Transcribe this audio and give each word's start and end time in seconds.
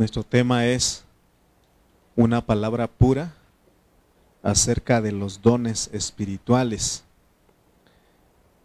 Nuestro 0.00 0.24
tema 0.24 0.64
es 0.64 1.04
una 2.16 2.46
palabra 2.46 2.86
pura 2.86 3.34
acerca 4.42 5.02
de 5.02 5.12
los 5.12 5.42
dones 5.42 5.90
espirituales. 5.92 7.04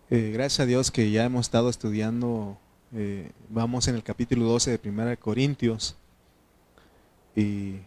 Eh, 0.09 0.31
gracias 0.33 0.61
a 0.61 0.65
Dios 0.65 0.91
que 0.91 1.11
ya 1.11 1.25
hemos 1.25 1.47
estado 1.47 1.69
estudiando, 1.69 2.57
eh, 2.93 3.33
vamos 3.49 3.89
en 3.89 3.95
el 3.95 4.03
capítulo 4.03 4.45
12 4.45 4.77
de 4.77 4.89
1 4.89 5.19
Corintios 5.19 5.97
y 7.35 7.79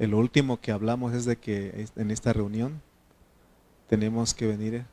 el 0.00 0.12
último 0.12 0.60
que 0.60 0.72
hablamos 0.72 1.14
es 1.14 1.26
de 1.26 1.36
que 1.36 1.86
en 1.94 2.10
esta 2.10 2.32
reunión 2.32 2.82
tenemos 3.88 4.34
que 4.34 4.48
venir 4.48 4.84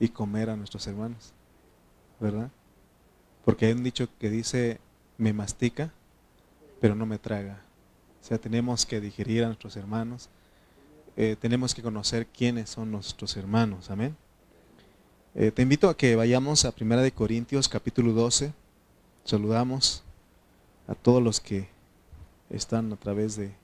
y 0.00 0.08
comer 0.08 0.48
a 0.48 0.56
nuestros 0.56 0.86
hermanos, 0.86 1.34
¿verdad? 2.18 2.50
Porque 3.44 3.66
hay 3.66 3.72
un 3.72 3.84
dicho 3.84 4.08
que 4.18 4.30
dice, 4.30 4.80
me 5.18 5.34
mastica, 5.34 5.92
pero 6.80 6.94
no 6.94 7.06
me 7.06 7.18
traga. 7.18 7.62
O 8.20 8.24
sea, 8.24 8.38
tenemos 8.38 8.86
que 8.86 9.00
digerir 9.00 9.44
a 9.44 9.46
nuestros 9.46 9.76
hermanos, 9.76 10.28
eh, 11.16 11.36
tenemos 11.40 11.74
que 11.74 11.82
conocer 11.82 12.26
quiénes 12.26 12.70
son 12.70 12.90
nuestros 12.90 13.36
hermanos, 13.36 13.90
amén. 13.90 14.16
Eh, 15.34 15.50
te 15.50 15.62
invito 15.62 15.88
a 15.88 15.96
que 15.96 16.16
vayamos 16.16 16.64
a 16.64 16.72
Primera 16.72 17.02
de 17.02 17.12
Corintios 17.12 17.68
capítulo 17.68 18.12
12, 18.12 18.52
saludamos 19.24 20.02
a 20.86 20.94
todos 20.94 21.22
los 21.22 21.40
que 21.40 21.68
están 22.50 22.92
a 22.92 22.96
través 22.96 23.36
de, 23.36 23.54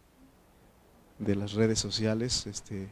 de 1.19 1.37
las 1.37 1.53
redes 1.53 1.79
sociales, 1.79 2.47
este, 2.47 2.89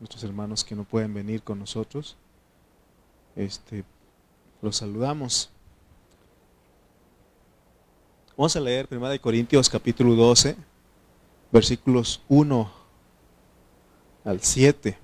nuestros 0.00 0.22
hermanos 0.24 0.64
que 0.64 0.74
no 0.74 0.84
pueden 0.84 1.14
venir 1.14 1.42
con 1.42 1.58
nosotros, 1.58 2.16
este, 3.34 3.84
los 4.62 4.76
saludamos. 4.76 5.50
Vamos 8.36 8.54
a 8.54 8.60
leer 8.60 8.86
1 8.90 9.18
Corintios 9.22 9.70
capítulo 9.70 10.14
12, 10.14 10.56
versículos 11.50 12.20
1 12.28 12.70
al 14.24 14.42
7. 14.42 14.98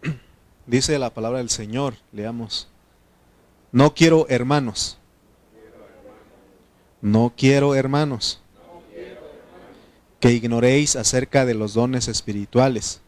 Dice 0.66 0.96
la 1.00 1.10
palabra 1.10 1.38
del 1.38 1.50
Señor, 1.50 1.94
leamos. 2.12 2.68
No 3.72 3.94
quiero 3.94 4.28
hermanos. 4.28 4.98
No 7.00 7.32
quiero 7.36 7.74
hermanos 7.74 8.40
que 10.20 10.30
ignoréis 10.30 10.94
acerca 10.94 11.44
de 11.44 11.54
los 11.54 11.74
dones 11.74 12.06
espirituales. 12.06 13.00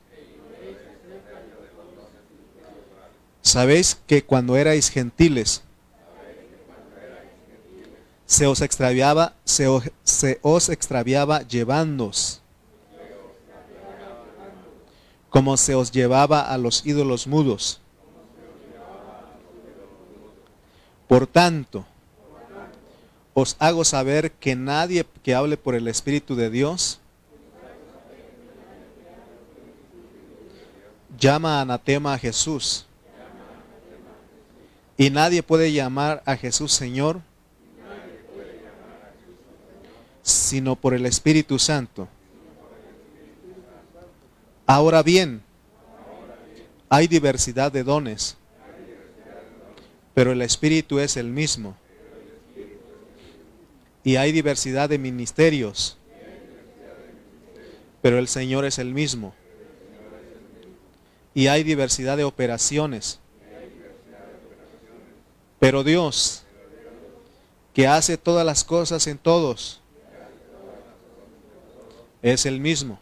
Sabéis 3.40 4.00
que 4.08 4.24
cuando 4.24 4.56
erais 4.56 4.88
gentiles, 4.88 5.62
se 8.32 8.46
os 8.46 8.62
extraviaba, 8.62 9.34
se 9.44 9.68
os, 9.68 10.68
extraviaba 10.70 11.42
llevándos, 11.42 12.40
como 15.28 15.58
se 15.58 15.74
os 15.74 15.92
llevaba 15.92 16.40
a 16.40 16.56
los 16.56 16.86
ídolos 16.86 17.26
mudos. 17.26 17.78
Por 21.08 21.26
tanto, 21.26 21.84
os 23.34 23.54
hago 23.58 23.84
saber 23.84 24.32
que 24.32 24.56
nadie 24.56 25.04
que 25.22 25.34
hable 25.34 25.58
por 25.58 25.74
el 25.74 25.86
Espíritu 25.86 26.34
de 26.34 26.48
Dios 26.48 27.00
llama 31.18 31.60
anatema 31.60 32.14
a 32.14 32.18
Jesús. 32.18 32.86
Y 34.96 35.10
nadie 35.10 35.42
puede 35.42 35.70
llamar 35.70 36.22
a 36.24 36.34
Jesús 36.38 36.72
Señor 36.72 37.20
sino 40.22 40.76
por 40.76 40.94
el 40.94 41.04
Espíritu 41.06 41.58
Santo. 41.58 42.08
Ahora 44.66 45.02
bien, 45.02 45.42
hay 46.88 47.06
diversidad 47.08 47.70
de 47.72 47.82
dones, 47.82 48.36
pero 50.14 50.32
el 50.32 50.42
Espíritu 50.42 50.98
es 50.98 51.16
el 51.16 51.28
mismo. 51.28 51.76
Y 54.04 54.16
hay 54.16 54.32
diversidad 54.32 54.88
de 54.88 54.98
ministerios, 54.98 55.98
pero 58.00 58.18
el 58.18 58.28
Señor 58.28 58.64
es 58.64 58.78
el 58.78 58.92
mismo. 58.92 59.34
Y 61.34 61.46
hay 61.48 61.62
diversidad 61.62 62.16
de 62.16 62.24
operaciones, 62.24 63.20
pero 65.58 65.84
Dios, 65.84 66.44
que 67.74 67.86
hace 67.86 68.18
todas 68.18 68.44
las 68.44 68.64
cosas 68.64 69.06
en 69.06 69.18
todos, 69.18 69.81
es 72.22 72.46
el 72.46 72.60
mismo. 72.60 72.98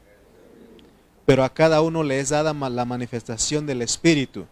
Pero 1.27 1.45
a 1.45 1.53
cada 1.53 1.83
uno 1.83 2.03
le 2.03 2.19
es 2.19 2.31
dada 2.31 2.53
la 2.53 2.85
manifestación 2.85 3.67
del 3.67 3.83
Espíritu 3.83 4.47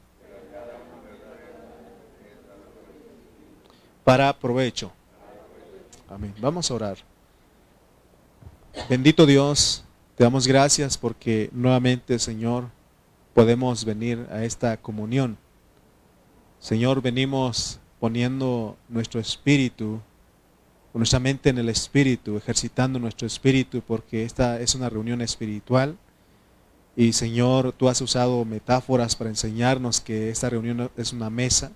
para 4.05 4.33
provecho. 4.39 4.93
Amén. 6.09 6.35
Vamos 6.41 6.71
a 6.71 6.75
orar. 6.75 6.99
Bendito 8.89 9.27
Dios, 9.27 9.85
te 10.17 10.25
damos 10.25 10.47
gracias 10.47 10.97
porque 10.97 11.51
nuevamente, 11.53 12.19
Señor, 12.19 12.69
podemos 13.35 13.85
venir 13.85 14.27
a 14.31 14.45
esta 14.45 14.77
comunión. 14.77 15.37
Señor, 16.61 17.03
venimos 17.03 17.81
poniendo 18.01 18.77
nuestro 18.89 19.21
espíritu 19.21 20.01
nuestra 20.95 21.21
mente 21.21 21.51
en 21.51 21.59
el 21.59 21.69
espíritu, 21.69 22.37
ejercitando 22.37 22.99
nuestro 22.99 23.27
espíritu, 23.27 23.83
porque 23.87 24.25
esta 24.25 24.61
es 24.61 24.75
una 24.75 24.89
reunión 24.89 25.21
espiritual. 25.21 25.97
Y 26.97 27.13
Señor, 27.13 27.73
tú 27.73 27.89
has 27.89 28.01
usado 28.01 28.45
metáforas 28.45 29.15
para 29.15 29.31
enseñarnos 29.31 30.01
que 30.01 30.31
esta 30.31 30.51
reunión 30.51 30.91
es 30.97 31.13
una 31.13 31.31
mesa 31.31 31.71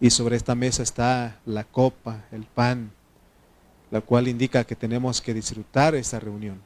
y 0.00 0.10
sobre 0.10 0.36
esta 0.36 0.54
mesa 0.54 0.82
está 0.82 1.40
la 1.46 1.64
copa, 1.64 2.24
el 2.32 2.44
pan, 2.44 2.92
la 3.90 4.02
cual 4.02 4.28
indica 4.28 4.64
que 4.64 4.76
tenemos 4.76 5.22
que 5.22 5.32
disfrutar 5.32 5.94
esta 5.94 6.20
reunión. 6.20 6.60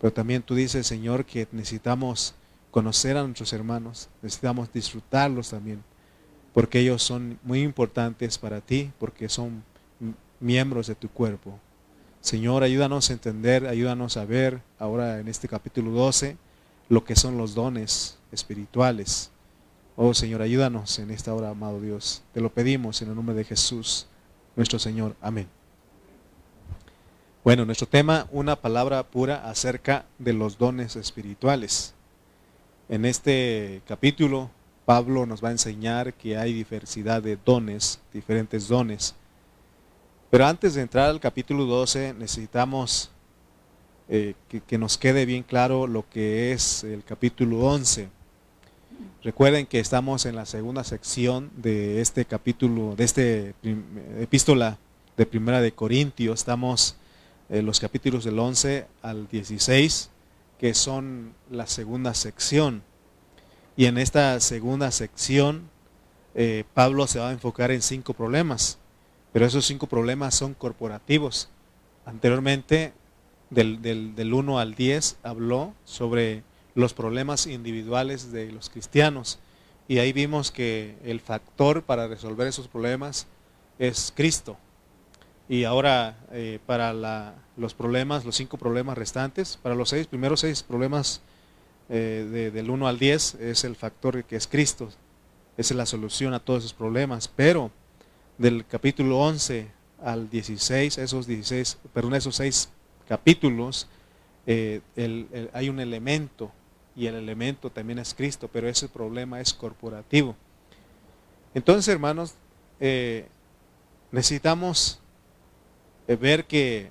Pero 0.00 0.12
también 0.12 0.42
tú 0.42 0.54
dices, 0.54 0.86
Señor, 0.86 1.24
que 1.24 1.48
necesitamos 1.50 2.34
conocer 2.70 3.16
a 3.16 3.22
nuestros 3.22 3.52
hermanos, 3.52 4.08
necesitamos 4.22 4.72
disfrutarlos 4.72 5.50
también, 5.50 5.82
porque 6.52 6.78
ellos 6.78 7.02
son 7.02 7.38
muy 7.42 7.62
importantes 7.62 8.38
para 8.38 8.60
ti, 8.60 8.92
porque 8.98 9.28
son 9.28 9.64
miembros 10.40 10.86
de 10.86 10.94
tu 10.94 11.08
cuerpo. 11.08 11.58
Señor, 12.20 12.62
ayúdanos 12.62 13.10
a 13.10 13.12
entender, 13.12 13.66
ayúdanos 13.66 14.16
a 14.16 14.24
ver 14.24 14.60
ahora 14.78 15.20
en 15.20 15.28
este 15.28 15.48
capítulo 15.48 15.92
12 15.92 16.36
lo 16.88 17.04
que 17.04 17.16
son 17.16 17.36
los 17.36 17.54
dones 17.54 18.18
espirituales. 18.32 19.30
Oh 19.96 20.12
Señor, 20.12 20.42
ayúdanos 20.42 20.98
en 20.98 21.10
esta 21.10 21.32
hora, 21.34 21.50
amado 21.50 21.80
Dios. 21.80 22.22
Te 22.34 22.40
lo 22.40 22.52
pedimos 22.52 23.00
en 23.00 23.08
el 23.08 23.14
nombre 23.14 23.34
de 23.34 23.44
Jesús, 23.44 24.06
nuestro 24.56 24.78
Señor. 24.78 25.16
Amén. 25.20 25.48
Bueno, 27.44 27.64
nuestro 27.64 27.86
tema, 27.86 28.26
una 28.32 28.56
palabra 28.56 29.04
pura 29.04 29.48
acerca 29.48 30.04
de 30.18 30.32
los 30.32 30.58
dones 30.58 30.96
espirituales. 30.96 31.94
En 32.88 33.04
este 33.04 33.82
capítulo, 33.86 34.50
Pablo 34.84 35.26
nos 35.26 35.42
va 35.42 35.48
a 35.48 35.52
enseñar 35.52 36.14
que 36.14 36.36
hay 36.36 36.52
diversidad 36.52 37.22
de 37.22 37.36
dones, 37.36 38.00
diferentes 38.12 38.66
dones 38.68 39.14
pero 40.30 40.46
antes 40.46 40.74
de 40.74 40.82
entrar 40.82 41.08
al 41.08 41.20
capítulo 41.20 41.64
12 41.64 42.14
necesitamos 42.14 43.10
eh, 44.08 44.34
que, 44.66 44.78
nos 44.78 44.98
quede 44.98 45.26
bien 45.26 45.42
claro 45.42 45.86
lo 45.86 46.08
que 46.08 46.52
es 46.52 46.84
el 46.84 47.02
capítulo 47.04 47.60
11. 47.60 48.08
Recuerden 49.22 49.66
que 49.66 49.80
estamos 49.80 50.26
en 50.26 50.36
la 50.36 50.46
segunda 50.46 50.84
sección 50.84 51.50
de 51.56 52.00
este 52.00 52.24
capítulo, 52.24 52.94
de 52.96 53.04
este 53.04 53.54
epístola 54.20 54.78
de 55.16 55.26
Primera 55.26 55.60
de 55.60 55.72
Corintios. 55.72 56.40
Estamos 56.40 56.96
en 57.48 57.66
los 57.66 57.80
capítulos 57.80 58.24
del 58.24 58.38
11 58.38 58.86
al 59.02 59.28
16, 59.28 60.10
que 60.58 60.74
son 60.74 61.34
la 61.50 61.66
segunda 61.66 62.14
sección. 62.14 62.82
Y 63.76 63.86
en 63.86 63.98
esta 63.98 64.38
segunda 64.40 64.90
sección, 64.90 65.68
eh, 66.34 66.64
Pablo 66.74 67.06
se 67.06 67.18
va 67.18 67.30
a 67.30 67.32
enfocar 67.32 67.70
en 67.70 67.82
cinco 67.82 68.14
problemas. 68.14 68.78
Pero 69.36 69.44
esos 69.44 69.66
cinco 69.66 69.86
problemas 69.86 70.34
son 70.34 70.54
corporativos. 70.54 71.50
Anteriormente, 72.06 72.94
del, 73.50 73.82
del, 73.82 74.32
1 74.32 74.58
al 74.58 74.74
10, 74.74 75.18
habló 75.22 75.74
sobre 75.84 76.42
los 76.74 76.94
problemas 76.94 77.46
individuales 77.46 78.32
de 78.32 78.50
los 78.50 78.70
cristianos. 78.70 79.38
Y 79.88 79.98
ahí 79.98 80.14
vimos 80.14 80.50
que 80.50 80.96
el 81.04 81.20
factor 81.20 81.82
para 81.82 82.08
resolver 82.08 82.46
esos 82.46 82.66
problemas 82.66 83.26
es 83.78 84.10
Cristo. 84.16 84.56
Y 85.50 85.64
ahora 85.64 86.16
eh, 86.32 86.58
para 86.64 87.34
los 87.58 87.74
problemas, 87.74 88.24
los 88.24 88.36
cinco 88.36 88.56
problemas 88.56 88.96
restantes, 88.96 89.58
para 89.58 89.74
los 89.74 89.90
seis, 89.90 90.06
primeros 90.06 90.40
seis 90.40 90.62
problemas 90.62 91.20
eh, 91.90 92.50
del 92.54 92.70
1 92.70 92.88
al 92.88 92.98
10 92.98 93.34
es 93.34 93.64
el 93.64 93.76
factor 93.76 94.24
que 94.24 94.36
es 94.36 94.46
Cristo. 94.46 94.88
Esa 95.58 95.74
es 95.74 95.76
la 95.76 95.84
solución 95.84 96.32
a 96.32 96.40
todos 96.40 96.60
esos 96.60 96.72
problemas. 96.72 97.28
Pero 97.28 97.70
del 98.38 98.66
capítulo 98.66 99.18
11 99.20 99.68
al 100.02 100.28
16, 100.28 100.98
esos 100.98 101.26
16, 101.26 101.78
perdón, 101.92 102.14
esos 102.14 102.36
seis 102.36 102.68
capítulos, 103.08 103.88
eh, 104.46 104.80
hay 105.52 105.68
un 105.68 105.80
elemento 105.80 106.52
y 106.94 107.06
el 107.06 107.14
elemento 107.14 107.70
también 107.70 107.98
es 107.98 108.14
Cristo, 108.14 108.48
pero 108.52 108.68
ese 108.68 108.88
problema 108.88 109.40
es 109.40 109.54
corporativo. 109.54 110.36
Entonces, 111.54 111.88
hermanos, 111.88 112.34
eh, 112.78 113.26
necesitamos 114.12 115.00
eh, 116.06 116.16
ver 116.16 116.44
que 116.44 116.90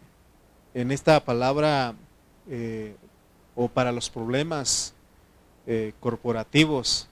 en 0.73 0.91
esta 0.91 1.23
palabra 1.23 1.95
o 3.55 3.67
para 3.69 3.91
los 3.91 4.11
problemas 4.11 4.93
corporativos 5.99 7.07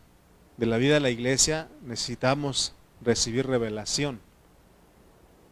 de 0.58 0.68
la 0.68 0.78
vida 0.78 0.94
de 0.94 1.00
la 1.00 1.10
iglesia 1.10 1.68
necesitamos 1.82 2.76
recibir 3.04 3.48
revelación. 3.48 4.20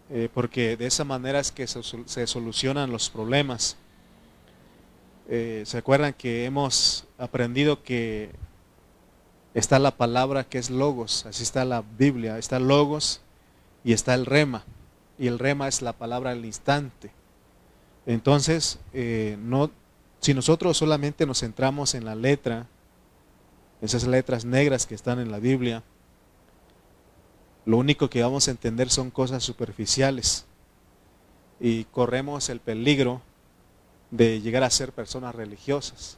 Eh, 0.09 0.27
porque 0.33 0.75
de 0.75 0.87
esa 0.87 1.05
manera 1.05 1.39
es 1.39 1.51
que 1.51 1.67
se, 1.67 2.27
solucionan 2.27 2.91
los 2.91 3.09
problemas. 3.09 3.77
Eh, 5.29 5.63
¿Se 5.65 5.77
acuerdan 5.77 6.13
que 6.13 6.43
hemos 6.43 7.05
aprendido 7.17 7.81
que 7.81 8.31
está 9.53 9.79
la 9.79 9.91
palabra 9.91 10.43
que 10.43 10.57
es 10.57 10.69
logos? 10.69 11.25
Así 11.25 11.43
está 11.43 11.63
la 11.63 11.83
Biblia, 11.97 12.37
está 12.37 12.59
logos 12.59 13.21
y 13.85 13.93
está 13.93 14.13
el 14.13 14.25
rema. 14.25 14.65
Y 15.17 15.27
el 15.27 15.39
rema 15.39 15.69
es 15.69 15.81
la 15.81 15.93
palabra 15.93 16.31
al 16.31 16.43
instante. 16.43 17.11
Entonces, 18.05 18.79
eh, 18.93 19.37
no, 19.39 19.71
si 20.19 20.33
nosotros 20.33 20.75
solamente 20.75 21.25
nos 21.25 21.39
centramos 21.39 21.95
en 21.95 22.03
la 22.03 22.15
letra, 22.15 22.67
esas 23.81 24.05
letras 24.05 24.43
negras 24.43 24.85
que 24.85 24.95
están 24.95 25.19
en 25.19 25.31
la 25.31 25.39
Biblia, 25.39 25.83
lo 27.65 27.77
único 27.77 28.09
que 28.09 28.23
vamos 28.23 28.47
a 28.47 28.51
entender 28.51 28.89
son 28.89 29.11
cosas 29.11 29.43
superficiales 29.43 30.45
y 31.59 31.83
corremos 31.85 32.49
el 32.49 32.59
peligro 32.59 33.21
de 34.09 34.41
llegar 34.41 34.63
a 34.63 34.69
ser 34.69 34.91
personas 34.91 35.35
religiosas, 35.35 36.17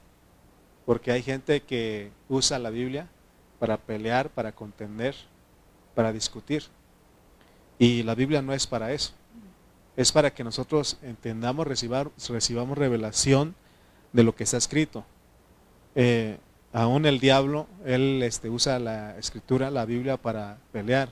porque 0.86 1.12
hay 1.12 1.22
gente 1.22 1.62
que 1.62 2.12
usa 2.30 2.60
la 2.60 2.70
Biblia 2.70 3.08
para 3.60 3.78
pelear, 3.78 4.30
para 4.30 4.54
contender, 4.54 5.16
para 5.96 6.12
discutir. 6.12 6.64
Y 7.78 8.04
la 8.04 8.16
Biblia 8.16 8.42
no 8.42 8.54
es 8.54 8.68
para 8.68 8.92
eso. 8.92 9.14
Es 9.96 10.12
para 10.12 10.34
que 10.34 10.44
nosotros 10.44 10.98
entendamos, 11.02 11.68
recibamos 11.68 12.78
revelación 12.78 13.56
de 14.12 14.24
lo 14.24 14.36
que 14.36 14.44
está 14.44 14.58
escrito. 14.58 15.06
Eh, 15.96 16.38
aún 16.72 17.06
el 17.06 17.20
diablo, 17.20 17.68
él 17.86 18.22
este, 18.24 18.50
usa 18.50 18.80
la 18.80 19.18
escritura, 19.18 19.70
la 19.70 19.86
Biblia, 19.86 20.18
para 20.18 20.58
pelear. 20.72 21.10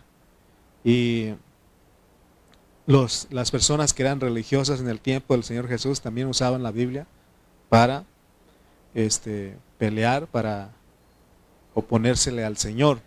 Y 0.83 1.33
los, 2.85 3.27
las 3.29 3.51
personas 3.51 3.93
que 3.93 4.03
eran 4.03 4.19
religiosas 4.19 4.79
en 4.79 4.89
el 4.89 4.99
tiempo 4.99 5.33
del 5.33 5.43
Señor 5.43 5.67
Jesús 5.67 6.01
también 6.01 6.27
usaban 6.27 6.63
la 6.63 6.71
Biblia 6.71 7.07
para 7.69 8.05
este, 8.93 9.57
pelear, 9.77 10.27
para 10.27 10.71
oponérsele 11.73 12.43
al 12.43 12.57
Señor. 12.57 12.99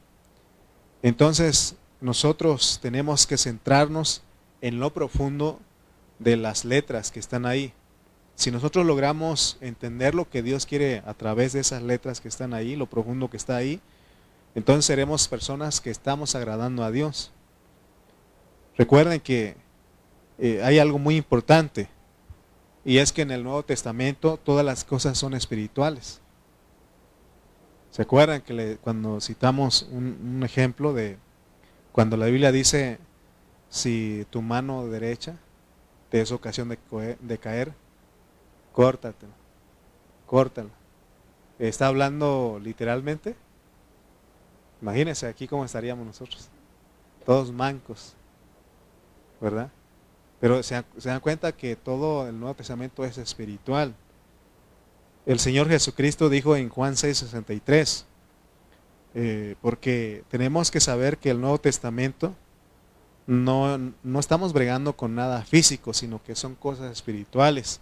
Entonces, 1.03 1.77
nosotros 2.01 2.79
tenemos 2.81 3.27
que 3.27 3.37
centrarnos 3.37 4.23
en 4.61 4.81
lo 4.81 4.93
profundo 4.93 5.61
de 6.19 6.37
las 6.37 6.65
letras 6.65 7.11
que 7.11 7.21
están 7.21 7.45
ahí. 7.45 7.73
Si 8.35 8.51
nosotros 8.51 8.85
logramos 8.87 9.59
entender 9.61 10.15
lo 10.15 10.29
que 10.29 10.43
Dios 10.43 10.67
quiere 10.67 11.03
a 11.07 11.15
través 11.15 11.53
de 11.53 11.61
esas 11.61 11.83
letras 11.83 12.21
que 12.21 12.29
están 12.29 12.55
ahí, 12.55 12.75
lo 12.75 12.87
profundo 12.87 13.31
que 13.31 13.37
está 13.37 13.57
ahí, 13.57 13.81
entonces 14.55 14.87
seremos 14.87 15.29
personas 15.29 15.81
que 15.81 15.91
estamos 15.91 16.35
agradando 16.35 16.85
a 16.85 16.91
Dios. 16.91 17.33
Recuerden 18.77 19.21
que 19.21 19.57
eh, 20.39 20.63
hay 20.63 20.79
algo 20.79 20.99
muy 20.99 21.17
importante 21.17 21.89
y 22.85 22.99
es 22.99 23.13
que 23.13 23.23
en 23.23 23.31
el 23.31 23.45
Nuevo 23.45 23.63
Testamento 23.63 24.37
todas 24.37 24.65
las 24.65 24.85
cosas 24.85 25.17
son 25.17 25.35
espirituales. 25.35 26.21
¿Se 27.91 28.03
acuerdan 28.03 28.43
que 28.43 28.77
cuando 28.83 29.21
citamos 29.21 29.89
un, 29.93 30.43
ejemplo 30.45 30.93
de 30.93 31.17
cuando 31.93 32.17
la 32.17 32.27
Biblia 32.27 32.51
dice 32.51 32.99
si 33.69 34.27
tu 34.31 34.43
mano 34.43 34.87
derecha 34.89 35.37
te 36.11 36.21
es 36.21 36.33
ocasión 36.33 36.69
de, 36.69 36.79
de 37.21 37.39
caer, 37.39 37.73
córtatela, 38.73 39.33
córtala. 40.27 40.71
¿Está 41.59 41.87
hablando 41.87 42.61
literalmente? 42.63 43.37
Imagínense 44.83 45.27
aquí 45.27 45.47
cómo 45.47 45.65
estaríamos 45.65 46.05
nosotros, 46.05 46.49
todos 47.25 47.53
mancos. 47.53 48.17
Pero 50.41 50.63
se, 50.63 50.83
dan 51.03 51.21
cuenta 51.21 51.53
que 51.53 51.77
todo 51.77 52.29
el 52.29 52.39
Nuevo 52.39 52.55
Testamento 52.55 53.05
es 53.05 53.19
espiritual. 53.19 53.95
El 55.27 55.39
Señor 55.39 55.69
Jesucristo 55.69 56.29
dijo 56.29 56.57
en 56.57 56.69
Juan 56.69 56.95
6:63, 56.95 58.05
eh, 59.15 59.55
porque 59.61 60.25
tenemos 60.29 60.71
que 60.71 60.81
saber 60.81 61.19
que 61.19 61.31
el 61.31 61.41
Nuevo 61.41 61.59
Testamento 61.59 62.35
no, 63.27 63.79
no 64.03 64.21
estamos 64.21 64.53
bregando 64.53 64.95
con 64.95 65.15
nada 65.15 65.43
físico, 65.45 65.95
sino 65.95 66.23
que 66.23 66.35
son 66.35 66.55
cosas 66.55 66.93
espirituales. 66.93 67.81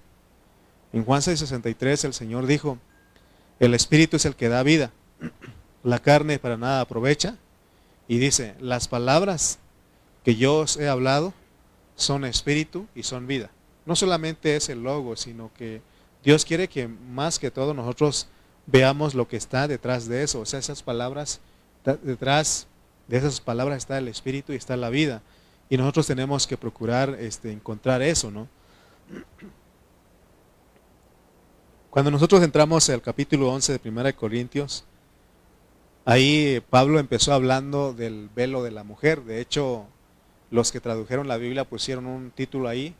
En 0.92 1.04
Juan 1.04 1.20
6:63 1.20 2.04
el 2.04 2.14
Señor 2.14 2.46
dijo, 2.46 2.78
el 3.58 3.74
Espíritu 3.74 4.16
es 4.16 4.24
el 4.24 4.36
que 4.36 4.48
da 4.48 4.62
vida, 4.62 4.92
la 5.82 5.98
carne 5.98 6.38
para 6.38 6.56
nada 6.56 6.80
aprovecha, 6.80 7.36
y 8.08 8.18
dice, 8.18 8.54
las 8.60 8.88
palabras 8.88 9.58
que 10.22 10.36
yo 10.36 10.58
os 10.58 10.76
he 10.76 10.88
hablado 10.88 11.32
son 12.02 12.24
espíritu 12.24 12.86
y 12.94 13.02
son 13.02 13.26
vida. 13.26 13.50
No 13.86 13.96
solamente 13.96 14.56
es 14.56 14.68
el 14.68 14.82
logo, 14.82 15.16
sino 15.16 15.50
que 15.54 15.82
Dios 16.22 16.44
quiere 16.44 16.68
que 16.68 16.86
más 16.86 17.38
que 17.38 17.50
todo 17.50 17.74
nosotros 17.74 18.28
veamos 18.66 19.14
lo 19.14 19.26
que 19.26 19.36
está 19.36 19.66
detrás 19.66 20.06
de 20.08 20.22
eso. 20.22 20.40
O 20.40 20.46
sea, 20.46 20.58
esas 20.58 20.82
palabras, 20.82 21.40
detrás 22.02 22.66
de 23.08 23.16
esas 23.16 23.40
palabras 23.40 23.78
está 23.78 23.98
el 23.98 24.08
espíritu 24.08 24.52
y 24.52 24.56
está 24.56 24.76
la 24.76 24.90
vida. 24.90 25.22
Y 25.68 25.76
nosotros 25.76 26.06
tenemos 26.06 26.46
que 26.46 26.56
procurar 26.56 27.16
este, 27.18 27.50
encontrar 27.50 28.02
eso, 28.02 28.30
¿no? 28.30 28.48
Cuando 31.90 32.10
nosotros 32.10 32.42
entramos 32.42 32.88
al 32.88 33.02
capítulo 33.02 33.50
11 33.50 33.78
de 33.78 33.90
1 33.90 34.16
Corintios, 34.16 34.84
ahí 36.04 36.62
Pablo 36.70 36.98
empezó 36.98 37.34
hablando 37.34 37.92
del 37.92 38.30
velo 38.34 38.62
de 38.62 38.70
la 38.70 38.84
mujer. 38.84 39.24
De 39.24 39.40
hecho, 39.40 39.86
los 40.52 40.70
que 40.70 40.80
tradujeron 40.80 41.26
la 41.28 41.38
Biblia 41.38 41.64
pusieron 41.64 42.06
un 42.06 42.30
título 42.30 42.68
ahí, 42.68 42.94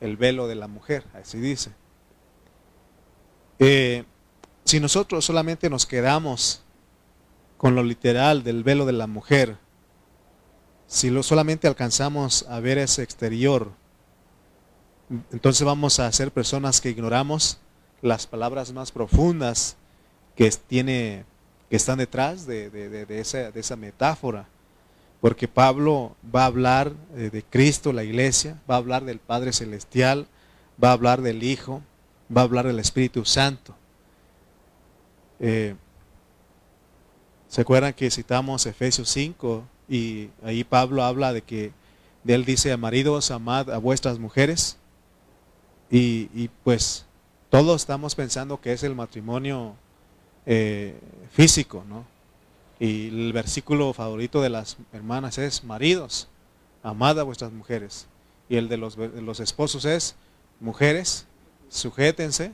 el 0.00 0.16
velo 0.16 0.46
de 0.46 0.54
la 0.54 0.68
mujer, 0.68 1.02
así 1.14 1.38
dice. 1.38 1.72
Eh, 3.58 4.04
si 4.64 4.78
nosotros 4.78 5.24
solamente 5.24 5.68
nos 5.68 5.84
quedamos 5.84 6.62
con 7.56 7.74
lo 7.74 7.82
literal 7.82 8.44
del 8.44 8.62
velo 8.62 8.86
de 8.86 8.92
la 8.92 9.08
mujer, 9.08 9.58
si 10.86 11.10
lo 11.10 11.24
solamente 11.24 11.66
alcanzamos 11.66 12.46
a 12.48 12.60
ver 12.60 12.78
ese 12.78 13.02
exterior, 13.02 13.72
entonces 15.32 15.66
vamos 15.66 15.98
a 15.98 16.10
ser 16.12 16.30
personas 16.30 16.80
que 16.80 16.90
ignoramos 16.90 17.58
las 18.00 18.28
palabras 18.28 18.72
más 18.72 18.92
profundas 18.92 19.76
que, 20.36 20.48
tiene, 20.50 21.24
que 21.68 21.74
están 21.74 21.98
detrás 21.98 22.46
de, 22.46 23.06
esa, 23.08 23.50
de 23.50 23.58
esa 23.58 23.74
metáfora 23.74 24.48
porque 25.26 25.48
Pablo 25.48 26.14
va 26.32 26.44
a 26.44 26.46
hablar 26.46 26.92
eh, 27.16 27.30
de 27.32 27.42
Cristo, 27.42 27.92
la 27.92 28.04
iglesia, 28.04 28.62
va 28.70 28.76
a 28.76 28.78
hablar 28.78 29.04
del 29.04 29.18
Padre 29.18 29.52
Celestial, 29.52 30.28
va 30.80 30.90
a 30.90 30.92
hablar 30.92 31.20
del 31.20 31.42
Hijo, 31.42 31.82
va 32.30 32.42
a 32.42 32.44
hablar 32.44 32.64
del 32.64 32.78
Espíritu 32.78 33.24
Santo. 33.24 33.74
Eh, 35.40 35.74
¿Se 37.48 37.60
acuerdan 37.60 37.92
que 37.92 38.08
citamos 38.08 38.66
Efesios 38.66 39.08
5 39.08 39.64
y 39.88 40.28
ahí 40.44 40.62
Pablo 40.62 41.02
habla 41.02 41.32
de 41.32 41.42
que 41.42 41.72
él 42.24 42.44
dice, 42.44 42.70
a 42.70 42.76
maridos, 42.76 43.32
amad 43.32 43.72
a 43.72 43.78
vuestras 43.78 44.20
mujeres? 44.20 44.76
Y, 45.90 46.30
y, 46.36 46.50
pues 46.62 47.04
todos 47.50 47.82
estamos 47.82 48.14
pensando 48.14 48.60
que 48.60 48.72
es 48.72 48.84
el 48.84 48.94
matrimonio 48.94 49.74
eh, 50.46 50.96
físico, 51.32 51.82
¿no? 51.88 52.04
Y 52.78 53.08
el 53.08 53.32
versículo 53.32 53.92
favorito 53.92 54.42
de 54.42 54.50
las 54.50 54.76
hermanas 54.92 55.38
es, 55.38 55.64
maridos, 55.64 56.28
amad 56.82 57.18
a 57.18 57.22
vuestras 57.22 57.52
mujeres. 57.52 58.06
Y 58.48 58.56
el 58.56 58.68
de 58.68 58.76
los, 58.76 58.96
los 58.96 59.40
esposos 59.40 59.84
es, 59.84 60.14
mujeres, 60.60 61.26
sujétense 61.68 62.52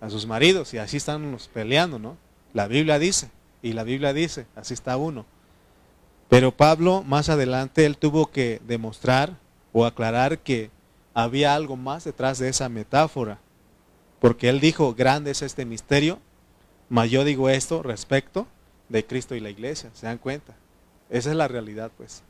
a 0.00 0.10
sus 0.10 0.26
maridos. 0.26 0.74
Y 0.74 0.78
así 0.78 0.98
están 0.98 1.38
peleando, 1.52 1.98
¿no? 1.98 2.16
La 2.52 2.68
Biblia 2.68 2.98
dice, 2.98 3.30
y 3.62 3.72
la 3.72 3.82
Biblia 3.82 4.12
dice, 4.12 4.46
así 4.54 4.74
está 4.74 4.96
uno. 4.96 5.24
Pero 6.28 6.54
Pablo 6.54 7.02
más 7.02 7.28
adelante 7.28 7.86
él 7.86 7.96
tuvo 7.96 8.26
que 8.26 8.60
demostrar 8.66 9.38
o 9.72 9.86
aclarar 9.86 10.38
que 10.38 10.70
había 11.14 11.54
algo 11.54 11.76
más 11.76 12.04
detrás 12.04 12.38
de 12.38 12.48
esa 12.48 12.68
metáfora. 12.68 13.38
Porque 14.20 14.48
él 14.48 14.60
dijo, 14.60 14.94
grande 14.94 15.30
es 15.30 15.42
este 15.42 15.64
misterio, 15.64 16.18
mas 16.88 17.10
yo 17.10 17.24
digo 17.24 17.48
esto 17.48 17.82
respecto 17.82 18.46
de 18.88 19.04
Cristo 19.04 19.34
y 19.34 19.40
la 19.40 19.50
iglesia, 19.50 19.90
¿se 19.94 20.06
dan 20.06 20.18
cuenta? 20.18 20.54
Esa 21.10 21.30
es 21.30 21.36
la 21.36 21.48
realidad, 21.48 21.90
pues. 21.96 22.22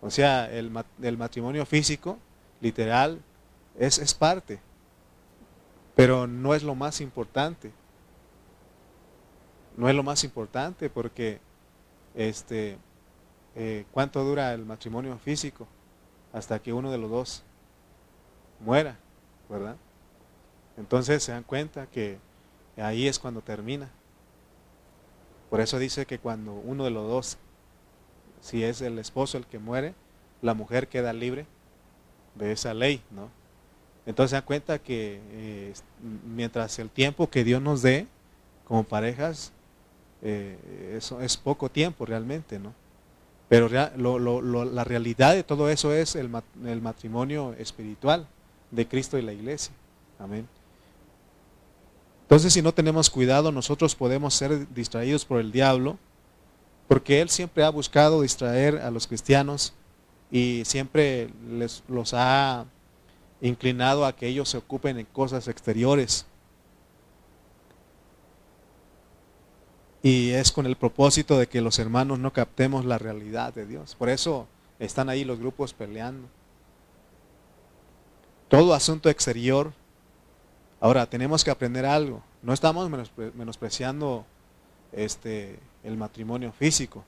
O 0.00 0.10
sea, 0.10 0.50
el, 0.50 0.70
matrimonio 1.18 1.66
físico 1.66 2.18
literal, 2.60 3.20
es, 3.78 3.98
es 3.98 4.14
parte, 4.14 4.60
pero 5.94 6.26
no 6.26 6.54
es 6.54 6.62
lo 6.62 6.74
más 6.74 7.00
importante. 7.00 7.72
No 9.76 9.88
es 9.88 9.94
lo 9.94 10.02
más 10.02 10.24
importante 10.24 10.90
porque 10.90 11.40
este, 12.14 12.78
eh, 13.54 13.84
¿cuánto 13.92 14.24
dura 14.24 14.52
el 14.52 14.64
matrimonio 14.64 15.18
físico? 15.18 15.66
Hasta 16.32 16.60
que 16.60 16.72
uno 16.72 16.90
de 16.90 16.98
los 16.98 17.10
dos 17.10 17.42
muera, 18.60 18.96
¿verdad? 19.48 19.76
Entonces 20.76 21.22
se 21.22 21.32
dan 21.32 21.42
cuenta 21.42 21.86
que 21.86 22.18
ahí 22.76 23.06
es 23.06 23.18
cuando 23.18 23.42
termina. 23.42 23.90
Por 25.50 25.60
eso 25.60 25.78
dice 25.78 26.06
que 26.06 26.18
cuando 26.18 26.54
uno 26.54 26.84
de 26.84 26.90
los 26.90 27.08
dos, 27.08 27.38
si 28.40 28.62
es 28.62 28.80
el 28.80 28.98
esposo 28.98 29.36
el 29.36 29.46
que 29.46 29.58
muere, 29.58 29.94
la 30.40 30.54
mujer 30.54 30.88
queda 30.88 31.12
libre 31.12 31.44
de 32.36 32.52
esa 32.52 32.72
ley, 32.72 33.02
¿no? 33.10 33.28
Entonces 34.06 34.30
se 34.30 34.36
dan 34.36 34.44
cuenta 34.44 34.78
que 34.78 35.20
eh, 35.32 35.74
mientras 36.24 36.78
el 36.78 36.88
tiempo 36.88 37.28
que 37.28 37.44
Dios 37.44 37.60
nos 37.60 37.82
dé 37.82 38.06
como 38.64 38.84
parejas, 38.84 39.52
eh, 40.22 40.94
eso 40.96 41.20
es 41.20 41.36
poco 41.36 41.68
tiempo 41.68 42.06
realmente, 42.06 42.58
¿no? 42.58 42.72
Pero 43.48 43.68
la 43.68 44.84
realidad 44.84 45.34
de 45.34 45.42
todo 45.42 45.68
eso 45.68 45.92
es 45.92 46.14
el 46.14 46.30
matrimonio 46.80 47.52
espiritual 47.58 48.28
de 48.70 48.86
Cristo 48.86 49.18
y 49.18 49.22
la 49.22 49.32
iglesia. 49.32 49.74
Amén. 50.20 50.46
Entonces, 52.30 52.52
si 52.52 52.62
no 52.62 52.72
tenemos 52.72 53.10
cuidado, 53.10 53.50
nosotros 53.50 53.96
podemos 53.96 54.34
ser 54.34 54.72
distraídos 54.72 55.24
por 55.24 55.40
el 55.40 55.50
diablo, 55.50 55.98
porque 56.86 57.20
él 57.20 57.28
siempre 57.28 57.64
ha 57.64 57.70
buscado 57.70 58.22
distraer 58.22 58.76
a 58.76 58.92
los 58.92 59.08
cristianos 59.08 59.72
y 60.30 60.62
siempre 60.64 61.30
les, 61.50 61.82
los 61.88 62.14
ha 62.14 62.66
inclinado 63.40 64.06
a 64.06 64.14
que 64.14 64.28
ellos 64.28 64.48
se 64.48 64.58
ocupen 64.58 64.96
en 65.00 65.06
cosas 65.06 65.48
exteriores. 65.48 66.24
Y 70.00 70.30
es 70.30 70.52
con 70.52 70.66
el 70.66 70.76
propósito 70.76 71.36
de 71.36 71.48
que 71.48 71.60
los 71.60 71.80
hermanos 71.80 72.20
no 72.20 72.32
captemos 72.32 72.84
la 72.84 72.98
realidad 72.98 73.52
de 73.54 73.66
Dios. 73.66 73.96
Por 73.96 74.08
eso 74.08 74.46
están 74.78 75.08
ahí 75.08 75.24
los 75.24 75.40
grupos 75.40 75.74
peleando. 75.74 76.28
Todo 78.48 78.72
asunto 78.72 79.10
exterior 79.10 79.72
Ahora, 80.80 81.04
tenemos 81.04 81.44
que 81.44 81.50
aprender 81.50 81.84
algo. 81.84 82.22
No 82.42 82.54
estamos 82.54 82.90
menospreciando 83.34 84.24
este, 84.92 85.58
el 85.84 85.96
matrimonio 85.96 86.52
físico, 86.52 87.04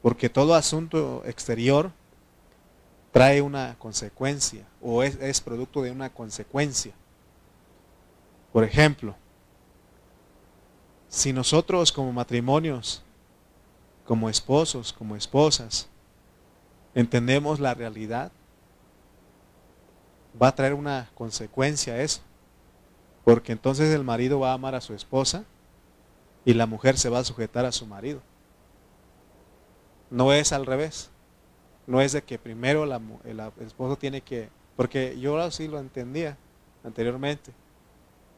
porque 0.00 0.30
todo 0.30 0.54
asunto 0.54 1.22
exterior 1.26 1.92
trae 3.12 3.42
una 3.42 3.76
consecuencia 3.78 4.66
o 4.80 5.02
es, 5.02 5.16
es 5.16 5.40
producto 5.40 5.82
de 5.82 5.90
una 5.90 6.10
consecuencia. 6.10 6.94
Por 8.52 8.64
ejemplo, 8.64 9.14
si 11.08 11.32
nosotros 11.32 11.92
como 11.92 12.12
matrimonios, 12.12 13.02
como 14.06 14.30
esposos, 14.30 14.92
como 14.92 15.16
esposas, 15.16 15.88
entendemos 16.94 17.60
la 17.60 17.74
realidad, 17.74 18.32
va 20.40 20.48
a 20.48 20.54
traer 20.54 20.74
una 20.74 21.10
consecuencia 21.14 22.00
eso. 22.00 22.22
Porque 23.28 23.52
entonces 23.52 23.94
el 23.94 24.04
marido 24.04 24.40
va 24.40 24.52
a 24.52 24.54
amar 24.54 24.74
a 24.74 24.80
su 24.80 24.94
esposa 24.94 25.44
y 26.46 26.54
la 26.54 26.64
mujer 26.64 26.96
se 26.96 27.10
va 27.10 27.18
a 27.18 27.24
sujetar 27.24 27.66
a 27.66 27.72
su 27.72 27.84
marido. 27.84 28.22
No 30.08 30.32
es 30.32 30.54
al 30.54 30.64
revés. 30.64 31.10
No 31.86 32.00
es 32.00 32.12
de 32.12 32.22
que 32.22 32.38
primero 32.38 32.84
el 32.84 33.40
esposo 33.60 33.98
tiene 33.98 34.22
que... 34.22 34.48
Porque 34.76 35.20
yo 35.20 35.38
así 35.38 35.68
lo 35.68 35.78
entendía 35.78 36.38
anteriormente. 36.82 37.52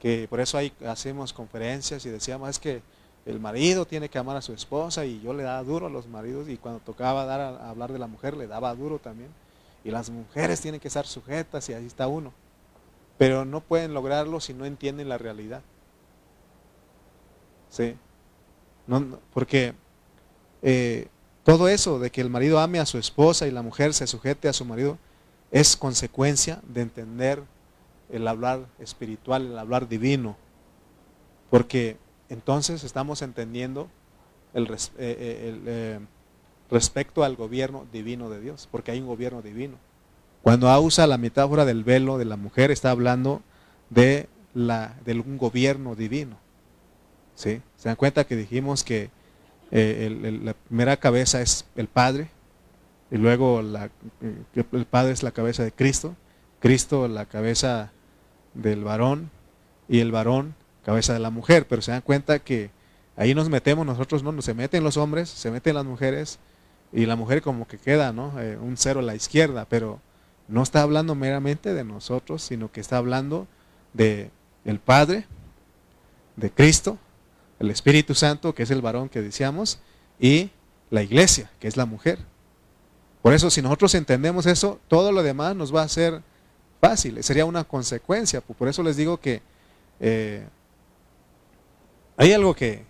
Que 0.00 0.26
por 0.28 0.40
eso 0.40 0.58
ahí 0.58 0.72
hacemos 0.84 1.32
conferencias 1.32 2.04
y 2.04 2.10
decíamos, 2.10 2.50
es 2.50 2.58
que 2.58 2.82
el 3.26 3.38
marido 3.38 3.86
tiene 3.86 4.08
que 4.08 4.18
amar 4.18 4.38
a 4.38 4.42
su 4.42 4.52
esposa 4.52 5.04
y 5.04 5.20
yo 5.20 5.32
le 5.32 5.44
daba 5.44 5.62
duro 5.62 5.86
a 5.86 5.90
los 5.90 6.08
maridos 6.08 6.48
y 6.48 6.56
cuando 6.56 6.80
tocaba 6.80 7.26
dar 7.26 7.40
a 7.40 7.70
hablar 7.70 7.92
de 7.92 8.00
la 8.00 8.08
mujer 8.08 8.36
le 8.36 8.48
daba 8.48 8.74
duro 8.74 8.98
también. 8.98 9.30
Y 9.84 9.92
las 9.92 10.10
mujeres 10.10 10.60
tienen 10.60 10.80
que 10.80 10.88
estar 10.88 11.06
sujetas 11.06 11.68
y 11.68 11.74
ahí 11.74 11.86
está 11.86 12.08
uno 12.08 12.32
pero 13.20 13.44
no 13.44 13.60
pueden 13.60 13.92
lograrlo 13.92 14.40
si 14.40 14.54
no 14.54 14.64
entienden 14.64 15.10
la 15.10 15.18
realidad. 15.18 15.60
¿Sí? 17.68 17.94
porque 19.34 19.74
eh, 20.62 21.06
todo 21.44 21.68
eso 21.68 21.98
de 21.98 22.10
que 22.10 22.22
el 22.22 22.30
marido 22.30 22.60
ame 22.60 22.80
a 22.80 22.86
su 22.86 22.96
esposa 22.96 23.46
y 23.46 23.50
la 23.50 23.60
mujer 23.60 23.92
se 23.92 24.06
sujete 24.06 24.48
a 24.48 24.54
su 24.54 24.64
marido 24.64 24.96
es 25.50 25.76
consecuencia 25.76 26.62
de 26.66 26.80
entender 26.80 27.42
el 28.08 28.26
hablar 28.26 28.66
espiritual, 28.78 29.48
el 29.48 29.58
hablar 29.58 29.86
divino. 29.86 30.38
Porque 31.50 31.98
entonces 32.30 32.84
estamos 32.84 33.20
entendiendo 33.20 33.90
el, 34.54 34.66
eh, 34.72 34.78
eh, 34.96 36.00
respecto 36.70 37.22
al 37.22 37.36
gobierno 37.36 37.86
divino 37.92 38.30
de 38.30 38.40
Dios, 38.40 38.66
porque 38.72 38.92
hay 38.92 39.00
un 39.00 39.08
gobierno 39.08 39.42
divino. 39.42 39.76
Cuando 40.42 40.80
usa 40.80 41.06
la 41.06 41.18
metáfora 41.18 41.64
del 41.64 41.84
velo 41.84 42.18
de 42.18 42.24
la 42.24 42.36
mujer, 42.36 42.70
está 42.70 42.90
hablando 42.90 43.42
de, 43.90 44.28
la, 44.54 44.96
un 45.06 45.38
gobierno 45.38 45.94
divino. 45.94 46.38
¿Sí? 47.34 47.60
¿Se 47.76 47.88
dan 47.88 47.96
cuenta 47.96 48.24
que 48.24 48.36
dijimos 48.36 48.84
que 48.84 49.10
eh, 49.70 50.40
la 50.42 50.54
primera 50.54 50.96
cabeza 50.96 51.40
es 51.40 51.64
el 51.76 51.88
Padre, 51.88 52.28
y 53.10 53.16
luego 53.16 53.62
la, 53.62 53.90
el 54.20 54.84
Padre 54.86 55.12
es 55.12 55.22
la 55.22 55.32
cabeza 55.32 55.64
de 55.64 55.72
Cristo, 55.72 56.16
Cristo 56.60 57.08
la 57.08 57.26
cabeza 57.26 57.92
del 58.54 58.84
varón, 58.84 59.30
y 59.88 60.00
el 60.00 60.12
varón 60.12 60.54
cabeza 60.84 61.12
de 61.12 61.18
la 61.18 61.30
mujer. 61.30 61.66
Pero 61.68 61.82
se 61.82 61.90
dan 61.90 62.02
cuenta 62.02 62.38
que 62.38 62.70
ahí 63.16 63.34
nos 63.34 63.48
metemos 63.48 63.84
nosotros, 63.84 64.22
no, 64.22 64.40
se 64.40 64.54
meten 64.54 64.84
los 64.84 64.96
hombres, 64.96 65.28
se 65.28 65.50
meten 65.50 65.74
las 65.74 65.84
mujeres, 65.84 66.38
y 66.92 67.06
la 67.06 67.16
mujer 67.16 67.42
como 67.42 67.68
que 67.68 67.78
queda, 67.78 68.12
¿no? 68.12 68.40
Eh, 68.40 68.56
un 68.56 68.76
cero 68.76 69.00
a 69.00 69.02
la 69.02 69.14
izquierda, 69.14 69.66
pero 69.68 70.00
no 70.50 70.62
está 70.62 70.82
hablando 70.82 71.14
meramente 71.14 71.72
de 71.72 71.84
nosotros, 71.84 72.42
sino 72.42 72.70
que 72.70 72.80
está 72.80 72.96
hablando 72.96 73.46
de 73.92 74.30
el 74.64 74.80
Padre, 74.80 75.26
de 76.36 76.50
Cristo, 76.50 76.98
el 77.58 77.70
Espíritu 77.70 78.14
Santo, 78.14 78.54
que 78.54 78.64
es 78.64 78.70
el 78.70 78.82
varón 78.82 79.08
que 79.08 79.22
decíamos, 79.22 79.80
y 80.18 80.50
la 80.90 81.02
iglesia, 81.02 81.50
que 81.60 81.68
es 81.68 81.76
la 81.76 81.86
mujer. 81.86 82.18
Por 83.22 83.32
eso, 83.32 83.50
si 83.50 83.62
nosotros 83.62 83.94
entendemos 83.94 84.46
eso, 84.46 84.80
todo 84.88 85.12
lo 85.12 85.22
demás 85.22 85.54
nos 85.54 85.74
va 85.74 85.82
a 85.82 85.88
ser 85.88 86.22
fácil, 86.80 87.22
sería 87.22 87.44
una 87.44 87.64
consecuencia. 87.64 88.40
Por 88.40 88.68
eso 88.68 88.82
les 88.82 88.96
digo 88.96 89.20
que 89.20 89.42
eh, 90.00 90.46
hay 92.16 92.32
algo 92.32 92.54
que, 92.54 92.84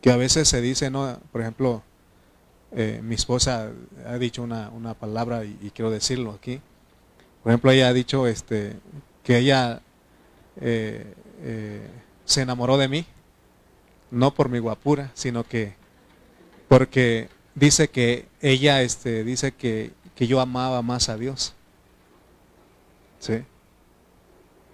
que 0.00 0.10
a 0.10 0.16
veces 0.16 0.48
se 0.48 0.60
dice, 0.60 0.90
¿no? 0.90 1.18
Por 1.30 1.42
ejemplo, 1.42 1.82
eh, 2.72 3.00
mi 3.02 3.14
esposa 3.14 3.70
ha 4.06 4.18
dicho 4.18 4.42
una, 4.42 4.94
palabra 4.94 5.44
y, 5.44 5.72
quiero 5.74 5.90
decirlo 5.90 6.32
aquí. 6.32 6.60
Por 7.42 7.52
ejemplo, 7.52 7.70
ella 7.70 7.88
ha 7.88 7.92
dicho 7.92 8.26
este, 8.26 8.76
que 9.22 9.38
ella 9.38 9.80
eh, 10.60 11.14
eh, 11.42 11.88
se 12.24 12.42
enamoró 12.42 12.76
de 12.76 12.88
mí, 12.88 13.06
no 14.10 14.34
por 14.34 14.48
mi 14.48 14.58
guapura, 14.58 15.10
sino 15.14 15.44
que 15.44 15.74
porque 16.68 17.28
dice 17.54 17.88
que 17.88 18.26
ella 18.42 18.82
este, 18.82 19.24
dice 19.24 19.52
que, 19.52 19.92
que 20.14 20.26
yo 20.26 20.40
amaba 20.40 20.82
más 20.82 21.08
a 21.08 21.16
Dios. 21.16 21.54
¿Sí? 23.18 23.42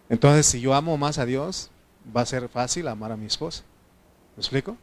Entonces, 0.08 0.46
si 0.46 0.60
yo 0.60 0.74
amo 0.74 0.96
más 0.96 1.18
a 1.18 1.26
Dios, 1.26 1.70
va 2.14 2.22
a 2.22 2.26
ser 2.26 2.48
fácil 2.48 2.88
amar 2.88 3.12
a 3.12 3.16
mi 3.16 3.26
esposa. 3.26 3.62
¿Me 4.36 4.40
explico? 4.40 4.76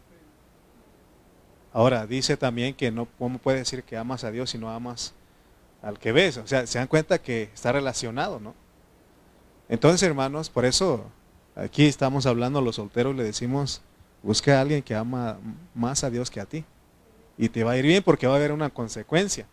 Ahora, 1.74 2.06
dice 2.06 2.36
también 2.38 2.74
que 2.74 2.92
no, 2.92 3.08
¿cómo 3.18 3.38
puede 3.38 3.60
decir 3.60 3.84
que 3.84 3.98
amas 3.98 4.24
a 4.24 4.32
Dios 4.32 4.50
si 4.50 4.58
no 4.58 4.70
amas 4.70 5.14
al 5.82 6.00
que 6.00 6.12
ves? 6.12 6.38
O 6.38 6.48
sea, 6.48 6.68
se 6.68 6.80
dan 6.80 6.88
cuenta 6.88 7.22
que 7.22 7.44
está 7.44 7.72
relacionado, 7.72 8.40
¿no? 8.40 8.54
Entonces, 9.70 10.04
hermanos, 10.04 10.50
por 10.50 10.66
eso 10.66 11.06
aquí 11.56 11.86
estamos 11.86 12.26
hablando 12.26 12.60
a 12.60 12.62
los 12.62 12.76
solteros, 12.76 13.16
le 13.16 13.24
decimos, 13.24 13.82
busca 14.22 14.58
a 14.58 14.62
alguien 14.62 14.84
que 14.84 14.96
ama 14.96 15.40
más 15.74 16.04
a 16.04 16.10
Dios 16.10 16.30
que 16.30 16.42
a 16.42 16.46
ti. 16.46 16.66
Y 17.38 17.50
te 17.50 17.64
va 17.64 17.72
a 17.72 17.78
ir 17.78 17.86
bien 17.86 18.04
porque 18.04 18.28
va 18.28 18.34
a 18.34 18.36
haber 18.36 18.52
una 18.52 18.70
consecuencia. 18.70 19.48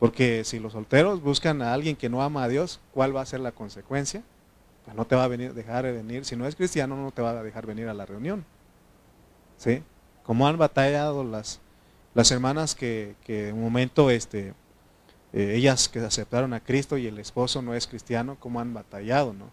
Porque 0.00 0.44
si 0.44 0.58
los 0.58 0.72
solteros 0.72 1.22
buscan 1.22 1.62
a 1.62 1.72
alguien 1.72 1.96
que 1.96 2.08
no 2.08 2.22
ama 2.22 2.44
a 2.44 2.48
Dios, 2.48 2.80
¿cuál 2.92 3.16
va 3.16 3.20
a 3.20 3.26
ser 3.26 3.40
la 3.40 3.52
consecuencia? 3.52 4.22
Pues 4.84 4.96
no 4.96 5.06
te 5.06 5.16
va 5.16 5.24
a 5.24 5.28
venir, 5.28 5.54
dejar 5.54 5.84
de 5.84 5.92
venir. 5.92 6.24
Si 6.24 6.34
no 6.34 6.46
es 6.46 6.56
cristiano, 6.56 6.96
no 6.96 7.10
te 7.12 7.22
va 7.22 7.30
a 7.30 7.42
dejar 7.42 7.66
venir 7.66 7.88
a 7.88 7.94
la 7.94 8.06
reunión. 8.06 8.44
¿Sí? 9.56 9.82
Como 10.28 10.46
han 10.46 10.58
batallado 10.58 11.24
las, 11.24 11.58
las 12.12 12.30
hermanas 12.30 12.74
que, 12.74 13.16
en 13.28 13.54
un 13.54 13.62
momento 13.62 14.10
este, 14.10 14.52
eh, 15.32 15.54
ellas 15.54 15.88
que 15.88 16.00
aceptaron 16.00 16.52
a 16.52 16.60
Cristo 16.60 16.98
y 16.98 17.06
el 17.06 17.18
esposo 17.18 17.62
no 17.62 17.74
es 17.74 17.86
cristiano, 17.86 18.36
cómo 18.38 18.60
han 18.60 18.74
batallado, 18.74 19.32
¿no? 19.32 19.50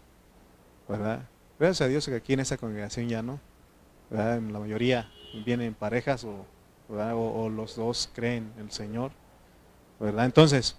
¿Verdad? 0.86 1.22
Gracias 1.58 1.80
a 1.80 1.88
Dios 1.88 2.04
que 2.04 2.16
aquí 2.16 2.34
en 2.34 2.40
esta 2.40 2.58
congregación 2.58 3.08
ya 3.08 3.22
no, 3.22 3.40
¿verdad? 4.10 4.38
La 4.38 4.58
mayoría 4.58 5.10
vienen 5.46 5.72
parejas 5.72 6.24
o, 6.24 6.44
o, 6.90 7.48
los 7.48 7.74
dos 7.74 8.10
creen 8.12 8.52
en 8.58 8.66
el 8.66 8.70
Señor, 8.70 9.12
¿verdad? 9.98 10.26
Entonces, 10.26 10.76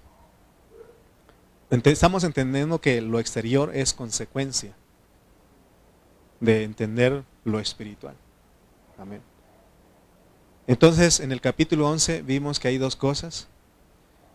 estamos 1.71 2.23
entendiendo 2.23 2.79
que 2.79 3.01
lo 3.01 3.19
exterior 3.19 3.71
es 3.73 3.95
consecuencia 3.95 4.75
de 6.39 6.65
entender 6.65 7.23
lo 7.45 7.59
espiritual. 7.59 8.13
Amén. 8.99 9.37
Entonces, 10.67 11.21
en 11.21 11.31
el 11.31 11.39
capítulo 11.39 11.89
11 11.89 12.24
vimos 12.24 12.59
que 12.59 12.67
hay 12.67 12.77
dos 12.77 12.97
cosas. 12.97 13.47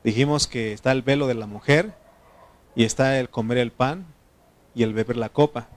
Dijimos 0.03 0.47
que 0.47 0.73
está 0.73 0.91
el 0.91 1.03
velo 1.03 1.27
de 1.27 1.35
la 1.35 1.47
mujer 1.47 1.93
y 2.75 2.85
está 2.85 3.21
el 3.21 3.29
comer 3.29 3.59
el 3.59 3.71
pan 3.71 4.07
y 4.75 4.83
el 4.83 4.95
beber 4.95 5.19
la 5.19 5.29
copa. 5.29 5.69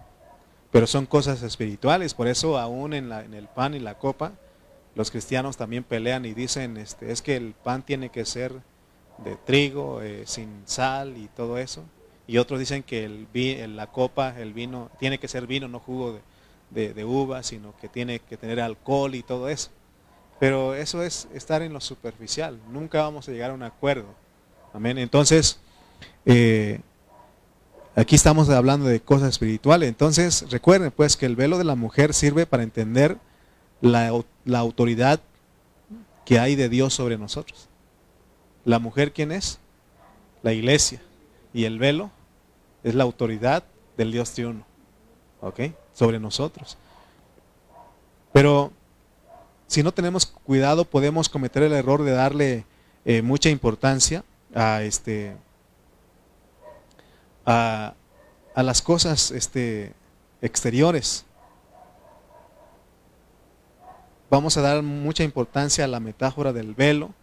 Pero 0.72 0.88
son 0.88 1.06
cosas 1.06 1.44
espirituales, 1.44 2.14
por 2.14 2.28
eso 2.30 2.58
aún 2.58 2.94
en, 2.94 3.10
la, 3.10 3.26
en 3.26 3.34
el 3.34 3.48
pan 3.48 3.74
y 3.76 3.80
la 3.80 3.98
copa, 3.98 4.32
los 4.96 5.12
cristianos 5.12 5.58
también 5.58 5.84
pelean 5.84 6.26
y 6.26 6.34
dicen, 6.34 6.78
este, 6.78 7.12
es 7.12 7.22
que 7.22 7.36
el 7.36 7.54
pan 7.54 7.84
tiene 7.84 8.10
que 8.10 8.24
ser 8.24 8.54
de 9.18 9.36
trigo, 9.36 10.02
eh, 10.02 10.24
sin 10.26 10.64
sal 10.66 11.18
y 11.18 11.28
todo 11.28 11.58
eso. 11.58 11.84
Y 12.28 12.38
otros 12.38 12.62
dicen 12.62 12.82
que 12.82 13.04
el, 13.04 13.76
la 13.76 13.88
copa, 13.88 14.40
el 14.40 14.54
vino, 14.54 14.90
tiene 15.00 15.18
que 15.20 15.28
ser 15.28 15.48
vino, 15.48 15.68
no 15.68 15.80
jugo 15.80 16.20
de, 16.72 16.94
de, 16.94 17.06
uva, 17.06 17.44
sino 17.44 17.76
que 17.78 17.90
tiene 17.90 18.20
que 18.20 18.38
tener 18.38 18.62
alcohol 18.62 19.16
y 19.16 19.22
todo 19.22 19.50
eso. 19.50 19.70
Pero 20.40 20.76
eso 20.76 21.02
es 21.02 21.28
estar 21.34 21.62
en 21.62 21.74
lo 21.74 21.82
superficial. 21.82 22.60
Nunca 22.72 23.02
vamos 23.02 23.28
a 23.28 23.32
llegar 23.32 23.52
a 23.52 23.54
un 23.54 23.64
acuerdo. 23.64 24.08
Amén. 24.74 24.98
Entonces, 24.98 25.60
eh, 26.26 26.82
aquí 27.96 28.16
estamos 28.16 28.50
hablando 28.50 28.86
de 28.86 29.00
cosas 29.00 29.30
espirituales. 29.30 29.88
Entonces, 29.88 30.46
recuerden 30.52 30.92
pues 30.92 31.16
que 31.16 31.26
el 31.26 31.36
velo 31.36 31.58
de 31.58 31.64
la 31.64 31.76
mujer 31.76 32.14
sirve 32.14 32.46
para 32.46 32.64
entender 32.64 33.18
la, 33.82 34.12
la 34.44 34.60
autoridad 34.60 35.22
que 36.26 36.40
hay 36.40 36.56
de 36.56 36.68
Dios 36.68 36.94
sobre 36.94 37.18
nosotros. 37.18 37.70
La 38.66 38.80
mujer, 38.80 39.14
¿quién 39.14 39.32
es? 39.32 39.60
La 40.44 40.52
iglesia. 40.52 41.02
Y 41.54 41.64
el 41.66 41.80
velo 41.80 42.12
es 42.84 42.96
la 42.96 43.04
autoridad 43.04 43.64
del 43.96 44.12
Dios 44.12 44.32
triuno. 44.32 44.66
¿Ok? 45.40 45.62
Sobre 45.94 46.20
nosotros. 46.20 46.78
Pero 48.34 48.74
si 49.68 49.84
no 49.84 49.92
tenemos 49.92 50.26
cuidado, 50.26 50.86
podemos 50.86 51.30
cometer 51.30 51.64
el 51.64 51.74
error 51.74 52.04
de 52.04 52.12
darle 52.12 52.66
eh, 53.04 53.22
mucha 53.22 53.50
importancia 53.50 54.24
a 54.54 54.84
este 54.84 55.36
a, 57.46 57.94
las 58.56 58.82
cosas 58.82 59.32
este, 59.32 59.94
exteriores. 60.42 61.26
Vamos 64.30 64.58
a 64.58 64.62
dar 64.62 64.82
mucha 64.82 65.24
importancia 65.24 65.86
a 65.86 65.88
la 65.88 66.00
metáfora 66.00 66.52
del 66.52 66.74
velo 66.74 67.14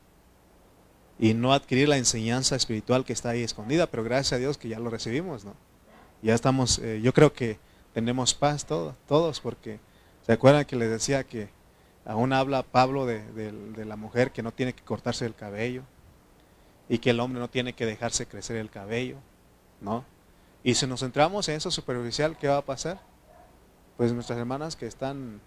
y 1.18 1.34
no 1.34 1.52
adquirir 1.52 1.88
la 1.88 1.96
enseñanza 1.96 2.54
espiritual 2.54 3.04
que 3.04 3.12
está 3.12 3.30
ahí 3.30 3.42
escondida, 3.42 3.86
pero 3.86 4.04
gracias 4.04 4.34
a 4.34 4.38
Dios 4.38 4.56
que 4.56 4.68
ya 4.68 4.78
lo 4.78 4.90
recibimos, 4.90 5.44
¿no? 5.44 5.54
Ya 6.22 6.34
estamos, 6.34 6.78
eh, 6.78 7.00
yo 7.02 7.12
creo 7.12 7.32
que 7.32 7.58
tenemos 7.92 8.34
paz 8.34 8.64
todos, 8.64 8.94
todos, 9.08 9.40
porque 9.40 9.80
se 10.24 10.32
acuerdan 10.32 10.64
que 10.64 10.76
les 10.76 10.90
decía 10.90 11.24
que 11.24 11.48
aún 12.04 12.32
habla 12.32 12.62
Pablo 12.62 13.06
de, 13.06 13.22
de, 13.32 13.84
la 13.84 13.96
mujer 13.96 14.32
que 14.32 14.42
no 14.42 14.52
tiene 14.52 14.72
que 14.72 14.82
cortarse 14.82 15.24
el 15.24 15.34
cabello 15.34 15.82
y 16.88 16.98
que 16.98 17.10
el 17.10 17.20
hombre 17.20 17.40
no 17.40 17.48
tiene 17.48 17.74
que 17.74 17.86
dejarse 17.86 18.26
crecer 18.26 18.56
el 18.56 18.70
cabello, 18.70 19.16
¿no? 19.80 20.04
Y 20.64 20.74
si 20.74 20.86
nos 20.86 21.00
centramos 21.00 21.48
en 21.48 21.56
eso 21.56 21.70
superficial, 21.70 22.36
¿qué 22.38 22.48
va 22.48 22.58
a 22.58 22.64
pasar? 22.64 23.00
Pues 23.96 24.12
nuestras 24.12 24.38
hermanas 24.38 24.76
que 24.76 24.86
están 24.86 25.40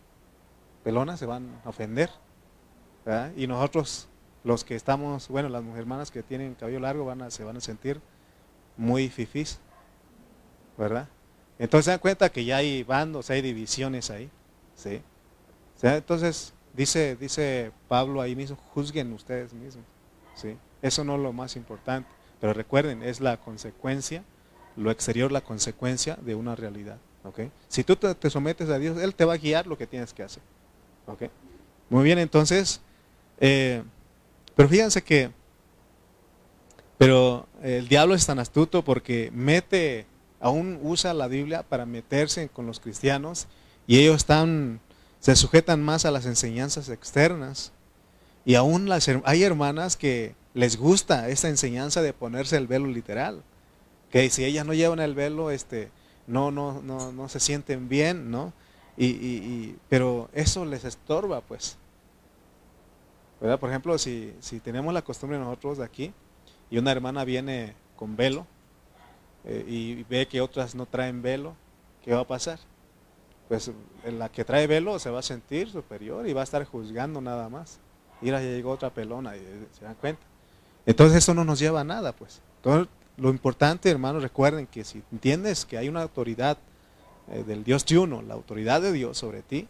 pelonas 0.83 1.19
se 1.19 1.25
van 1.25 1.61
a 1.65 1.69
ofender, 1.69 2.09
¿verdad? 3.05 3.31
Y 3.35 3.47
nosotros 3.47 4.07
los 4.43 4.63
que 4.63 4.75
estamos, 4.75 5.27
bueno, 5.27 5.49
las 5.49 5.63
hermanas 5.75 6.11
que 6.11 6.23
tienen 6.23 6.55
cabello 6.55 6.79
largo 6.79 7.05
van 7.05 7.21
a, 7.23 7.31
se 7.31 7.43
van 7.43 7.57
a 7.57 7.61
sentir 7.61 7.99
muy 8.77 9.09
fifís, 9.09 9.59
¿verdad? 10.77 11.07
Entonces 11.57 11.85
se 11.85 11.91
dan 11.91 11.99
cuenta 11.99 12.29
que 12.29 12.45
ya 12.45 12.57
hay 12.57 12.83
bandos, 12.83 13.29
hay 13.29 13.41
divisiones 13.41 14.09
ahí, 14.11 14.29
¿sí? 14.75 15.01
Entonces 15.81 16.53
dice, 16.73 17.15
dice 17.15 17.71
Pablo 17.87 18.21
ahí 18.21 18.35
mismo, 18.35 18.57
juzguen 18.73 19.13
ustedes 19.13 19.53
mismos, 19.53 19.85
¿sí? 20.35 20.57
Eso 20.81 21.03
no 21.03 21.15
es 21.15 21.21
lo 21.21 21.33
más 21.33 21.55
importante, 21.55 22.09
pero 22.39 22.53
recuerden, 22.53 23.03
es 23.03 23.21
la 23.21 23.37
consecuencia, 23.37 24.23
lo 24.75 24.91
exterior 24.91 25.31
la 25.31 25.41
consecuencia 25.41 26.17
de 26.21 26.35
una 26.35 26.55
realidad, 26.55 26.97
¿ok? 27.23 27.41
Si 27.67 27.83
tú 27.83 27.95
te, 27.95 28.13
te 28.15 28.29
sometes 28.29 28.69
a 28.69 28.77
Dios, 28.77 28.97
Él 29.01 29.15
te 29.15 29.25
va 29.25 29.33
a 29.33 29.37
guiar 29.37 29.67
lo 29.67 29.77
que 29.77 29.87
tienes 29.87 30.13
que 30.13 30.23
hacer, 30.23 30.43
¿ok? 31.07 31.23
Muy 31.89 32.03
bien, 32.03 32.17
entonces, 32.17 32.81
eh, 33.39 33.83
pero 34.55 34.69
fíjense 34.69 35.03
que, 35.03 35.29
pero 36.97 37.47
el 37.61 37.87
diablo 37.87 38.15
es 38.15 38.25
tan 38.25 38.39
astuto 38.39 38.83
porque 38.83 39.29
mete, 39.33 40.07
aún 40.39 40.79
usa 40.81 41.13
la 41.13 41.27
Biblia 41.27 41.63
para 41.63 41.85
meterse 41.85 42.49
con 42.49 42.65
los 42.65 42.79
cristianos 42.79 43.47
y 43.85 43.99
ellos 43.99 44.17
están, 44.17 44.79
se 45.25 45.35
sujetan 45.35 45.81
más 45.81 46.05
a 46.05 46.11
las 46.11 46.27
enseñanzas 46.27 46.87
externas. 46.89 47.71
Y 48.45 48.53
aún 48.53 48.87
las, 48.87 49.09
hay 49.23 49.41
hermanas 49.41 49.97
que 49.97 50.35
les 50.53 50.77
gusta 50.77 51.29
esa 51.29 51.49
enseñanza 51.49 52.03
de 52.03 52.13
ponerse 52.13 52.57
el 52.57 52.67
velo 52.67 52.85
literal. 52.85 53.41
Que 54.11 54.29
si 54.29 54.45
ellas 54.45 54.67
no 54.67 54.75
llevan 54.75 54.99
el 54.99 55.15
velo, 55.15 55.49
este, 55.49 55.89
no, 56.27 56.51
no, 56.51 56.79
no, 56.83 57.11
no 57.11 57.27
se 57.27 57.39
sienten 57.39 57.89
bien, 57.89 58.29
¿no? 58.29 58.53
Y, 58.97 59.07
y, 59.07 59.79
pero 59.89 60.29
eso 60.31 60.63
les 60.63 60.85
estorba, 60.85 61.41
pues. 61.41 61.75
Por 63.39 63.67
ejemplo, 63.67 63.97
si, 63.97 64.31
si 64.41 64.59
tenemos 64.59 64.93
la 64.93 65.01
costumbre 65.01 65.39
nosotros 65.39 65.79
de 65.79 65.85
aquí 65.85 66.13
y 66.69 66.77
una 66.77 66.91
hermana 66.91 67.25
viene 67.25 67.73
con 67.95 68.15
velo 68.15 68.45
eh, 69.43 69.65
y 69.67 70.03
ve 70.03 70.27
que 70.27 70.39
otras 70.39 70.75
no 70.75 70.85
traen 70.85 71.23
velo, 71.23 71.55
¿qué 72.03 72.13
va 72.13 72.19
a 72.19 72.27
pasar? 72.27 72.59
Pues 73.47 73.71
la 74.05 74.29
que 74.29 74.43
trae 74.43 74.67
velo 74.67 74.97
se 74.99 75.09
va 75.09 75.19
a 75.19 75.23
sentir 75.23 75.69
superior 75.69 76.27
y 76.27 76.33
va 76.33 76.41
a 76.41 76.43
estar 76.43 76.63
juzgando 76.65 77.21
nada 77.21 77.47
más. 77.49 77.79
Mira, 78.21 78.41
ya 78.41 78.49
llegó 78.49 78.71
otra 78.71 78.89
pelona 78.89 79.35
y 79.35 79.67
se 79.77 79.85
dan 79.85 79.95
cuenta. 79.95 80.23
Entonces 80.85 81.17
eso 81.17 81.33
no 81.33 81.43
nos 81.43 81.59
lleva 81.59 81.81
a 81.81 81.83
nada, 81.83 82.11
pues. 82.11 82.41
Entonces, 82.57 82.87
lo 83.17 83.29
importante, 83.29 83.89
hermanos, 83.89 84.23
recuerden 84.23 84.67
que 84.67 84.83
si 84.83 85.03
entiendes 85.11 85.65
que 85.65 85.77
hay 85.77 85.89
una 85.89 86.01
autoridad 86.01 86.57
eh, 87.31 87.43
del 87.43 87.63
Dios 87.63 87.85
triuno, 87.85 88.21
la 88.21 88.33
autoridad 88.33 88.81
de 88.81 88.91
Dios 88.91 89.17
sobre 89.17 89.41
ti, 89.41 89.67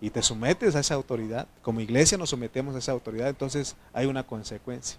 y 0.00 0.10
te 0.10 0.22
sometes 0.22 0.76
a 0.76 0.80
esa 0.80 0.94
autoridad, 0.94 1.46
como 1.62 1.80
iglesia 1.80 2.18
nos 2.18 2.30
sometemos 2.30 2.74
a 2.74 2.78
esa 2.78 2.92
autoridad, 2.92 3.28
entonces 3.28 3.76
hay 3.92 4.06
una 4.06 4.26
consecuencia. 4.26 4.98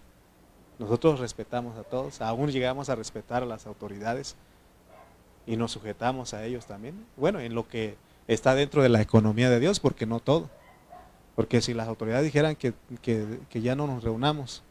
Nosotros 0.79 1.19
respetamos 1.19 1.77
a 1.77 1.83
todos, 1.83 2.21
aún 2.21 2.51
llegamos 2.51 2.89
a 2.89 2.95
respetar 2.95 3.43
a 3.43 3.45
las 3.45 3.67
autoridades 3.67 4.35
y 5.47 5.58
nos 5.58 5.71
sujetamos 5.71 6.34
a 6.34 6.45
ellos 6.45 6.65
también. 6.65 7.05
Bueno, 7.17 7.39
en 7.39 7.53
lo 7.53 7.67
que 7.67 7.95
está 8.27 8.55
dentro 8.55 8.81
de 8.81 8.89
la 8.89 9.01
economía 9.01 9.49
de 9.49 9.60
Dios, 9.60 9.79
porque 9.79 10.05
no 10.05 10.19
todo. 10.19 10.49
Porque 11.36 11.62
si 11.62 11.73
las 11.73 11.88
autoridades 11.88 12.23
dijeran 12.23 12.55
que, 12.55 12.73
ya 13.53 13.75
no 13.75 13.88
nos 13.88 14.03
reunamos, 14.03 14.63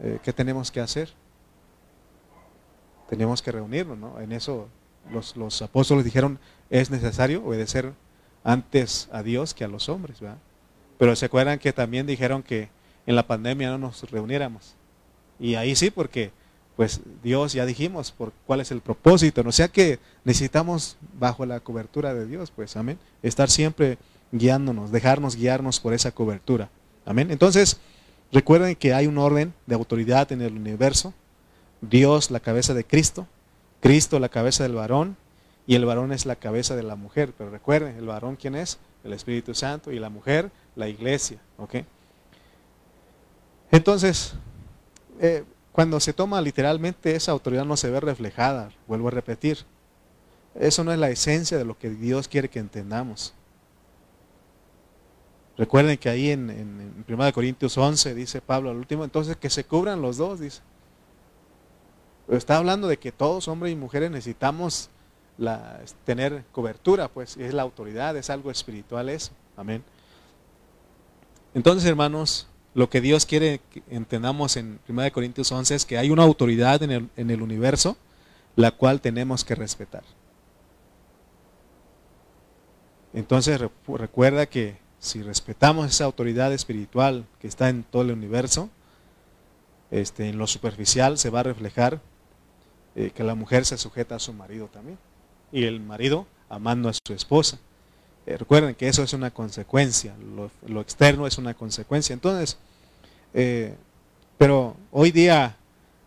eh, 0.00 0.18
¿qué 0.22 0.32
tenemos 0.32 0.70
que 0.70 0.80
hacer? 0.80 1.10
Tenemos 3.08 3.42
que 3.42 3.52
reunirnos, 3.52 3.98
¿no? 3.98 4.20
En 4.20 4.32
eso 4.32 4.68
los, 5.10 5.36
los 5.36 5.60
apóstoles 5.62 6.04
dijeron, 6.04 6.38
es 6.70 6.90
necesario 6.90 7.44
obedecer 7.44 7.92
antes 8.44 9.08
a 9.12 9.22
Dios 9.22 9.54
que 9.54 9.64
a 9.64 9.68
los 9.68 9.88
hombres, 9.88 10.20
¿verdad? 10.20 10.38
Pero 10.98 11.14
se 11.16 11.26
acuerdan 11.26 11.58
que 11.58 11.72
también 11.72 12.06
dijeron 12.06 12.42
que 12.42 12.68
en 13.06 13.16
la 13.16 13.26
pandemia 13.26 13.70
no 13.70 13.78
nos 13.78 14.08
reuniéramos. 14.10 14.76
Y 15.38 15.56
ahí 15.56 15.76
sí, 15.76 15.90
porque 15.90 16.30
pues 16.76 17.00
Dios 17.22 17.54
ya 17.54 17.64
dijimos 17.64 18.12
por 18.12 18.32
cuál 18.46 18.60
es 18.60 18.70
el 18.70 18.80
propósito, 18.80 19.42
no 19.42 19.50
sea 19.50 19.68
que 19.68 19.98
necesitamos 20.24 20.96
bajo 21.18 21.46
la 21.46 21.60
cobertura 21.60 22.12
de 22.12 22.26
Dios, 22.26 22.52
pues 22.54 22.76
amén, 22.76 22.98
estar 23.22 23.48
siempre 23.50 23.98
guiándonos, 24.30 24.92
dejarnos 24.92 25.36
guiarnos 25.36 25.80
por 25.80 25.94
esa 25.94 26.12
cobertura. 26.12 26.68
Amén. 27.04 27.30
Entonces, 27.30 27.78
recuerden 28.32 28.76
que 28.76 28.92
hay 28.92 29.06
un 29.06 29.18
orden 29.18 29.54
de 29.66 29.74
autoridad 29.74 30.30
en 30.32 30.42
el 30.42 30.54
universo. 30.54 31.14
Dios 31.80 32.30
la 32.30 32.40
cabeza 32.40 32.74
de 32.74 32.84
Cristo, 32.84 33.26
Cristo 33.80 34.18
la 34.18 34.28
cabeza 34.28 34.64
del 34.64 34.74
varón 34.74 35.16
y 35.66 35.74
el 35.76 35.84
varón 35.84 36.12
es 36.12 36.26
la 36.26 36.36
cabeza 36.36 36.74
de 36.74 36.82
la 36.82 36.96
mujer. 36.96 37.32
Pero 37.38 37.50
recuerden, 37.50 37.96
el 37.96 38.06
varón 38.06 38.36
quién 38.36 38.54
es? 38.54 38.78
El 39.04 39.12
Espíritu 39.12 39.54
Santo 39.54 39.92
y 39.92 39.98
la 39.98 40.10
mujer, 40.10 40.50
la 40.74 40.88
iglesia. 40.88 41.38
¿ok? 41.58 41.76
Entonces, 43.70 44.34
eh, 45.20 45.44
cuando 45.76 46.00
se 46.00 46.14
toma 46.14 46.40
literalmente 46.40 47.14
esa 47.14 47.32
autoridad 47.32 47.66
no 47.66 47.76
se 47.76 47.90
ve 47.90 48.00
reflejada, 48.00 48.70
vuelvo 48.88 49.08
a 49.08 49.10
repetir. 49.10 49.58
Eso 50.54 50.82
no 50.84 50.90
es 50.90 50.98
la 50.98 51.10
esencia 51.10 51.58
de 51.58 51.66
lo 51.66 51.76
que 51.76 51.90
Dios 51.90 52.28
quiere 52.28 52.48
que 52.48 52.58
entendamos. 52.58 53.34
Recuerden 55.58 55.98
que 55.98 56.08
ahí 56.08 56.30
en, 56.30 56.48
en, 56.48 57.04
1 57.06 57.32
Corintios 57.34 57.76
11 57.76 58.14
dice 58.14 58.40
Pablo 58.40 58.70
al 58.70 58.78
último, 58.78 59.04
entonces 59.04 59.36
que 59.36 59.50
se 59.50 59.64
cubran 59.64 60.00
los 60.00 60.16
dos, 60.16 60.40
dice. 60.40 60.62
Está 62.28 62.56
hablando 62.56 62.88
de 62.88 62.96
que 62.96 63.12
todos, 63.12 63.46
hombres 63.46 63.74
y 63.74 63.76
mujeres, 63.76 64.10
necesitamos 64.10 64.88
tener 66.06 66.44
cobertura, 66.52 67.08
pues 67.08 67.36
es 67.36 67.52
la 67.52 67.60
autoridad, 67.60 68.16
es 68.16 68.30
algo 68.30 68.50
espiritual 68.50 69.10
eso. 69.10 69.32
Amén. 69.58 69.84
Entonces, 71.52 71.86
hermanos, 71.86 72.46
lo 72.76 72.90
que 72.90 73.00
Dios 73.00 73.24
quiere 73.24 73.62
que 73.70 73.82
entendamos 73.88 74.58
en 74.58 74.80
1 74.86 75.10
Corintios 75.10 75.50
11 75.50 75.74
es 75.74 75.86
que 75.86 75.96
hay 75.96 76.10
una 76.10 76.24
autoridad 76.24 76.82
en 76.82 76.90
el, 77.30 77.42
universo 77.42 77.96
la 78.54 78.70
cual 78.70 79.00
tenemos 79.00 79.46
que 79.46 79.54
respetar. 79.54 80.04
Entonces 83.14 83.62
recuerda 83.88 84.44
que 84.44 84.76
si 84.98 85.22
respetamos 85.22 85.86
esa 85.86 86.04
autoridad 86.04 86.52
espiritual 86.52 87.24
que 87.40 87.48
está 87.48 87.70
en 87.70 87.82
todo 87.82 88.02
el 88.02 88.10
universo, 88.10 88.68
este, 89.90 90.28
en 90.28 90.36
lo 90.36 90.46
superficial 90.46 91.16
se 91.16 91.30
va 91.30 91.40
a 91.40 91.44
reflejar 91.44 92.02
eh, 92.94 93.10
que 93.14 93.24
la 93.24 93.34
mujer 93.34 93.64
se 93.64 93.78
sujeta 93.78 94.16
a 94.16 94.18
su 94.18 94.34
marido 94.34 94.66
también. 94.66 94.98
Y 95.50 95.64
el 95.64 95.80
marido 95.80 96.26
amando 96.50 96.90
a 96.90 96.92
su 96.92 97.14
esposa. 97.14 97.58
Eh, 98.26 98.36
recuerden 98.36 98.74
que 98.74 98.88
eso 98.88 99.04
es 99.04 99.12
una 99.12 99.30
consecuencia, 99.30 100.14
lo, 100.66 100.80
externo 100.80 101.26
es 101.26 101.38
una 101.38 101.54
consecuencia. 101.54 102.12
Entonces, 102.12 102.58
eh, 103.32 103.76
pero 104.36 104.76
hoy 104.90 105.12
día 105.12 105.56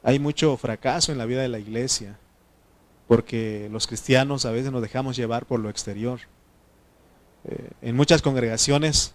hay 0.04 0.20
mucho 0.20 0.56
fracaso 0.58 1.12
en 1.12 1.18
la 1.18 1.26
vida 1.26 1.42
de 1.42 1.48
la 1.48 1.60
iglesia, 1.60 2.18
porque 3.08 3.70
los 3.72 3.88
cristianos 3.88 4.46
a 4.46 4.52
veces 4.52 4.72
nos 4.72 4.82
dejamos 4.82 5.16
llevar 5.16 5.46
por 5.46 5.62
lo 5.62 5.70
exterior. 5.70 6.20
Eh, 7.46 7.70
en 7.82 7.96
muchas 7.96 8.22
congregaciones 8.22 9.14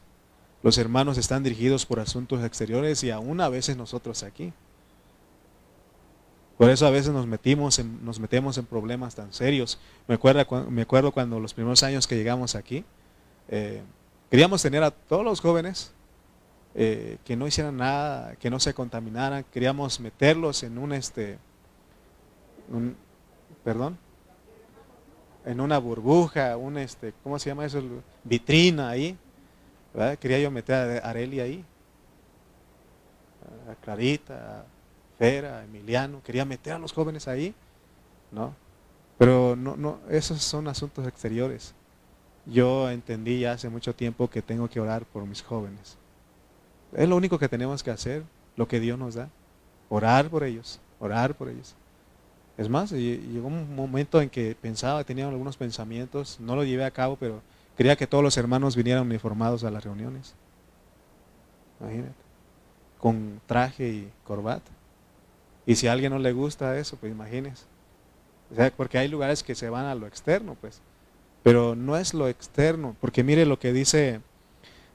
los 0.63 0.79
hermanos 0.79 1.19
están 1.19 1.43
dirigidos 1.43 1.85
por 1.85 2.01
asuntos 2.01 2.43
exteriores 2.43 3.05
y 3.05 3.11
aún 3.11 3.43
a 3.43 3.51
veces 3.51 3.77
nosotros 3.77 4.23
aquí. 4.23 4.55
Por 6.57 6.71
eso 6.71 6.87
a 6.87 6.91
veces 6.91 7.13
nos, 7.13 7.27
metimos 7.27 7.83
nos 8.03 8.21
metemos 8.21 8.57
en 8.59 8.67
problemas 8.67 9.15
tan 9.15 9.33
serios. 9.33 9.79
Me 10.07 10.15
acuerdo, 10.15 10.71
me 10.71 10.83
acuerdo 10.83 11.11
cuando 11.11 11.41
los 11.41 11.53
primeros 11.53 11.83
años 11.83 12.07
que 12.07 12.15
llegamos 12.17 12.55
aquí, 12.55 12.85
eh, 13.49 13.83
queríamos 14.31 14.63
tener 14.63 14.83
a 14.83 14.91
todos 14.93 15.25
los 15.25 15.41
jóvenes 15.41 15.93
eh, 16.77 17.19
que 17.25 17.37
no 17.37 17.47
hicieran 17.47 17.77
nada, 17.77 18.37
que 18.37 18.51
no 18.51 18.61
se 18.61 18.73
contaminaran. 18.73 19.45
Queríamos 19.53 19.99
meterlos 19.99 20.63
en 20.63 20.79
un, 20.79 20.93
este, 20.93 21.39
perdón, 23.65 23.99
en 25.45 25.61
una 25.61 25.79
burbuja, 25.79 26.57
un, 26.57 26.79
este, 26.79 27.15
¿cómo 27.25 27.39
se 27.39 27.51
llama 27.51 27.67
eso? 27.67 27.83
Vitrina 28.23 28.91
ahí. 28.91 29.19
Quería 30.21 30.41
yo 30.41 30.51
meter 30.51 31.03
a 31.05 31.09
Areli 31.09 31.39
ahí, 31.39 31.65
a 33.71 33.75
Clarita, 33.77 34.67
Fera, 35.19 35.65
Emiliano, 35.65 36.23
quería 36.23 36.45
meter 36.45 36.75
a 36.75 36.79
los 36.79 36.93
jóvenes 36.93 37.29
ahí, 37.29 37.55
¿no? 38.33 38.55
Pero 39.19 39.55
no, 39.57 39.77
no, 39.77 40.01
esos 40.11 40.43
son 40.43 40.67
asuntos 40.69 41.07
exteriores. 41.07 41.75
Yo 42.47 42.91
entendí 42.91 43.41
ya 43.41 43.53
hace 43.53 43.69
mucho 43.69 43.95
tiempo 43.95 44.29
que 44.29 44.43
tengo 44.43 44.69
que 44.69 44.81
orar 44.81 45.05
por 45.05 45.25
mis 45.25 45.43
jóvenes. 45.43 45.97
Es 46.93 47.09
lo 47.09 47.17
único 47.17 47.39
que 47.39 47.49
tenemos 47.49 47.83
que 47.83 47.91
hacer, 47.91 48.25
lo 48.57 48.69
que 48.69 48.81
Dios 48.81 48.99
nos 48.99 49.15
da. 49.15 49.29
Orar 49.89 50.29
por 50.29 50.45
ellos, 50.45 50.81
orar 50.99 51.35
por 51.35 51.49
ellos. 51.49 51.75
Es 52.57 52.69
más, 52.69 52.91
llegó 52.91 53.49
un 53.49 53.75
momento 53.75 54.21
en 54.21 54.31
que 54.31 54.57
pensaba, 54.61 55.03
tenía 55.05 55.27
algunos 55.29 55.57
pensamientos, 55.57 56.39
no 56.39 56.55
lo 56.55 56.65
llevé 56.65 56.85
a 56.85 56.91
cabo, 56.91 57.17
pero 57.17 57.43
quería 57.77 57.97
que 57.97 58.07
todos 58.07 58.23
los 58.23 58.37
hermanos 58.37 58.77
vinieran 58.77 59.05
uniformados 59.05 59.65
a 59.65 59.71
las 59.71 59.83
reuniones. 59.83 60.35
Imagínate. 61.81 62.15
Con 62.99 63.41
traje 63.47 63.89
y 63.89 64.13
corbata. 64.25 64.71
Y 65.67 65.77
si 65.77 65.87
a 65.87 65.93
alguien 65.93 66.13
no 66.13 66.19
le 66.19 66.33
gusta 66.33 66.79
eso, 66.79 66.97
pues 66.97 67.13
imagínese. 67.13 67.65
O 68.53 68.55
sea, 68.55 68.71
porque 68.71 68.99
hay 68.99 69.09
lugares 69.09 69.43
que 69.43 69.55
se 69.55 69.71
van 69.71 69.87
a 69.87 69.95
lo 69.95 70.07
externo, 70.07 70.57
pues. 70.61 70.81
Pero 71.43 71.75
no 71.75 71.97
es 71.97 72.15
lo 72.15 72.29
externo, 72.29 72.97
porque 73.01 73.25
mire 73.25 73.47
lo 73.47 73.59
que 73.59 73.73
dice 73.73 74.21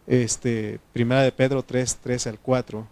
este, 0.07 0.79
Primera 0.93 1.21
de 1.21 1.31
Pedro 1.31 1.63
3, 1.63 1.99
3 2.01 2.27
al 2.27 2.39
4. 2.39 2.87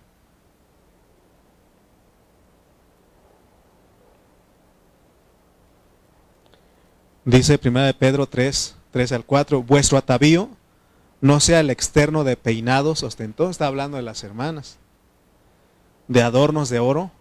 Dice 7.25 7.57
Primera 7.57 7.87
de 7.87 7.93
Pedro 7.93 8.27
3, 8.27 8.75
3 8.91 9.11
al 9.11 9.25
4, 9.25 9.61
vuestro 9.63 9.97
atavío 9.97 10.49
no 11.19 11.39
sea 11.39 11.59
el 11.59 11.69
externo 11.69 12.23
de 12.23 12.37
peinados 12.37 13.03
ostentosos, 13.03 13.51
está 13.51 13.67
hablando 13.67 13.97
de 13.97 14.03
las 14.03 14.23
hermanas, 14.23 14.77
de 16.07 16.21
adornos 16.21 16.69
de 16.69 16.79
oro 16.79 17.11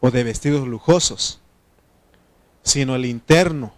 o 0.00 0.10
de 0.10 0.24
vestidos 0.24 0.66
lujosos, 0.68 1.40
sino 2.62 2.94
el 2.94 3.04
interno, 3.06 3.72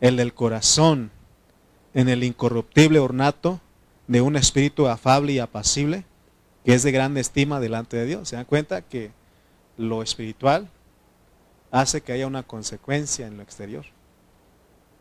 el 0.00 0.16
del 0.16 0.34
corazón, 0.34 1.10
en 1.94 2.08
el 2.08 2.24
incorruptible 2.24 2.98
ornato 2.98 3.60
de 4.06 4.20
un 4.20 4.36
espíritu 4.36 4.88
afable 4.88 5.32
y 5.32 5.38
apacible, 5.38 6.04
que 6.64 6.74
es 6.74 6.82
de 6.82 6.92
grande 6.92 7.20
estima 7.20 7.60
delante 7.60 7.96
de 7.96 8.06
Dios. 8.06 8.28
¿Se 8.28 8.36
dan 8.36 8.44
cuenta 8.44 8.82
que 8.82 9.10
lo 9.76 10.02
espiritual 10.02 10.68
hace 11.70 12.00
que 12.00 12.12
haya 12.12 12.26
una 12.26 12.42
consecuencia 12.42 13.26
en 13.26 13.36
lo 13.36 13.42
exterior? 13.42 13.84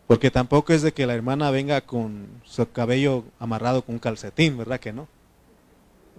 Porque 0.08 0.32
tampoco 0.32 0.74
es 0.74 0.82
de 0.82 0.92
que 0.92 1.08
la 1.08 1.14
hermana 1.14 1.52
venga 1.52 1.82
con 1.82 2.28
su 2.44 2.70
cabello 2.70 3.24
amarrado 3.40 3.84
con 3.84 3.96
un 3.96 4.00
calcetín, 4.00 4.58
¿verdad 4.58 4.80
que 4.80 4.92
no? 4.92 5.08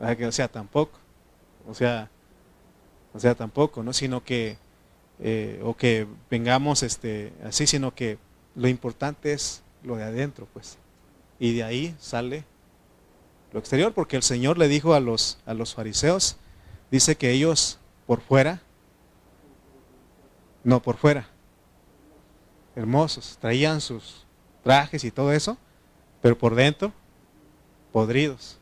O 0.00 0.32
sea, 0.32 0.48
tampoco. 0.48 0.98
O 1.68 1.74
sea, 1.74 2.08
o 3.14 3.20
sea, 3.20 3.34
tampoco, 3.34 3.82
¿no? 3.82 3.92
Sino 3.92 4.24
que, 4.24 4.56
eh, 5.20 5.60
o 5.64 5.76
que 5.76 6.06
vengamos 6.30 6.82
este, 6.82 7.32
así, 7.44 7.66
sino 7.66 7.94
que 7.94 8.18
lo 8.54 8.68
importante 8.68 9.32
es 9.32 9.62
lo 9.82 9.96
de 9.96 10.04
adentro, 10.04 10.46
pues. 10.52 10.78
Y 11.38 11.54
de 11.54 11.64
ahí 11.64 11.94
sale 11.98 12.44
lo 13.52 13.58
exterior, 13.58 13.92
porque 13.92 14.16
el 14.16 14.22
Señor 14.22 14.58
le 14.58 14.68
dijo 14.68 14.94
a 14.94 15.00
los, 15.00 15.38
a 15.44 15.54
los 15.54 15.74
fariseos, 15.74 16.36
dice 16.90 17.16
que 17.16 17.30
ellos 17.30 17.78
por 18.06 18.20
fuera, 18.20 18.62
no 20.64 20.80
por 20.80 20.96
fuera, 20.96 21.28
hermosos, 22.74 23.36
traían 23.40 23.80
sus 23.80 24.24
trajes 24.62 25.04
y 25.04 25.10
todo 25.10 25.32
eso, 25.32 25.58
pero 26.22 26.38
por 26.38 26.54
dentro, 26.54 26.92
podridos. 27.92 28.58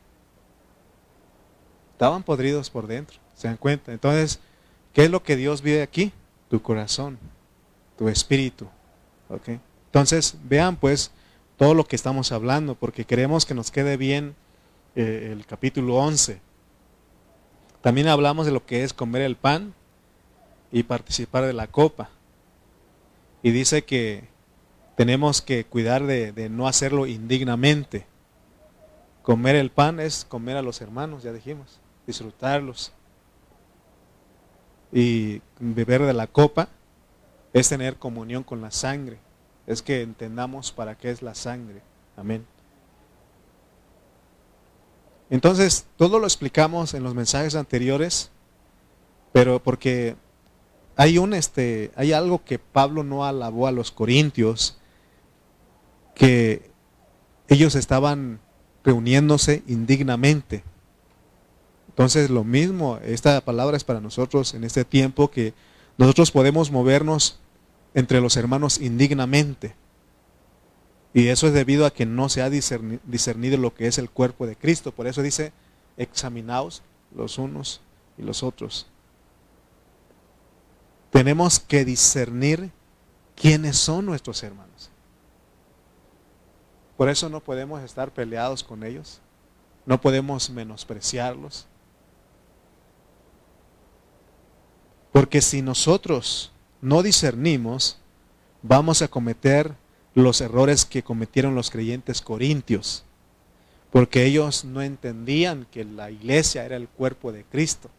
Estaban 1.93 2.23
podridos 2.23 2.71
por 2.71 2.87
dentro. 2.87 3.20
¿Se 3.41 3.49
dan 3.49 3.57
cuenta? 3.57 3.91
Entonces, 3.91 4.39
¿qué 4.93 5.05
es 5.05 5.11
lo 5.11 5.23
que 5.23 5.35
Dios 5.35 5.63
vive 5.63 5.81
aquí? 5.81 6.13
Tu 6.51 6.61
corazón, 6.61 7.19
tu 7.97 8.11
espíritu. 8.11 8.69
¿Ok? 9.31 9.49
Entonces, 9.87 10.37
vean 10.45 10.77
pues 10.77 11.11
todo 11.57 11.73
lo 11.73 11.87
que 11.87 11.97
estamos 11.97 12.33
hablando, 12.33 12.75
porque 12.75 13.07
queremos 13.07 13.47
que 13.47 13.55
nos 13.55 13.71
quede 13.71 13.97
bien 13.97 14.35
eh, 14.95 15.31
el 15.33 15.47
capítulo 15.47 15.97
11. 15.97 16.39
También 17.81 18.09
hablamos 18.09 18.45
de 18.45 18.53
lo 18.53 18.67
que 18.67 18.85
es 18.85 18.93
comer 18.93 19.23
el 19.23 19.37
pan 19.37 19.73
y 20.71 20.83
participar 20.83 21.47
de 21.47 21.55
la 21.55 21.67
copa. 21.67 22.11
Y 23.43 23.53
dice 23.53 23.85
que 23.85 24.25
tenemos 24.99 25.41
que 25.41 25.65
cuidar 25.65 26.05
de 26.05 26.51
no 26.51 26.69
hacerlo 26.69 27.07
indignamente. 27.07 28.05
Comer 29.23 29.57
el 29.57 29.71
pan 29.71 29.99
es 29.99 30.27
comer 30.29 30.59
a 30.59 30.63
los 30.63 30.83
hermanos, 30.83 31.23
ya 31.23 31.33
dijimos, 31.33 31.81
disfrutarlos 32.07 32.93
y 34.93 35.43
beber 35.59 36.03
de 36.03 36.15
la 36.15 36.27
copa 36.27 36.69
es 37.53 37.69
tener 37.69 37.97
comunión 37.97 38.43
con 38.43 38.61
la 38.61 38.71
sangre. 38.71 39.19
Es 39.67 39.83
que 39.83 40.03
entendamos 40.03 40.73
para 40.73 40.97
qué 40.97 41.11
es 41.11 41.23
la 41.23 41.35
sangre. 41.35 41.83
Amén. 42.17 42.45
Entonces, 45.31 45.87
todo 45.97 46.19
lo 46.19 46.27
explicamos 46.27 46.93
en 46.95 47.05
los 47.05 47.15
mensajes 47.15 47.55
anteriores, 47.55 48.31
pero 49.33 49.63
porque 49.63 50.17
hay 50.97 51.19
un 51.19 51.35
este 51.35 51.93
hay 51.95 52.13
algo 52.13 52.45
que 52.45 52.59
Pablo 52.59 53.05
no 53.05 53.25
alabó 53.25 53.69
a 53.69 53.73
los 53.73 53.93
corintios 53.93 54.77
que 56.15 56.71
ellos 57.49 57.75
estaban 57.75 58.41
reuniéndose 58.85 59.63
indignamente. 59.67 60.65
Entonces 62.01 62.31
lo 62.31 62.45
mismo, 62.45 62.99
esta 63.05 63.43
palabra 63.43 63.77
es 63.77 63.85
para 63.85 64.01
nosotros 64.01 64.55
en 64.55 64.65
este 64.65 64.87
tiempo 64.87 65.31
que 65.31 65.53
nosotros 65.99 66.31
podemos 66.31 66.71
movernos 66.71 67.39
entre 67.93 68.23
los 68.23 68.39
hermanos 68.39 68.81
indignamente. 68.81 69.75
Y 71.13 71.27
eso 71.27 71.47
es 71.47 71.53
debido 71.53 71.85
a 71.85 71.93
que 71.93 72.07
no 72.07 72.31
se 72.31 72.41
ha 72.41 72.49
discernido 72.49 73.59
lo 73.59 73.75
que 73.75 73.87
es 73.87 73.99
el 73.99 74.09
cuerpo 74.09 74.47
de 74.47 74.57
Cristo. 74.57 74.93
Por 74.93 75.09
eso 75.09 75.21
dice, 75.21 75.53
examinaos 75.99 76.81
los 77.15 77.37
unos 77.37 77.83
y 78.17 78.23
los 78.23 78.43
otros. 78.43 78.87
Tenemos 81.11 81.61
que 81.61 81.85
discernir 81.85 82.71
quiénes 83.37 83.77
son 83.77 84.07
nuestros 84.07 84.43
hermanos. 84.43 84.89
Por 86.97 87.11
eso 87.11 87.29
no 87.29 87.41
podemos 87.41 87.83
estar 87.83 88.11
peleados 88.11 88.65
con 88.65 88.85
ellos. 88.85 89.21
No 89.85 90.01
podemos 90.01 90.49
menospreciarlos. 90.49 91.67
Porque 95.13 95.41
si 95.41 95.63
nosotros 95.63 96.53
no 96.81 97.03
discernimos, 97.03 97.99
vamos 98.63 99.03
a 99.03 99.09
cometer 99.09 99.75
los 100.15 100.41
errores 100.41 100.85
que 100.85 101.03
cometieron 101.03 101.55
los 101.55 101.71
creyentes 101.71 102.21
corintios. 102.21 103.05
porque 103.91 104.25
ellos 104.25 104.65
no 104.65 104.83
entendían 104.83 105.67
que 105.71 105.85
la 105.85 106.11
iglesia 106.11 106.65
era 106.65 106.77
el 106.77 106.89
cuerpo 106.89 107.33
de 107.33 107.45
Cristo. 107.45 107.91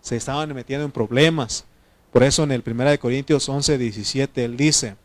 Se 0.00 0.16
estaban 0.16 0.54
metiendo 0.54 0.84
en 0.84 0.92
problemas. 0.92 1.64
Por 2.12 2.22
eso 2.22 2.42
en 2.42 2.52
el 2.52 2.62
1 2.64 2.98
Corintios 3.00 3.48
11, 3.48 3.78
17 3.78 4.44
él 4.44 4.56
dice, 4.56 4.96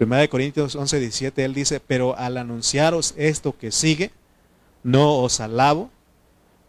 1 0.00 0.28
Corintios 0.30 0.74
11, 0.74 1.00
17 1.00 1.44
él 1.44 1.52
dice, 1.52 1.80
pero 1.80 2.16
al 2.16 2.38
anunciaros 2.38 3.12
esto 3.18 3.56
que 3.58 3.70
sigue, 3.70 4.12
no 4.82 5.18
os 5.18 5.40
alabo, 5.40 5.90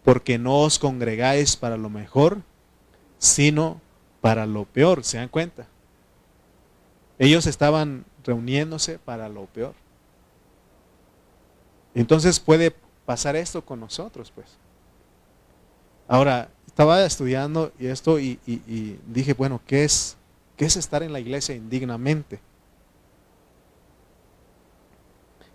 porque 0.03 0.37
no 0.37 0.61
os 0.63 0.79
congregáis 0.79 1.55
para 1.55 1.77
lo 1.77 1.89
mejor, 1.89 2.41
sino 3.17 3.81
para 4.21 4.45
lo 4.45 4.65
peor. 4.65 5.03
¿Se 5.03 5.17
dan 5.17 5.29
cuenta? 5.29 5.67
Ellos 7.19 7.47
estaban 7.47 8.05
reuniéndose 8.23 8.99
para 8.99 9.29
lo 9.29 9.45
peor. 9.45 9.73
Entonces 11.95 12.39
puede 12.39 12.75
pasar 13.05 13.35
esto 13.35 13.65
con 13.65 13.79
nosotros, 13.79 14.31
pues. 14.31 14.57
Ahora, 16.07 16.49
estaba 16.67 17.03
estudiando 17.03 17.71
esto 17.79 18.19
y, 18.19 18.39
dije, 19.07 19.33
bueno, 19.33 19.59
¿qué 19.65 19.83
es, 19.83 20.15
¿qué 20.55 20.65
es 20.65 20.77
estar 20.77 21.01
en 21.01 21.11
la 21.11 21.19
iglesia 21.19 21.55
indignamente? 21.55 22.39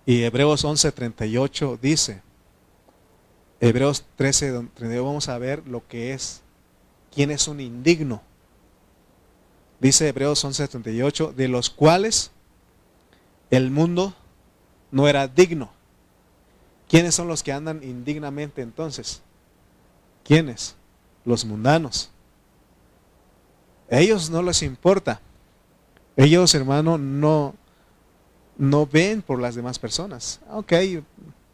Y 0.05 0.25
Hebreos 0.25 0.65
11:38 0.65 1.79
dice, 1.81 2.23
Hebreos 3.61 4.05
13, 4.17 4.67
vamos 5.01 5.29
a 5.29 5.39
ver 5.39 5.67
lo 5.69 5.87
que 5.87 6.13
es, 6.13 6.42
quién 7.15 7.31
es 7.31 7.49
un 7.49 7.61
indigno. 7.61 8.23
Dice 9.81 10.09
Hebreos 10.09 10.45
11:38, 10.45 11.33
de 11.35 11.49
los 11.49 11.71
cuales 11.71 12.31
el 13.51 13.71
mundo 13.71 14.15
no 14.91 15.09
era 15.09 15.29
digno. 15.29 15.71
¿Quiénes 16.89 17.15
son 17.15 17.27
los 17.27 17.43
que 17.43 17.53
andan 17.53 17.83
indignamente 17.83 18.63
entonces? 18.63 19.23
¿Quiénes? 20.25 20.77
Los 21.25 21.45
mundanos. 21.45 22.11
A 23.91 23.99
ellos 23.99 24.31
no 24.31 24.43
les 24.43 24.63
importa. 24.63 25.21
Ellos, 26.17 26.55
hermano, 26.55 26.99
no, 26.99 27.55
no 28.57 28.87
ven 28.87 29.23
por 29.23 29.41
las 29.41 29.55
demás 29.55 29.79
personas. 29.79 30.41
Ok, 30.51 30.73
de 30.73 31.03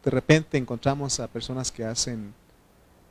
repente 0.03 0.57
encontramos 0.57 1.19
a 1.19 1.27
personas 1.27 1.71
que 1.71 1.85
hacen, 1.85 2.33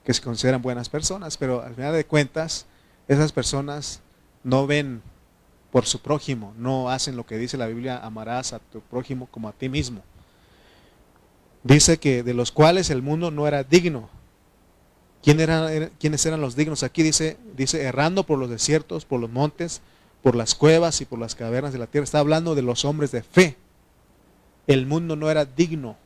que 0.09 0.15
se 0.15 0.23
consideran 0.23 0.63
buenas 0.63 0.89
personas, 0.89 1.37
pero 1.37 1.61
al 1.61 1.75
final 1.75 1.93
de 1.93 2.07
cuentas, 2.07 2.65
esas 3.09 3.31
personas 3.31 4.01
no 4.43 4.67
ven 4.67 5.03
por 5.71 5.85
su 5.85 6.01
prójimo, 6.01 6.55
no 6.57 6.89
hacen 6.89 7.15
lo 7.15 7.27
que 7.27 7.37
dice 7.37 7.59
la 7.59 7.67
Biblia, 7.67 7.99
amarás 7.99 8.55
a 8.55 8.59
tu 8.59 8.81
prójimo 8.81 9.27
como 9.31 9.51
a 9.51 9.53
ti 9.53 9.69
mismo 9.69 10.03
dice 11.63 11.99
que 11.99 12.23
de 12.23 12.35
los 12.35 12.53
cuales 12.53 12.91
el 12.91 13.03
mundo 13.03 13.31
no 13.31 13.47
era 13.47 13.63
digno. 13.63 14.09
¿Quién 15.23 15.39
¿Quiénes 15.99 16.27
eran 16.27 16.41
los 16.41 16.57
dignos? 16.57 16.83
Aquí 16.83 17.03
dice, 17.03 17.37
dice, 17.57 17.83
errando 17.83 18.25
por 18.25 18.39
los 18.39 18.49
desiertos, 18.49 19.05
por 19.05 19.21
los 19.21 19.31
montes, 19.31 19.83
por 20.23 20.35
las 20.35 20.55
cuevas 20.55 21.01
y 21.01 21.05
por 21.05 21.19
las 21.19 21.35
cavernas 21.35 21.73
de 21.73 21.79
la 21.79 21.87
tierra. 21.87 22.05
Está 22.05 22.21
hablando 22.21 22.55
de 22.55 22.63
los 22.63 22.85
hombres 22.85 23.11
de 23.11 23.23
fe. 23.23 23.57
El 24.67 24.87
mundo 24.87 25.17
no 25.17 25.31
era 25.31 25.45
digno 25.45 25.97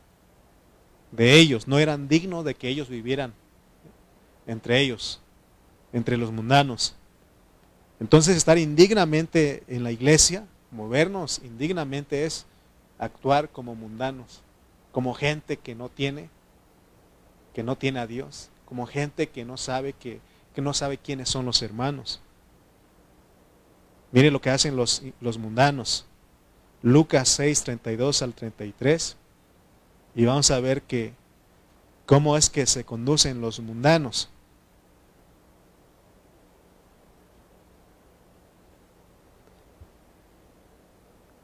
de 1.11 1.35
ellos, 1.35 1.67
no 1.67 1.79
eran 1.79 2.07
dignos 2.07 2.43
de 2.43 2.55
que 2.55 2.69
ellos 2.69 2.89
vivieran 2.89 3.33
entre 4.47 4.79
ellos, 4.79 5.21
entre 5.91 6.17
los 6.17 6.31
mundanos. 6.31 6.95
Entonces 7.99 8.35
estar 8.35 8.57
indignamente 8.57 9.63
en 9.67 9.83
la 9.83 9.91
iglesia, 9.91 10.45
movernos 10.71 11.41
indignamente 11.43 12.25
es 12.25 12.45
actuar 12.97 13.49
como 13.49 13.75
mundanos 13.75 14.43
como 14.93 15.15
gente 15.15 15.57
que 15.57 15.73
no 15.75 15.89
tiene, 15.89 16.29
que 17.53 17.63
no 17.63 17.75
tiene 17.75 17.99
a 17.99 18.07
Dios, 18.07 18.49
como 18.65 18.85
gente 18.85 19.27
que 19.27 19.43
no 19.43 19.57
sabe 19.57 19.93
que, 19.93 20.21
que 20.53 20.61
no 20.61 20.73
sabe 20.73 20.99
quiénes 20.99 21.29
son 21.29 21.45
los 21.45 21.63
hermanos. 21.63 22.21
Mire 24.11 24.29
lo 24.29 24.39
que 24.39 24.51
hacen 24.51 24.75
los, 24.75 25.01
los 25.19 25.39
mundanos. 25.39 26.05
Lucas 26.83 27.27
6, 27.29 27.63
32 27.63 28.21
al 28.21 28.33
33. 28.35 29.17
Y 30.13 30.25
vamos 30.25 30.51
a 30.51 30.59
ver 30.59 30.83
que 30.83 31.13
cómo 32.13 32.37
es 32.37 32.51
que 32.51 32.67
se 32.67 32.83
conducen 32.83 33.41
los 33.41 33.59
mundanos. 33.59 34.29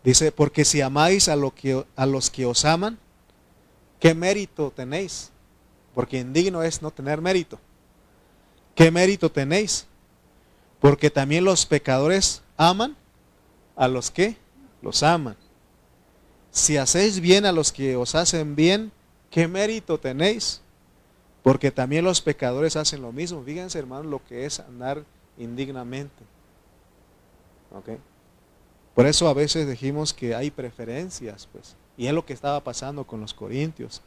Dice, 0.04 0.32
porque 0.32 0.66
si 0.66 0.82
amáis 0.82 1.28
a, 1.28 1.36
lo 1.36 1.56
que, 1.56 1.84
a 1.96 2.06
los 2.06 2.30
que 2.30 2.46
os 2.46 2.66
aman, 2.66 3.00
¿Qué 4.00 4.14
mérito 4.14 4.72
tenéis? 4.72 5.32
Porque 5.96 6.20
indigno 6.20 6.62
es 6.62 6.84
no 6.84 6.92
tener 6.92 7.20
mérito. 7.20 7.60
¿Qué 8.76 8.92
mérito 8.92 9.32
tenéis? 9.32 9.88
Porque 10.80 11.10
también 11.10 11.46
los 11.46 11.66
pecadores 11.66 12.44
aman 12.58 12.96
a 13.76 13.88
los 13.88 14.12
que 14.12 14.38
los 14.84 15.02
aman. 15.02 15.36
Si 16.52 16.78
hacéis 16.78 17.20
bien 17.20 17.48
a 17.48 17.52
los 17.52 17.72
que 17.74 17.96
os 17.96 18.14
hacen 18.14 18.56
bien, 18.56 18.92
¿qué 19.30 19.48
mérito 19.48 20.00
tenéis? 20.00 20.62
Porque 21.44 21.72
también 21.72 22.04
los 22.04 22.22
pecadores 22.22 22.76
hacen 22.76 23.02
lo 23.02 23.12
mismo. 23.12 23.44
Fíjense, 23.44 23.80
hermanos, 23.80 24.08
lo 24.08 24.24
que 24.24 24.46
es 24.46 24.60
andar 24.60 25.04
indignamente. 25.38 26.24
Por 28.94 29.06
eso 29.06 29.28
a 29.28 29.34
veces 29.34 29.68
dijimos 29.68 30.14
que 30.14 30.36
hay 30.36 30.52
preferencias, 30.52 31.48
pues. 31.52 31.76
Y 31.98 32.08
es 32.08 32.14
lo 32.14 32.26
que 32.26 32.34
estaba 32.34 32.64
pasando 32.64 33.06
con 33.06 33.22
los 33.22 33.34
corintios. 33.34 34.02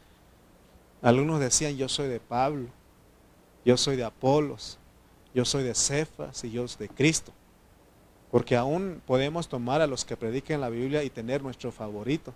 Algunos 1.01 1.41
decían, 1.41 1.77
yo 1.77 1.89
soy 1.89 2.09
de 2.09 2.21
Pablo, 2.21 2.69
yo 3.65 3.77
soy 3.77 3.97
de 3.97 4.05
Apolos, 4.05 4.79
yo 5.35 5.45
soy 5.45 5.63
de 5.63 5.75
Cefas 5.75 6.45
y 6.45 6.51
yo 6.51 6.67
soy 6.69 6.89
de 6.89 6.95
Cristo. 6.95 7.33
Porque 8.31 8.57
aún 8.57 9.03
podemos 9.07 9.49
tomar 9.49 9.81
a 9.81 9.87
los 9.87 10.05
que 10.05 10.17
prediquen 10.17 10.61
la 10.61 10.69
Biblia 10.69 11.03
y 11.03 11.11
tener 11.11 11.43
nuestro 11.43 11.73
favorito. 11.73 12.33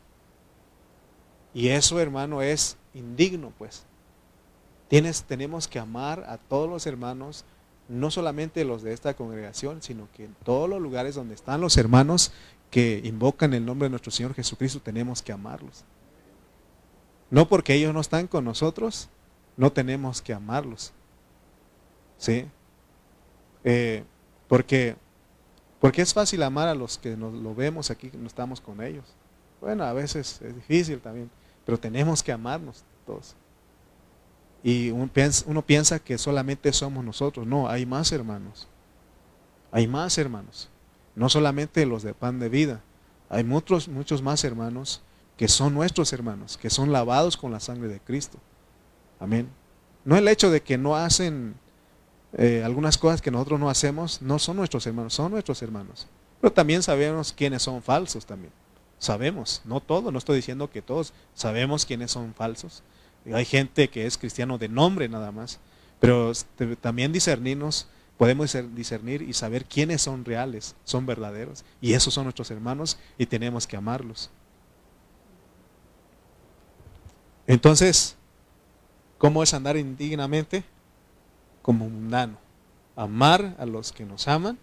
Y 1.56 1.70
eso, 1.70 1.98
hermano, 1.98 2.42
es 2.42 2.76
indigno, 2.92 3.50
pues. 3.56 3.86
Tienes, 4.88 5.22
tenemos 5.22 5.66
que 5.66 5.78
amar 5.78 6.22
a 6.28 6.36
todos 6.36 6.68
los 6.68 6.86
hermanos, 6.86 7.46
no 7.88 8.10
solamente 8.10 8.62
los 8.66 8.82
de 8.82 8.92
esta 8.92 9.14
congregación, 9.14 9.80
sino 9.80 10.06
que 10.12 10.26
en 10.26 10.34
todos 10.44 10.68
los 10.68 10.82
lugares 10.82 11.14
donde 11.14 11.34
están 11.34 11.62
los 11.62 11.78
hermanos 11.78 12.30
que 12.70 13.00
invocan 13.04 13.54
el 13.54 13.64
nombre 13.64 13.86
de 13.86 13.90
nuestro 13.90 14.12
Señor 14.12 14.34
Jesucristo, 14.34 14.80
tenemos 14.80 15.22
que 15.22 15.32
amarlos. 15.32 15.84
No 17.30 17.48
porque 17.48 17.72
ellos 17.72 17.94
no 17.94 18.02
están 18.02 18.26
con 18.26 18.44
nosotros, 18.44 19.08
no 19.56 19.72
tenemos 19.72 20.20
que 20.20 20.34
amarlos. 20.34 20.92
¿Sí? 22.18 22.44
Eh, 23.64 24.04
porque, 24.46 24.94
porque 25.80 26.02
es 26.02 26.12
fácil 26.12 26.42
amar 26.42 26.68
a 26.68 26.74
los 26.74 26.98
que 26.98 27.16
nos 27.16 27.32
lo 27.32 27.54
vemos 27.54 27.90
aquí, 27.90 28.10
no 28.12 28.26
estamos 28.26 28.60
con 28.60 28.82
ellos. 28.82 29.06
Bueno, 29.62 29.84
a 29.84 29.94
veces 29.94 30.42
es 30.42 30.54
difícil 30.54 31.00
también, 31.00 31.30
pero 31.66 31.78
tenemos 31.78 32.22
que 32.22 32.32
amarnos 32.32 32.82
todos. 33.04 33.36
Y 34.62 34.90
uno 34.90 35.62
piensa, 35.62 35.98
que 35.98 36.16
solamente 36.16 36.72
somos 36.72 37.04
nosotros. 37.04 37.46
No, 37.46 37.68
hay 37.68 37.84
más 37.84 38.10
hermanos. 38.12 38.66
Hay 39.70 39.86
más 39.86 40.16
hermanos 40.16 40.70
no 41.16 41.30
solamente 41.30 41.84
los 41.86 42.04
de 42.04 42.14
pan 42.14 42.38
de 42.38 42.48
vida, 42.48 42.82
hay 43.28 43.42
muchos, 43.42 43.88
muchos 43.88 44.22
más 44.22 44.44
hermanos 44.44 45.02
que 45.36 45.48
son 45.48 45.74
nuestros 45.74 46.12
hermanos, 46.12 46.56
que 46.56 46.70
son 46.70 46.92
lavados 46.92 47.36
con 47.36 47.50
la 47.50 47.58
sangre 47.58 47.88
de 47.88 47.98
Cristo. 47.98 48.38
Amén. 49.18 49.48
No 50.04 50.16
el 50.16 50.28
hecho 50.28 50.50
de 50.50 50.62
que 50.62 50.78
no 50.78 50.94
hacen 50.94 51.56
eh, 52.34 52.62
algunas 52.64 52.96
cosas 52.96 53.20
que 53.20 53.30
nosotros 53.30 53.58
no 53.58 53.68
hacemos, 53.68 54.22
no 54.22 54.38
son 54.38 54.56
nuestros 54.56 54.86
hermanos, 54.86 55.14
son 55.14 55.32
nuestros 55.32 55.60
hermanos. 55.62 56.06
Pero 56.40 56.52
también 56.52 56.82
sabemos 56.82 57.32
quiénes 57.32 57.62
son 57.62 57.82
falsos 57.82 58.24
también. 58.24 58.52
Sabemos, 58.98 59.62
no 59.64 59.80
todos, 59.80 60.12
no 60.12 60.18
estoy 60.18 60.36
diciendo 60.36 60.70
que 60.70 60.82
todos, 60.82 61.12
sabemos 61.34 61.84
quiénes 61.84 62.10
son 62.10 62.34
falsos. 62.34 62.82
Hay 63.32 63.44
gente 63.44 63.88
que 63.88 64.06
es 64.06 64.16
cristiano 64.16 64.56
de 64.58 64.68
nombre 64.68 65.08
nada 65.08 65.32
más, 65.32 65.58
pero 66.00 66.32
también 66.80 67.12
discernirnos 67.12 67.88
podemos 68.16 68.56
discernir 68.74 69.22
y 69.22 69.32
saber 69.32 69.64
quiénes 69.64 70.02
son 70.02 70.24
reales, 70.24 70.74
son 70.84 71.06
verdaderos. 71.06 71.64
Y 71.80 71.92
esos 71.92 72.14
son 72.14 72.24
nuestros 72.24 72.50
hermanos 72.50 72.98
y 73.18 73.26
tenemos 73.26 73.66
que 73.66 73.76
amarlos. 73.76 74.30
Entonces, 77.46 78.16
¿cómo 79.18 79.42
es 79.42 79.54
andar 79.54 79.76
indignamente? 79.76 80.64
Como 81.62 81.88
mundano. 81.88 82.38
Amar 82.96 83.54
a 83.58 83.66
los 83.66 83.92
que 83.92 84.06
nos 84.06 84.26
aman, 84.26 84.58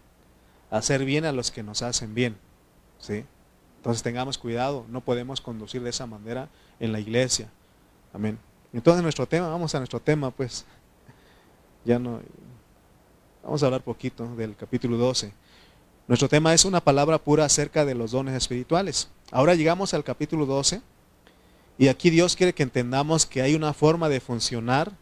hacer 0.71 1.05
bien 1.05 1.25
a 1.25 1.31
los 1.31 1.51
que 1.51 1.61
nos 1.61 1.83
hacen 1.83 2.15
bien. 2.15 2.35
¿sí? 2.97 3.25
Entonces 3.83 4.01
tengamos 4.01 4.37
cuidado, 4.37 4.85
no 4.87 5.01
podemos 5.01 5.41
conducir 5.41 5.83
de 5.83 5.89
esa 5.89 6.07
manera 6.07 6.47
en 6.79 6.93
la 6.93 7.01
iglesia. 7.01 7.49
Amén. 8.13 8.39
Entonces 8.71 9.03
nuestro 9.03 9.27
tema, 9.27 9.49
vamos 9.49 9.75
a 9.75 9.79
nuestro 9.79 9.99
tema, 9.99 10.31
pues. 10.31 10.63
Ya 11.83 11.99
no, 11.99 12.21
Vamos 13.43 13.61
a 13.61 13.65
hablar 13.65 13.81
poquito 13.81 14.33
del 14.37 14.55
capítulo 14.55 14.95
12. 14.95 15.33
Nuestro 16.07 16.29
tema 16.29 16.53
es 16.53 16.63
una 16.63 16.79
palabra 16.79 17.17
pura 17.17 17.43
acerca 17.43 17.83
de 17.83 17.93
los 17.93 18.11
dones 18.11 18.35
espirituales. 18.35 19.09
Ahora 19.31 19.53
llegamos 19.53 19.93
al 19.93 20.05
capítulo 20.05 20.45
12 20.45 20.81
Y 21.77 21.89
aquí 21.89 22.09
Dios 22.09 22.37
quiere 22.37 22.53
que 22.53 22.63
entendamos 22.63 23.25
que 23.25 23.41
hay 23.41 23.53
una 23.53 23.73
forma 23.73 24.07
de 24.07 24.21
funcionar 24.21 24.93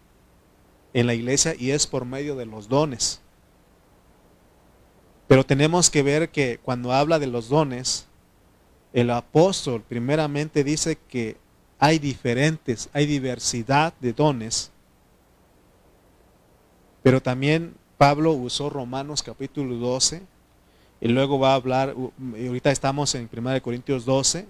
en 0.94 1.06
la 1.06 1.14
iglesia 1.14 1.54
y 1.56 1.70
es 1.70 1.86
por 1.86 2.04
medio 2.04 2.36
de 2.36 2.48
los 2.48 2.68
dones. 2.68 3.22
Pero 5.28 5.46
tenemos 5.46 5.92
que 5.92 6.02
ver 6.02 6.32
que 6.32 6.60
cuando 6.64 6.94
habla 6.94 7.20
de 7.20 7.28
los 7.28 7.48
dones, 7.48 8.08
el 8.94 9.10
apóstol 9.10 9.84
primeramente 9.88 10.64
dice 10.64 10.98
que 11.10 11.38
hay 11.80 11.98
diferentes, 11.98 12.90
hay 12.94 13.06
diversidad 13.06 13.94
de 14.00 14.14
dones. 14.14 14.72
Pero 17.02 17.22
también 17.22 17.74
Pablo 17.98 18.34
usó 18.34 18.70
Romanos 18.70 19.24
capítulo 19.24 19.76
12 19.76 20.22
y 21.02 21.08
luego 21.08 21.40
va 21.40 21.54
a 21.54 21.56
hablar, 21.56 21.96
ahorita 22.20 22.72
estamos 22.72 23.16
en 23.16 23.30
1 23.32 23.62
Corintios 23.62 24.06
12 24.06 24.46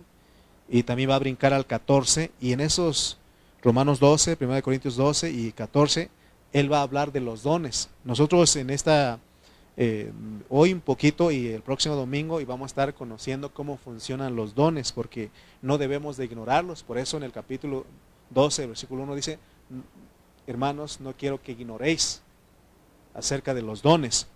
y 0.69 0.83
también 0.83 1.09
va 1.09 1.15
a 1.15 1.19
brincar 1.19 1.53
al 1.53 1.65
14 1.65 2.31
y 2.41 2.51
en 2.51 2.59
esos 2.59 3.17
Romanos 3.61 3.99
12, 3.99 4.37
1 4.39 4.61
Corintios 4.63 4.95
12 4.95 5.31
y 5.31 5.51
14, 5.51 6.09
él 6.51 6.71
va 6.71 6.79
a 6.79 6.83
hablar 6.83 7.11
de 7.11 7.21
los 7.21 7.43
dones. 7.43 7.89
Nosotros 8.03 8.55
en 8.55 8.69
esta 8.71 9.19
eh, 9.83 10.11
hoy 10.47 10.73
un 10.73 10.79
poquito 10.79 11.31
y 11.31 11.47
el 11.47 11.63
próximo 11.63 11.95
domingo 11.95 12.39
y 12.39 12.45
vamos 12.45 12.65
a 12.65 12.67
estar 12.67 12.93
conociendo 12.93 13.51
cómo 13.51 13.77
funcionan 13.77 14.35
los 14.35 14.53
dones, 14.53 14.91
porque 14.91 15.31
no 15.63 15.79
debemos 15.79 16.17
de 16.17 16.25
ignorarlos. 16.25 16.83
Por 16.83 16.99
eso 16.99 17.17
en 17.17 17.23
el 17.23 17.31
capítulo 17.31 17.87
12, 18.29 18.67
versículo 18.67 19.01
1 19.01 19.15
dice, 19.15 19.39
hermanos, 20.45 21.01
no 21.01 21.13
quiero 21.13 21.41
que 21.41 21.53
ignoréis 21.53 22.21
acerca 23.15 23.55
de 23.55 23.63
los 23.63 23.81
dones. 23.81 24.27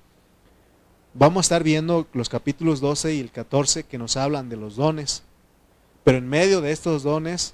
Vamos 1.13 1.37
a 1.37 1.45
estar 1.45 1.63
viendo 1.63 2.07
los 2.13 2.27
capítulos 2.27 2.81
12 2.81 3.13
y 3.13 3.19
el 3.19 3.29
14 3.29 3.83
que 3.83 3.99
nos 3.99 4.17
hablan 4.17 4.49
de 4.49 4.57
los 4.57 4.77
dones, 4.77 5.21
pero 6.03 6.17
en 6.17 6.27
medio 6.27 6.59
de 6.59 6.71
estos 6.71 7.03
dones, 7.03 7.53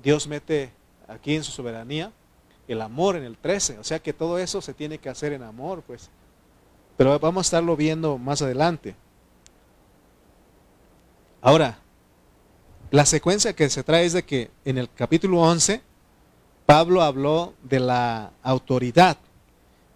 Dios 0.00 0.28
mete 0.28 0.70
aquí 1.08 1.34
en 1.34 1.42
su 1.42 1.50
soberanía 1.50 2.12
el 2.68 2.80
amor 2.82 3.16
en 3.16 3.24
el 3.24 3.36
13, 3.36 3.80
o 3.80 3.84
sea 3.84 3.98
que 3.98 4.12
todo 4.12 4.38
eso 4.38 4.62
se 4.62 4.74
tiene 4.74 4.98
que 4.98 5.08
hacer 5.08 5.32
en 5.32 5.42
amor, 5.42 5.82
pues. 5.84 6.08
Pero 6.96 7.18
vamos 7.18 7.46
a 7.46 7.48
estarlo 7.48 7.76
viendo 7.76 8.18
más 8.18 8.42
adelante. 8.42 8.94
Ahora, 11.40 11.78
la 12.90 13.06
secuencia 13.06 13.54
que 13.54 13.68
se 13.70 13.82
trae 13.82 14.04
es 14.04 14.12
de 14.12 14.22
que 14.22 14.50
en 14.64 14.78
el 14.78 14.88
capítulo 14.92 15.40
11, 15.40 15.82
Pablo 16.66 17.02
habló 17.02 17.54
de 17.62 17.80
la 17.80 18.32
autoridad 18.42 19.16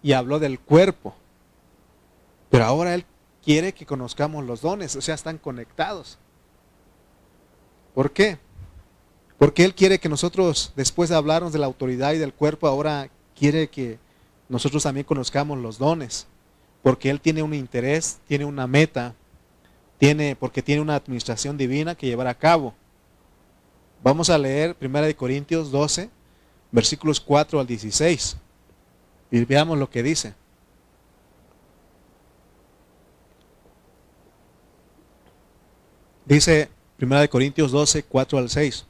y 0.01 0.13
habló 0.13 0.39
del 0.39 0.59
cuerpo. 0.59 1.15
Pero 2.49 2.65
ahora 2.65 2.95
él 2.95 3.05
quiere 3.43 3.73
que 3.73 3.85
conozcamos 3.85 4.45
los 4.45 4.61
dones, 4.61 4.95
o 4.95 5.01
sea, 5.01 5.15
están 5.15 5.37
conectados. 5.37 6.17
¿Por 7.93 8.11
qué? 8.11 8.37
Porque 9.37 9.63
él 9.63 9.75
quiere 9.75 9.99
que 9.99 10.09
nosotros, 10.09 10.73
después 10.75 11.09
de 11.09 11.15
hablarnos 11.15 11.53
de 11.53 11.59
la 11.59 11.67
autoridad 11.67 12.13
y 12.13 12.17
del 12.17 12.33
cuerpo, 12.33 12.67
ahora 12.67 13.09
quiere 13.35 13.69
que 13.69 13.99
nosotros 14.49 14.83
también 14.83 15.05
conozcamos 15.05 15.59
los 15.59 15.77
dones 15.77 16.27
porque 16.87 17.09
Él 17.09 17.19
tiene 17.19 17.43
un 17.43 17.53
interés, 17.53 18.17
tiene 18.29 18.45
una 18.45 18.65
meta, 18.65 19.13
tiene, 19.97 20.37
porque 20.37 20.61
tiene 20.61 20.81
una 20.81 20.95
administración 20.95 21.57
divina 21.57 21.95
que 21.95 22.07
llevar 22.07 22.27
a 22.27 22.33
cabo. 22.33 22.73
Vamos 24.01 24.29
a 24.29 24.37
leer 24.37 24.73
1 24.79 25.17
Corintios 25.17 25.69
12, 25.69 26.09
versículos 26.71 27.19
4 27.19 27.59
al 27.59 27.67
16, 27.67 28.37
y 29.31 29.43
veamos 29.43 29.77
lo 29.77 29.89
que 29.89 30.01
dice. 30.01 30.33
Dice 36.23 36.69
1 37.01 37.29
Corintios 37.29 37.73
12, 37.73 38.03
4 38.03 38.37
al 38.37 38.49
6. 38.49 38.85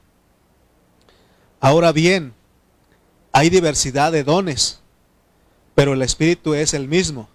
Ahora 1.60 1.92
bien, 1.92 2.32
hay 3.32 3.50
diversidad 3.50 4.12
de 4.12 4.24
dones, 4.24 4.82
pero 5.74 5.94
el 5.94 6.04
Espíritu 6.04 6.54
es 6.54 6.76
el 6.76 6.88
mismo. 6.88 7.28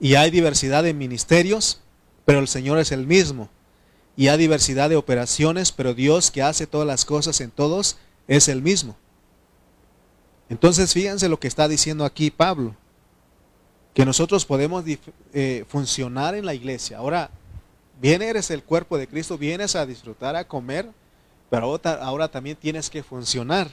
Y 0.00 0.14
hay 0.14 0.30
diversidad 0.30 0.82
de 0.82 0.94
ministerios, 0.94 1.80
pero 2.24 2.38
el 2.38 2.48
Señor 2.48 2.78
es 2.78 2.92
el 2.92 3.06
mismo. 3.06 3.48
Y 4.16 4.28
hay 4.28 4.38
diversidad 4.38 4.90
de 4.90 4.96
operaciones, 4.96 5.72
pero 5.72 5.94
Dios 5.94 6.30
que 6.30 6.42
hace 6.42 6.66
todas 6.66 6.86
las 6.86 7.04
cosas 7.04 7.40
en 7.40 7.50
todos 7.50 7.96
es 8.26 8.48
el 8.48 8.62
mismo. 8.62 8.96
Entonces 10.48 10.92
fíjense 10.92 11.28
lo 11.28 11.38
que 11.38 11.48
está 11.48 11.68
diciendo 11.68 12.04
aquí 12.04 12.30
Pablo, 12.30 12.74
que 13.94 14.04
nosotros 14.04 14.46
podemos 14.46 14.84
eh, 15.32 15.64
funcionar 15.68 16.34
en 16.34 16.46
la 16.46 16.54
iglesia. 16.54 16.98
Ahora, 16.98 17.30
bien 18.00 18.22
eres 18.22 18.50
el 18.50 18.62
cuerpo 18.62 18.96
de 18.96 19.08
Cristo, 19.08 19.36
vienes 19.36 19.76
a 19.76 19.86
disfrutar, 19.86 20.36
a 20.36 20.46
comer, 20.46 20.88
pero 21.50 21.80
ahora 21.84 22.28
también 22.28 22.56
tienes 22.56 22.90
que 22.90 23.02
funcionar. 23.02 23.68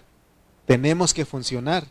Tenemos 0.66 1.14
que 1.14 1.26
funcionar, 1.26 1.86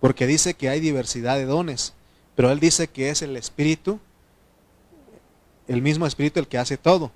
porque 0.00 0.26
dice 0.26 0.54
que 0.54 0.68
hay 0.68 0.80
diversidad 0.80 1.36
de 1.36 1.44
dones. 1.44 1.95
Pero 2.36 2.52
él 2.52 2.60
dice 2.60 2.86
que 2.86 3.08
es 3.08 3.22
el 3.22 3.36
Espíritu, 3.36 3.98
el 5.66 5.82
mismo 5.82 6.06
Espíritu 6.06 6.38
el 6.38 6.46
que 6.46 6.58
hace 6.58 6.76
todo. 6.76 7.10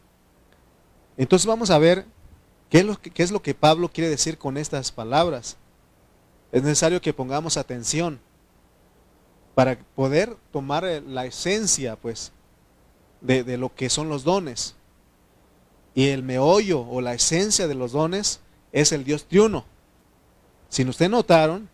Entonces 1.16 1.46
vamos 1.46 1.70
a 1.70 1.78
ver 1.78 2.06
qué 2.70 2.78
es, 2.78 3.30
lo 3.30 3.42
que, 3.42 3.54
Pablo 3.54 3.90
quiere 3.92 4.08
decir 4.08 4.38
con 4.38 4.56
estas 4.56 4.90
palabras. 4.90 5.58
Es 6.50 6.62
necesario 6.62 7.02
que 7.02 7.12
pongamos 7.12 7.58
atención 7.58 8.18
para 9.54 9.78
poder 9.94 10.36
tomar 10.52 10.84
la 10.84 11.26
esencia, 11.26 11.96
pues, 11.96 12.32
de, 13.20 13.58
lo 13.58 13.74
que 13.74 13.90
son 13.90 14.08
los 14.08 14.24
dones. 14.24 14.74
Y 15.94 16.08
el 16.08 16.22
meollo 16.22 16.80
o 16.80 17.02
la 17.02 17.12
esencia 17.12 17.68
de 17.68 17.74
los 17.74 17.92
dones 17.92 18.40
es 18.72 18.90
el 18.92 19.04
Dios 19.04 19.26
triuno. 19.26 19.66
Si 20.70 20.82
ustedes 20.88 21.10
notaron, 21.10 21.68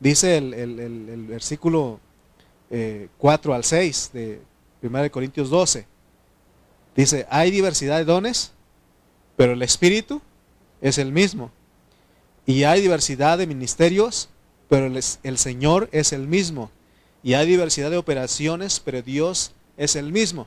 dice 0.00 0.36
el 0.36 1.26
versículo 1.28 2.00
4 2.70 3.52
eh, 3.52 3.56
al 3.56 3.64
6 3.64 4.10
de 4.12 4.40
1 4.82 5.10
Corintios 5.10 5.50
12. 5.50 5.86
Dice, 6.94 7.26
hay 7.30 7.50
diversidad 7.50 7.98
de 7.98 8.04
dones, 8.04 8.52
pero 9.36 9.52
el 9.52 9.62
Espíritu 9.62 10.22
es 10.80 10.98
el 10.98 11.12
mismo. 11.12 11.50
Y 12.46 12.64
hay 12.64 12.80
diversidad 12.80 13.38
de 13.38 13.46
ministerios, 13.46 14.28
pero 14.68 14.86
el, 14.86 15.00
el 15.22 15.38
Señor 15.38 15.88
es 15.92 16.12
el 16.12 16.26
mismo. 16.26 16.70
Y 17.22 17.34
hay 17.34 17.46
diversidad 17.46 17.90
de 17.90 17.96
operaciones, 17.96 18.80
pero 18.80 19.02
Dios 19.02 19.52
es 19.76 19.96
el 19.96 20.12
mismo. 20.12 20.46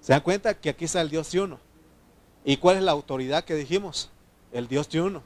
¿Se 0.00 0.12
dan 0.12 0.22
cuenta 0.22 0.54
que 0.54 0.70
aquí 0.70 0.84
está 0.84 1.00
el 1.00 1.10
Dios 1.10 1.30
de 1.32 1.40
uno? 1.40 1.60
¿Y 2.44 2.56
cuál 2.56 2.76
es 2.76 2.82
la 2.82 2.92
autoridad 2.92 3.44
que 3.44 3.54
dijimos? 3.54 4.10
El 4.52 4.68
Dios 4.68 4.88
de 4.88 5.00
uno. 5.00 5.22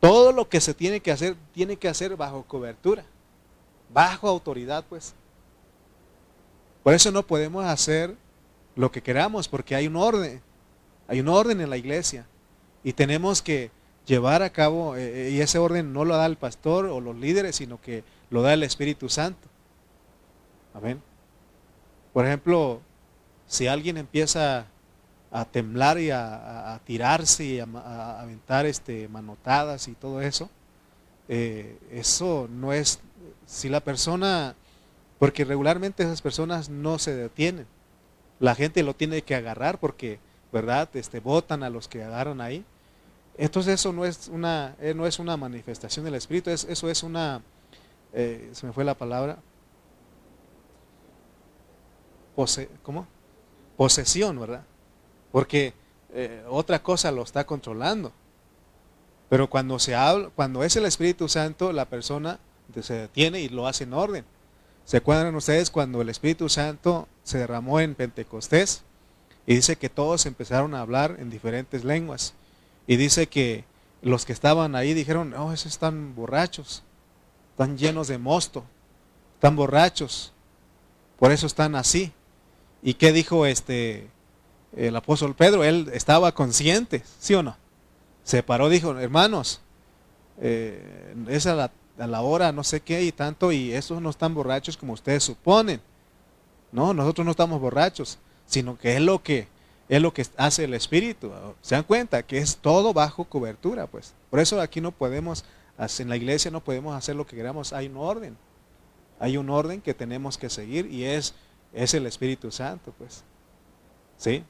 Todo 0.00 0.32
lo 0.32 0.48
que 0.48 0.60
se 0.60 0.74
tiene 0.74 1.00
que 1.00 1.12
hacer, 1.12 1.36
tiene 1.52 1.76
que 1.76 1.88
hacer 1.88 2.16
bajo 2.16 2.42
cobertura 2.42 3.04
bajo 3.94 4.28
autoridad, 4.28 4.84
pues. 4.86 5.14
Por 6.82 6.92
eso 6.92 7.10
no 7.10 7.22
podemos 7.22 7.64
hacer 7.64 8.14
lo 8.76 8.90
que 8.90 9.02
queramos, 9.02 9.48
porque 9.48 9.74
hay 9.74 9.86
un 9.86 9.96
orden, 9.96 10.42
hay 11.08 11.20
un 11.20 11.28
orden 11.28 11.60
en 11.60 11.70
la 11.70 11.78
iglesia 11.78 12.26
y 12.82 12.92
tenemos 12.92 13.40
que 13.40 13.70
llevar 14.04 14.42
a 14.42 14.50
cabo, 14.50 14.96
eh, 14.96 15.28
eh, 15.28 15.30
y 15.30 15.40
ese 15.40 15.58
orden 15.58 15.92
no 15.94 16.04
lo 16.04 16.16
da 16.16 16.26
el 16.26 16.36
pastor 16.36 16.86
o 16.86 17.00
los 17.00 17.16
líderes, 17.16 17.56
sino 17.56 17.80
que 17.80 18.04
lo 18.28 18.42
da 18.42 18.52
el 18.52 18.64
Espíritu 18.64 19.08
Santo. 19.08 19.48
Amén. 20.74 21.00
Por 22.12 22.26
ejemplo, 22.26 22.80
si 23.46 23.66
alguien 23.66 23.96
empieza 23.96 24.66
a 25.30 25.44
temblar 25.44 25.98
y 25.98 26.10
a, 26.10 26.80
tirarse 26.84 27.44
y 27.44 27.60
a, 27.60 28.20
aventar 28.20 28.66
este, 28.66 29.08
manotadas 29.08 29.88
y 29.88 29.92
todo 29.94 30.20
eso, 30.20 30.50
eh, 31.28 31.78
eso 31.90 32.48
no 32.50 32.72
es 32.72 33.00
si 33.46 33.68
la 33.68 33.80
persona, 33.80 34.54
porque 35.18 35.44
regularmente 35.44 36.02
esas 36.02 36.22
personas 36.22 36.68
no 36.68 36.98
se 36.98 37.14
detienen, 37.14 37.66
la 38.40 38.54
gente 38.54 38.82
lo 38.82 38.94
tiene 38.94 39.22
que 39.22 39.34
agarrar 39.34 39.78
porque, 39.78 40.18
¿verdad? 40.52 40.88
Este, 40.94 41.20
votan 41.20 41.62
a 41.62 41.70
los 41.70 41.88
que 41.88 42.02
agarran 42.02 42.40
ahí. 42.40 42.64
Entonces 43.36 43.74
eso 43.74 43.92
no 43.92 44.04
es 44.04 44.28
una, 44.28 44.76
eh, 44.80 44.94
no 44.94 45.06
es 45.06 45.18
una 45.18 45.36
manifestación 45.36 46.04
del 46.04 46.14
Espíritu, 46.14 46.50
es, 46.50 46.64
eso 46.64 46.88
es 46.88 47.02
una, 47.02 47.42
eh, 48.12 48.50
se 48.52 48.66
me 48.66 48.72
fue 48.72 48.84
la 48.84 48.94
palabra, 48.94 49.38
Pose, 52.34 52.68
¿cómo? 52.82 53.06
Posesión, 53.76 54.38
¿verdad? 54.40 54.64
Porque 55.30 55.72
eh, 56.12 56.44
otra 56.48 56.82
cosa 56.82 57.12
lo 57.12 57.22
está 57.22 57.44
controlando. 57.46 58.12
Pero 59.28 59.48
cuando 59.48 59.78
se 59.78 59.94
habla, 59.94 60.30
cuando 60.34 60.64
es 60.64 60.76
el 60.76 60.84
Espíritu 60.84 61.28
Santo, 61.28 61.72
la 61.72 61.86
persona 61.86 62.40
se 62.82 62.94
detiene 62.94 63.40
y 63.40 63.48
lo 63.48 63.66
hace 63.66 63.84
en 63.84 63.92
orden. 63.92 64.24
¿Se 64.84 64.98
acuerdan 64.98 65.34
ustedes 65.34 65.70
cuando 65.70 66.02
el 66.02 66.08
Espíritu 66.08 66.48
Santo 66.48 67.08
se 67.22 67.38
derramó 67.38 67.80
en 67.80 67.94
Pentecostés? 67.94 68.82
Y 69.46 69.56
dice 69.56 69.76
que 69.76 69.88
todos 69.88 70.26
empezaron 70.26 70.74
a 70.74 70.80
hablar 70.80 71.16
en 71.18 71.30
diferentes 71.30 71.84
lenguas. 71.84 72.34
Y 72.86 72.96
dice 72.96 73.26
que 73.26 73.64
los 74.02 74.26
que 74.26 74.32
estaban 74.32 74.76
ahí 74.76 74.92
dijeron, 74.92 75.34
oh, 75.34 75.52
esos 75.52 75.72
están 75.72 76.14
borrachos, 76.14 76.82
están 77.52 77.78
llenos 77.78 78.08
de 78.08 78.18
mosto, 78.18 78.64
están 79.34 79.56
borrachos, 79.56 80.32
por 81.18 81.32
eso 81.32 81.46
están 81.46 81.74
así. 81.74 82.12
¿Y 82.82 82.94
qué 82.94 83.12
dijo 83.12 83.46
este 83.46 84.10
el 84.76 84.94
apóstol 84.94 85.34
Pedro? 85.34 85.64
Él 85.64 85.90
estaba 85.94 86.32
consciente, 86.32 87.02
¿sí 87.18 87.34
o 87.34 87.42
no? 87.42 87.56
Se 88.24 88.42
paró, 88.42 88.68
dijo, 88.68 88.98
hermanos, 88.98 89.60
eh, 90.38 91.14
es 91.28 91.46
a 91.46 91.54
la, 91.54 91.72
a 91.98 92.06
la, 92.06 92.22
hora 92.22 92.52
no 92.52 92.64
sé 92.64 92.80
qué 92.80 93.02
y 93.02 93.12
tanto, 93.12 93.52
y 93.52 93.72
esos 93.72 94.00
no 94.00 94.10
están 94.10 94.34
borrachos 94.34 94.76
como 94.76 94.92
ustedes 94.92 95.24
suponen. 95.24 95.80
No, 96.72 96.92
nosotros 96.92 97.24
no 97.24 97.30
estamos 97.30 97.60
borrachos, 97.60 98.18
sino 98.46 98.76
que 98.76 98.94
es 98.94 99.00
lo 99.00 99.22
que 99.22 99.48
es 99.88 100.00
lo 100.00 100.14
que 100.14 100.26
hace 100.36 100.64
el 100.64 100.74
Espíritu. 100.74 101.30
Se 101.60 101.74
dan 101.74 101.84
cuenta 101.84 102.22
que 102.22 102.38
es 102.38 102.56
todo 102.56 102.92
bajo 102.92 103.24
cobertura, 103.24 103.86
pues. 103.86 104.14
Por 104.30 104.40
eso 104.40 104.60
aquí 104.60 104.80
no 104.80 104.92
podemos, 104.92 105.44
en 105.98 106.08
la 106.08 106.16
iglesia 106.16 106.50
no 106.50 106.64
podemos 106.64 106.94
hacer 106.96 107.16
lo 107.16 107.26
que 107.26 107.36
queramos, 107.36 107.72
hay 107.72 107.86
un 107.86 107.96
orden. 107.96 108.36
Hay 109.20 109.36
un 109.36 109.50
orden 109.50 109.80
que 109.80 109.94
tenemos 109.94 110.38
que 110.38 110.50
seguir 110.50 110.86
y 110.86 111.04
es, 111.04 111.34
es 111.72 111.94
el 111.94 112.06
Espíritu 112.06 112.50
Santo, 112.50 112.92
pues. 112.96 113.24
¿Sí? 114.16 114.44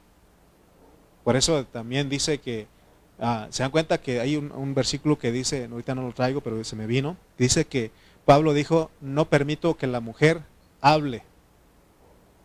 Por 1.23 1.35
eso 1.35 1.65
también 1.65 2.09
dice 2.09 2.37
que, 2.37 2.67
ah, 3.19 3.47
se 3.49 3.63
dan 3.63 3.71
cuenta 3.71 3.99
que 3.99 4.19
hay 4.19 4.37
un, 4.37 4.73
versículo 4.73 5.17
que 5.17 5.31
dice, 5.31 5.67
ahorita 5.69 5.95
no 5.95 6.03
lo 6.03 6.13
traigo, 6.13 6.41
pero 6.41 6.63
se 6.63 6.75
me 6.75 6.87
vino, 6.87 7.17
dice 7.37 7.65
que 7.65 7.91
Pablo 8.25 8.53
dijo, 8.53 8.91
no 9.01 9.25
permito 9.25 9.77
que 9.77 9.87
la 9.87 9.99
mujer 9.99 10.41
hable, 10.81 11.23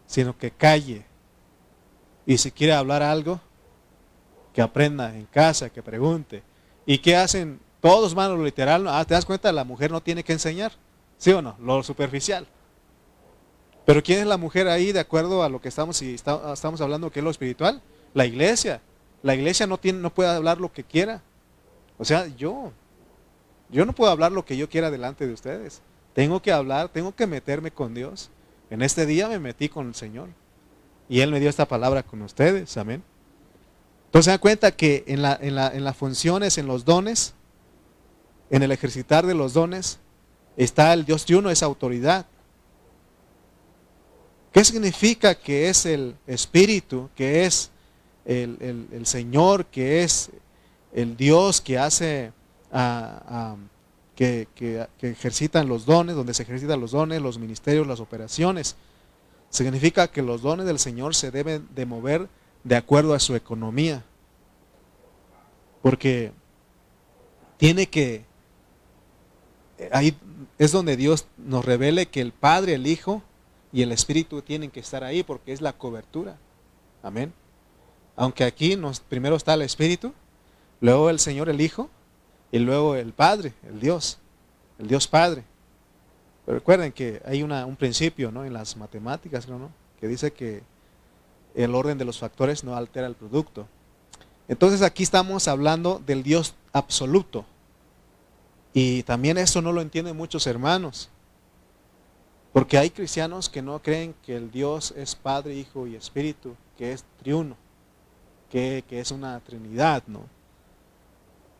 sino 0.06 0.36
que 0.36 0.50
calle. 0.50 1.04
Y 2.26 2.38
si 2.38 2.50
quiere 2.50 2.74
hablar 2.74 3.02
algo, 3.02 3.40
que 4.52 4.62
aprenda 4.62 5.14
en 5.14 5.26
casa, 5.26 5.70
que 5.70 5.82
pregunte. 5.82 6.42
¿Y 6.86 6.98
qué 6.98 7.16
hacen? 7.16 7.60
Todos, 7.80 8.14
manos 8.14 8.38
lo 8.38 8.44
literal. 8.44 8.86
Ah, 8.88 9.04
¿te 9.04 9.14
das 9.14 9.24
cuenta? 9.24 9.52
La 9.52 9.64
mujer 9.64 9.90
no 9.90 10.02
tiene 10.02 10.22
que 10.22 10.32
enseñar. 10.32 10.72
¿Sí 11.16 11.30
o 11.32 11.40
no? 11.40 11.56
Lo 11.60 11.82
superficial. 11.82 12.46
Pero 13.86 14.02
¿quién 14.02 14.20
es 14.20 14.26
la 14.26 14.36
mujer 14.36 14.68
ahí 14.68 14.92
de 14.92 15.00
acuerdo 15.00 15.42
a 15.42 15.48
lo 15.48 15.60
que 15.60 15.68
estamos, 15.68 15.96
si 15.96 16.14
estamos 16.14 16.80
hablando 16.80 17.10
que 17.10 17.20
es 17.20 17.24
lo 17.24 17.30
espiritual? 17.30 17.80
La 18.14 18.26
iglesia. 18.26 18.80
La 19.22 19.34
iglesia 19.34 19.66
no, 19.66 19.78
tiene, 19.78 19.98
no 20.00 20.12
puede 20.12 20.30
hablar 20.30 20.60
lo 20.60 20.72
que 20.72 20.84
quiera. 20.84 21.22
O 21.98 22.04
sea, 22.04 22.26
yo. 22.26 22.72
Yo 23.68 23.84
no 23.84 23.92
puedo 23.92 24.10
hablar 24.10 24.32
lo 24.32 24.44
que 24.44 24.56
yo 24.56 24.68
quiera 24.68 24.90
delante 24.90 25.26
de 25.26 25.32
ustedes. 25.32 25.80
Tengo 26.14 26.42
que 26.42 26.52
hablar, 26.52 26.88
tengo 26.88 27.14
que 27.14 27.26
meterme 27.26 27.70
con 27.70 27.94
Dios. 27.94 28.30
En 28.68 28.82
este 28.82 29.06
día 29.06 29.28
me 29.28 29.38
metí 29.38 29.68
con 29.68 29.86
el 29.88 29.94
Señor. 29.94 30.28
Y 31.08 31.20
Él 31.20 31.30
me 31.30 31.40
dio 31.40 31.48
esta 31.48 31.66
palabra 31.66 32.02
con 32.02 32.22
ustedes. 32.22 32.76
Amén. 32.76 33.02
Entonces 34.06 34.24
se 34.24 34.30
dan 34.32 34.40
cuenta 34.40 34.72
que 34.72 35.04
en, 35.06 35.22
la, 35.22 35.38
en, 35.40 35.54
la, 35.54 35.68
en 35.68 35.84
las 35.84 35.96
funciones, 35.96 36.58
en 36.58 36.66
los 36.66 36.84
dones, 36.84 37.34
en 38.50 38.62
el 38.62 38.72
ejercitar 38.72 39.24
de 39.24 39.34
los 39.34 39.52
dones, 39.52 40.00
está 40.56 40.92
el 40.92 41.04
Dios 41.04 41.28
uno, 41.30 41.50
esa 41.50 41.66
autoridad. 41.66 42.26
¿Qué 44.52 44.64
significa 44.64 45.36
que 45.36 45.68
es 45.68 45.86
el 45.86 46.16
Espíritu, 46.26 47.08
que 47.14 47.44
es 47.44 47.70
el, 48.30 48.86
el, 48.92 49.06
Señor, 49.06 49.66
que 49.66 50.04
es 50.04 50.30
el 50.92 51.16
Dios 51.16 51.60
que 51.60 51.78
hace, 51.78 52.32
que, 54.14 54.46
que, 54.54 54.86
que 54.98 55.10
ejercitan 55.10 55.68
los 55.68 55.84
dones, 55.84 56.14
donde 56.14 56.32
se 56.32 56.44
ejercitan 56.44 56.80
los 56.80 56.92
dones, 56.92 57.20
los 57.20 57.38
ministerios, 57.38 57.86
las 57.86 57.98
operaciones? 57.98 58.76
Significa 59.48 60.08
que 60.08 60.22
los 60.22 60.42
dones 60.42 60.66
del 60.66 60.78
Señor 60.78 61.16
se 61.16 61.32
deben 61.32 61.66
de 61.74 61.86
mover 61.86 62.28
de 62.62 62.76
acuerdo 62.76 63.14
a 63.14 63.18
su 63.18 63.34
economía. 63.34 64.04
Porque 65.82 66.32
tiene 67.56 67.86
que, 67.86 68.24
ahí 69.90 70.16
es 70.58 70.70
donde 70.70 70.96
Dios 70.96 71.26
nos 71.36 71.64
revele 71.64 72.06
que 72.06 72.20
el 72.20 72.32
Padre, 72.32 72.74
el 72.74 72.86
Hijo 72.86 73.22
y 73.72 73.82
el 73.82 73.90
Espíritu 73.90 74.40
tienen 74.42 74.70
que 74.70 74.80
estar 74.80 75.02
ahí 75.02 75.24
porque 75.24 75.52
es 75.52 75.60
la 75.60 75.72
cobertura. 75.72 76.38
Amén. 77.02 77.32
Aunque 78.16 78.44
aquí 78.44 78.78
primero 79.08 79.36
está 79.36 79.54
el 79.54 79.62
Espíritu, 79.62 80.12
luego 80.80 81.10
el 81.10 81.18
Señor, 81.18 81.48
el 81.48 81.60
Hijo, 81.60 81.88
y 82.52 82.58
luego 82.58 82.96
el 82.96 83.12
Padre, 83.12 83.54
el 83.68 83.80
Dios, 83.80 84.18
el 84.78 84.88
Dios 84.88 85.06
Padre 85.06 85.44
recuerden 86.52 86.92
que 86.92 87.22
hay 87.24 87.42
un 87.42 87.76
principio 87.76 88.30
¿no? 88.30 88.44
en 88.44 88.52
las 88.52 88.76
matemáticas 88.76 89.46
que 89.98 90.08
dice 90.08 90.32
que 90.32 90.62
el 91.54 91.74
orden 91.74 91.98
de 91.98 92.04
los 92.04 92.18
factores 92.18 92.64
no 92.64 92.76
altera 92.76 93.06
el 93.06 93.14
producto. 93.14 93.66
Entonces 94.48 94.82
aquí 94.82 95.02
estamos 95.02 95.48
hablando 95.48 96.00
del 96.04 96.22
Dios 96.22 96.54
absoluto. 96.72 97.44
Y 98.72 99.02
también 99.02 99.36
eso 99.38 99.60
no 99.62 99.72
lo 99.72 99.80
entienden 99.80 100.16
muchos 100.16 100.46
hermanos. 100.46 101.08
Porque 102.52 102.78
hay 102.78 102.90
cristianos 102.90 103.48
que 103.48 103.62
no 103.62 103.80
creen 103.80 104.14
que 104.24 104.36
el 104.36 104.50
Dios 104.50 104.92
es 104.96 105.14
Padre, 105.14 105.54
Hijo 105.54 105.86
y 105.86 105.94
Espíritu, 105.94 106.56
que 106.76 106.92
es 106.92 107.04
triuno, 107.22 107.56
que, 108.50 108.84
es 108.90 109.10
una 109.10 109.40
Trinidad, 109.40 110.02
¿no? 110.06 110.22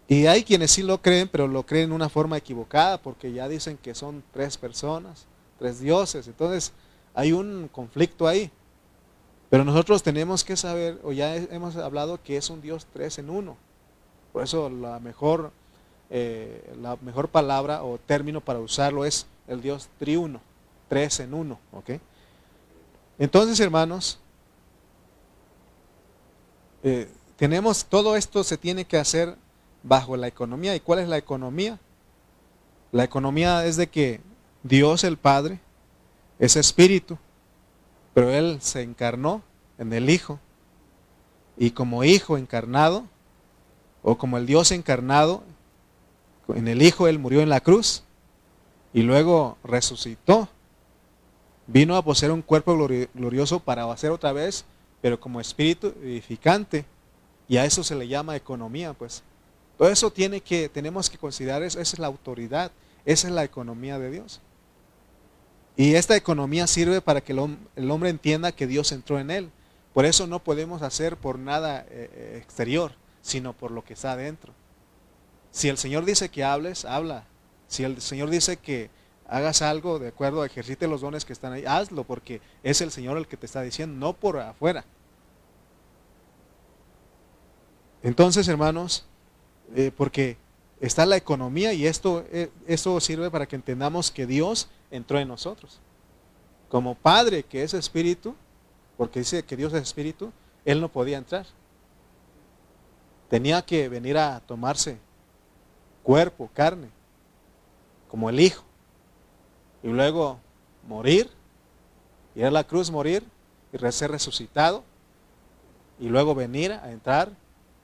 Y 0.09 0.27
hay 0.27 0.43
quienes 0.43 0.73
sí 0.73 0.83
lo 0.83 1.01
creen, 1.01 1.29
pero 1.29 1.47
lo 1.47 1.65
creen 1.65 1.91
de 1.91 1.95
una 1.95 2.09
forma 2.09 2.37
equivocada, 2.37 3.01
porque 3.01 3.33
ya 3.33 3.49
dicen 3.49 3.79
que 3.79 3.95
son 3.95 4.25
tres 4.33 4.59
personas, 4.59 5.27
tres 5.59 5.79
dioses. 5.81 6.27
Entonces 6.27 6.73
hay 7.15 7.33
un 7.33 7.69
conflicto 7.71 8.27
ahí. 8.27 8.51
Pero 9.51 9.65
nosotros 9.65 10.03
tenemos 10.03 10.43
que 10.45 10.57
saber, 10.57 11.01
o 11.05 11.13
ya 11.13 11.37
hemos 11.37 11.77
hablado 11.77 12.21
que 12.23 12.37
es 12.37 12.51
un 12.51 12.61
Dios 12.61 12.87
tres 12.93 13.19
en 13.19 13.31
uno. 13.31 13.57
Por 14.33 14.43
eso 14.43 14.69
la 14.69 14.99
mejor, 14.99 15.53
eh, 16.11 16.73
la 16.81 16.97
mejor 17.03 17.29
palabra 17.29 17.85
o 17.85 17.99
término 17.99 18.41
para 18.41 18.59
usarlo 18.59 19.05
es 19.05 19.27
el 19.49 19.61
Dios 19.61 19.89
triuno, 19.99 20.41
tres 20.89 21.21
en 21.21 21.35
uno. 21.35 21.59
Entonces, 23.19 23.61
hermanos, 23.61 24.19
eh, 26.83 27.09
tenemos, 27.37 27.85
todo 27.85 28.17
esto 28.17 28.45
se 28.45 28.59
tiene 28.59 28.85
que 28.85 28.97
hacer 28.97 29.37
bajo 29.83 30.17
la 30.17 30.29
economía. 30.29 30.75
¿Y 30.75 30.81
cuál 30.81 31.01
es 31.01 31.09
la 31.09 31.19
economía? 31.19 31.79
La 32.93 33.05
economía 33.05 33.65
es 33.67 33.77
de 33.77 33.89
que 33.89 34.21
Dios 34.63 35.05
el 35.05 35.17
Padre 35.17 35.61
es 36.39 36.57
espíritu, 36.57 37.19
pero 38.15 38.31
Él 38.31 38.59
se 38.61 38.83
encarnó 38.83 39.43
en 39.79 39.93
el 39.93 40.11
Hijo. 40.11 40.39
Y 41.57 41.71
como 41.73 42.05
Hijo 42.05 42.37
encarnado, 42.37 43.05
o 44.03 44.17
como 44.17 44.39
el 44.39 44.47
Dios 44.47 44.71
encarnado, 44.71 45.43
en 46.49 46.69
el 46.69 46.83
Hijo 46.83 47.07
Él 47.07 47.19
murió 47.19 47.43
en 47.43 47.49
la 47.49 47.61
cruz 47.61 48.03
y 48.93 49.03
luego 49.03 49.57
resucitó. 49.63 50.49
Vino 51.67 51.97
a 51.97 52.03
poseer 52.03 52.33
un 52.33 52.43
cuerpo 52.43 52.77
glorioso 53.15 53.61
para 53.61 53.91
hacer 53.93 54.11
otra 54.11 54.33
vez, 54.33 54.65
pero 55.01 55.19
como 55.19 55.41
espíritu 55.41 55.95
edificante. 56.03 56.85
Y 57.49 57.57
a 57.57 57.65
eso 57.65 57.83
se 57.83 57.95
le 57.95 58.07
llama 58.07 58.37
economía, 58.37 58.93
pues. 58.93 59.23
Todo 59.77 59.89
eso 59.89 60.11
tiene 60.13 60.41
que, 60.41 60.69
tenemos 60.69 61.09
que 61.09 61.19
considerar, 61.19 61.63
eso, 61.63 61.81
esa 61.81 61.97
es 61.97 61.99
la 61.99 62.07
autoridad, 62.07 62.71
esa 63.05 63.29
es 63.29 63.35
la 63.35 63.45
economía 63.45 63.99
de 63.99 64.11
Dios. 64.11 64.41
Y 65.77 65.95
esta 65.95 66.17
economía 66.17 66.67
sirve 66.67 67.01
para 67.01 67.23
que 67.23 67.33
el, 67.33 67.91
hombre 67.91 68.11
entienda 68.11 68.53
que 68.53 68.67
Dios 68.67 68.93
entró 68.93 69.19
en 69.19 69.31
él. 69.31 69.51
Por 69.95 70.05
eso 70.05 70.27
no 70.27 70.45
podemos 70.45 70.83
hacer 70.83 71.17
por 71.17 71.39
nada 71.39 71.81
eh, 71.89 72.11
eh, 72.13 72.41
exterior, 72.43 72.93
sino 73.23 73.55
por 73.55 73.71
lo 73.71 73.83
que 73.83 73.95
está 73.95 74.13
adentro. 74.13 74.53
Si 75.51 75.69
el 75.69 75.79
Señor 75.79 76.05
dice 76.05 76.29
que 76.29 76.45
hables, 76.45 76.85
habla. 76.85 77.25
Si 77.67 77.83
el 77.83 78.01
Señor 78.01 78.31
dice 78.31 78.59
que 78.59 78.91
hagas 79.31 79.63
algo 79.63 79.99
de 79.99 80.09
acuerdo, 80.09 80.45
ejercite 80.45 80.89
los 80.89 81.01
dones 81.01 81.25
que 81.25 81.33
están 81.33 81.53
ahí, 81.53 81.65
hazlo, 81.65 82.05
porque 82.05 82.41
es 82.63 82.81
el 82.81 82.91
Señor 82.91 83.17
el 83.17 83.29
que 83.29 83.37
te 83.37 83.47
está 83.47 83.63
diciendo, 83.63 83.97
no 83.97 84.13
por 84.13 84.39
afuera. 84.39 84.85
Entonces, 88.03 88.49
hermanos, 88.49 89.07
eh, 89.75 89.93
porque 89.97 90.37
está 90.81 91.07
la 91.07 91.17
economía 91.17 91.73
y 91.73 91.87
esto, 91.87 92.25
eh, 92.33 92.51
sirve 93.01 93.31
para 93.31 93.47
que 93.47 93.57
entendamos 93.57 94.11
que 94.11 94.27
Dios 94.27 94.69
entró 94.91 95.19
en 95.19 95.29
nosotros. 95.29 95.81
Como 96.69 96.95
Padre 96.95 97.45
que 97.45 97.63
es 97.63 97.75
espíritu, 97.75 98.35
porque 98.97 99.21
dice 99.21 99.45
que 99.45 99.57
Dios 99.57 99.73
es 99.75 99.83
espíritu, 99.83 100.33
Él 100.65 100.81
no 100.81 100.89
podía 100.89 101.19
entrar. 101.19 101.47
Tenía 103.29 103.63
que 103.63 103.89
venir 103.89 104.19
a 104.19 104.41
tomarse 104.41 104.99
cuerpo, 106.03 106.51
carne, 106.53 106.89
como 108.09 108.29
el 108.29 108.41
Hijo. 108.41 108.65
Y 109.83 109.89
luego 109.89 110.39
morir, 110.87 111.31
ir 112.35 112.45
a 112.45 112.51
la 112.51 112.65
cruz, 112.65 112.91
morir 112.91 113.25
y 113.73 113.93
ser 113.93 114.11
resucitado. 114.11 114.85
Y 115.99 116.09
luego 116.09 116.35
venir 116.35 116.73
a 116.73 116.91
entrar 116.91 117.31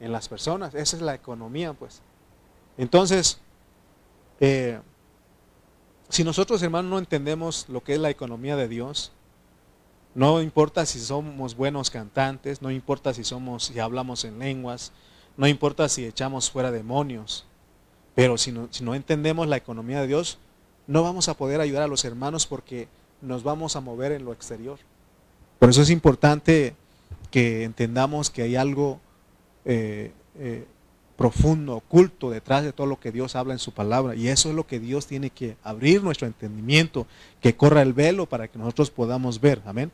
en 0.00 0.12
las 0.12 0.28
personas. 0.28 0.74
Esa 0.74 0.96
es 0.96 1.02
la 1.02 1.14
economía, 1.14 1.72
pues. 1.72 2.00
Entonces, 2.78 3.38
eh, 4.40 4.80
si 6.08 6.24
nosotros, 6.24 6.62
hermanos, 6.62 6.90
no 6.90 6.98
entendemos 6.98 7.68
lo 7.68 7.82
que 7.82 7.94
es 7.94 8.00
la 8.00 8.10
economía 8.10 8.56
de 8.56 8.68
Dios, 8.68 9.12
no 10.14 10.40
importa 10.40 10.86
si 10.86 10.98
somos 10.98 11.56
buenos 11.56 11.90
cantantes, 11.90 12.62
no 12.62 12.70
importa 12.70 13.12
si 13.12 13.24
somos, 13.24 13.64
si 13.64 13.78
hablamos 13.78 14.24
en 14.24 14.38
lenguas, 14.38 14.92
no 15.36 15.46
importa 15.46 15.88
si 15.88 16.06
echamos 16.06 16.50
fuera 16.50 16.70
demonios, 16.70 17.44
pero 18.14 18.38
si 18.38 18.50
no, 18.50 18.68
si 18.70 18.82
no 18.82 18.94
entendemos 18.94 19.46
la 19.46 19.58
economía 19.58 20.00
de 20.00 20.06
Dios, 20.06 20.38
no 20.86 21.02
vamos 21.02 21.28
a 21.28 21.34
poder 21.34 21.60
ayudar 21.60 21.82
a 21.82 21.88
los 21.88 22.04
hermanos 22.04 22.46
porque 22.46 22.88
nos 23.20 23.42
vamos 23.42 23.76
a 23.76 23.80
mover 23.80 24.12
en 24.12 24.24
lo 24.24 24.32
exterior. 24.32 24.78
Por 25.58 25.70
eso 25.70 25.82
es 25.82 25.90
importante 25.90 26.74
que 27.30 27.64
entendamos 27.64 28.30
que 28.30 28.42
hay 28.42 28.56
algo 28.56 29.00
eh, 29.64 30.12
eh, 30.38 30.66
profundo, 31.16 31.76
oculto 31.76 32.30
detrás 32.30 32.62
de 32.62 32.72
todo 32.72 32.86
lo 32.86 33.00
que 33.00 33.10
Dios 33.10 33.36
habla 33.36 33.54
en 33.54 33.58
su 33.58 33.72
palabra. 33.72 34.14
Y 34.14 34.28
eso 34.28 34.50
es 34.50 34.54
lo 34.54 34.66
que 34.66 34.78
Dios 34.78 35.06
tiene 35.06 35.30
que 35.30 35.56
abrir 35.62 36.02
nuestro 36.02 36.26
entendimiento, 36.26 37.06
que 37.40 37.56
corra 37.56 37.82
el 37.82 37.92
velo 37.92 38.26
para 38.26 38.48
que 38.48 38.58
nosotros 38.58 38.90
podamos 38.90 39.40
ver. 39.40 39.62
Amén. 39.64 39.90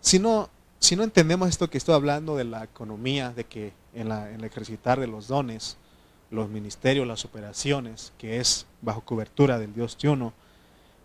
Si 0.00 0.18
no, 0.18 0.50
si 0.80 0.96
no 0.96 1.04
entendemos 1.04 1.48
esto 1.48 1.70
que 1.70 1.78
estoy 1.78 1.94
hablando 1.94 2.36
de 2.36 2.44
la 2.44 2.64
economía, 2.64 3.30
de 3.30 3.44
que 3.44 3.72
en, 3.94 4.08
la, 4.08 4.30
en 4.30 4.40
el 4.40 4.44
ejercitar 4.44 5.00
de 5.00 5.06
los 5.06 5.28
dones, 5.28 5.76
los 6.30 6.48
ministerios, 6.48 7.06
las 7.06 7.24
operaciones, 7.24 8.12
que 8.18 8.38
es 8.38 8.66
bajo 8.82 9.02
cobertura 9.02 9.58
del 9.58 9.74
Dios 9.74 9.96
Triuno, 9.96 10.32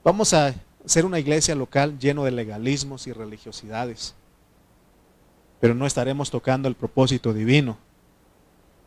vamos 0.03 0.33
a 0.33 0.53
ser 0.85 1.05
una 1.05 1.19
iglesia 1.19 1.55
local 1.55 1.97
lleno 1.97 2.23
de 2.23 2.31
legalismos 2.31 3.07
y 3.07 3.13
religiosidades. 3.13 4.15
Pero 5.61 5.73
no 5.73 5.85
estaremos 5.85 6.29
tocando 6.29 6.67
el 6.67 6.75
propósito 6.75 7.33
divino. 7.33 7.77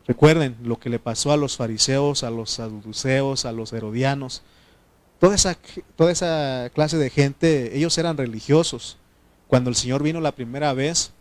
Recuerden 0.05 0.55
lo 0.63 0.79
que 0.79 0.89
le 0.89 0.99
pasó 0.99 1.31
a 1.31 1.37
los 1.37 1.57
fariseos, 1.57 2.23
a 2.23 2.29
los 2.29 2.51
saduceos, 2.51 3.45
a 3.45 3.51
los 3.51 3.73
herodianos. 3.73 4.43
Toda 5.19 5.35
esa, 5.35 5.57
toda 5.95 6.11
esa 6.11 6.69
clase 6.73 6.97
de 6.97 7.09
gente, 7.09 7.75
ellos 7.75 7.97
eran 7.97 8.15
religiosos. 8.15 8.97
Cuando 9.47 9.71
el 9.71 9.75
Señor 9.75 10.03
vino 10.03 10.21
la 10.21 10.33
primera 10.33 10.73
vez, 10.73 11.11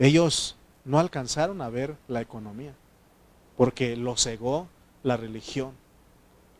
ellos 0.00 0.56
no 0.84 0.98
alcanzaron 0.98 1.62
a 1.62 1.70
ver 1.70 1.94
la 2.08 2.20
economía 2.20 2.74
porque 3.60 3.94
lo 3.94 4.16
cegó 4.16 4.68
la 5.02 5.18
religión, 5.18 5.72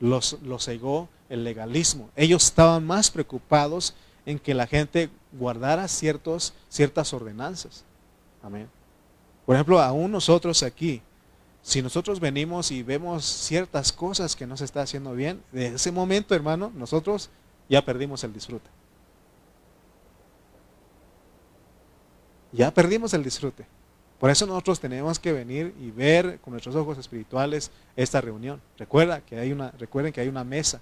los, 0.00 0.36
lo 0.42 0.58
cegó 0.58 1.08
el 1.30 1.44
legalismo. 1.44 2.10
Ellos 2.14 2.44
estaban 2.44 2.86
más 2.86 3.10
preocupados 3.10 3.94
en 4.26 4.38
que 4.38 4.52
la 4.52 4.66
gente 4.66 5.08
guardara 5.32 5.88
ciertos, 5.88 6.52
ciertas 6.68 7.14
ordenanzas. 7.14 7.84
Amén. 8.42 8.68
Por 9.46 9.56
ejemplo, 9.56 9.80
aún 9.80 10.12
nosotros 10.12 10.62
aquí, 10.62 11.00
si 11.62 11.80
nosotros 11.80 12.20
venimos 12.20 12.70
y 12.70 12.82
vemos 12.82 13.24
ciertas 13.24 13.94
cosas 13.94 14.36
que 14.36 14.46
no 14.46 14.58
se 14.58 14.66
está 14.66 14.82
haciendo 14.82 15.14
bien, 15.14 15.42
de 15.52 15.68
ese 15.68 15.90
momento, 15.90 16.34
hermano, 16.34 16.70
nosotros 16.74 17.30
ya 17.66 17.82
perdimos 17.82 18.24
el 18.24 18.34
disfrute. 18.34 18.68
Ya 22.52 22.70
perdimos 22.70 23.14
el 23.14 23.24
disfrute. 23.24 23.79
Por 24.20 24.28
eso 24.28 24.46
nosotros 24.46 24.78
tenemos 24.78 25.18
que 25.18 25.32
venir 25.32 25.74
y 25.80 25.90
ver 25.90 26.38
con 26.40 26.52
nuestros 26.52 26.76
ojos 26.76 26.98
espirituales 26.98 27.70
esta 27.96 28.20
reunión. 28.20 28.60
Recuerda 28.76 29.22
que 29.22 29.38
hay 29.38 29.50
una, 29.50 29.70
recuerden 29.78 30.12
que 30.12 30.20
hay 30.20 30.28
una 30.28 30.44
mesa. 30.44 30.78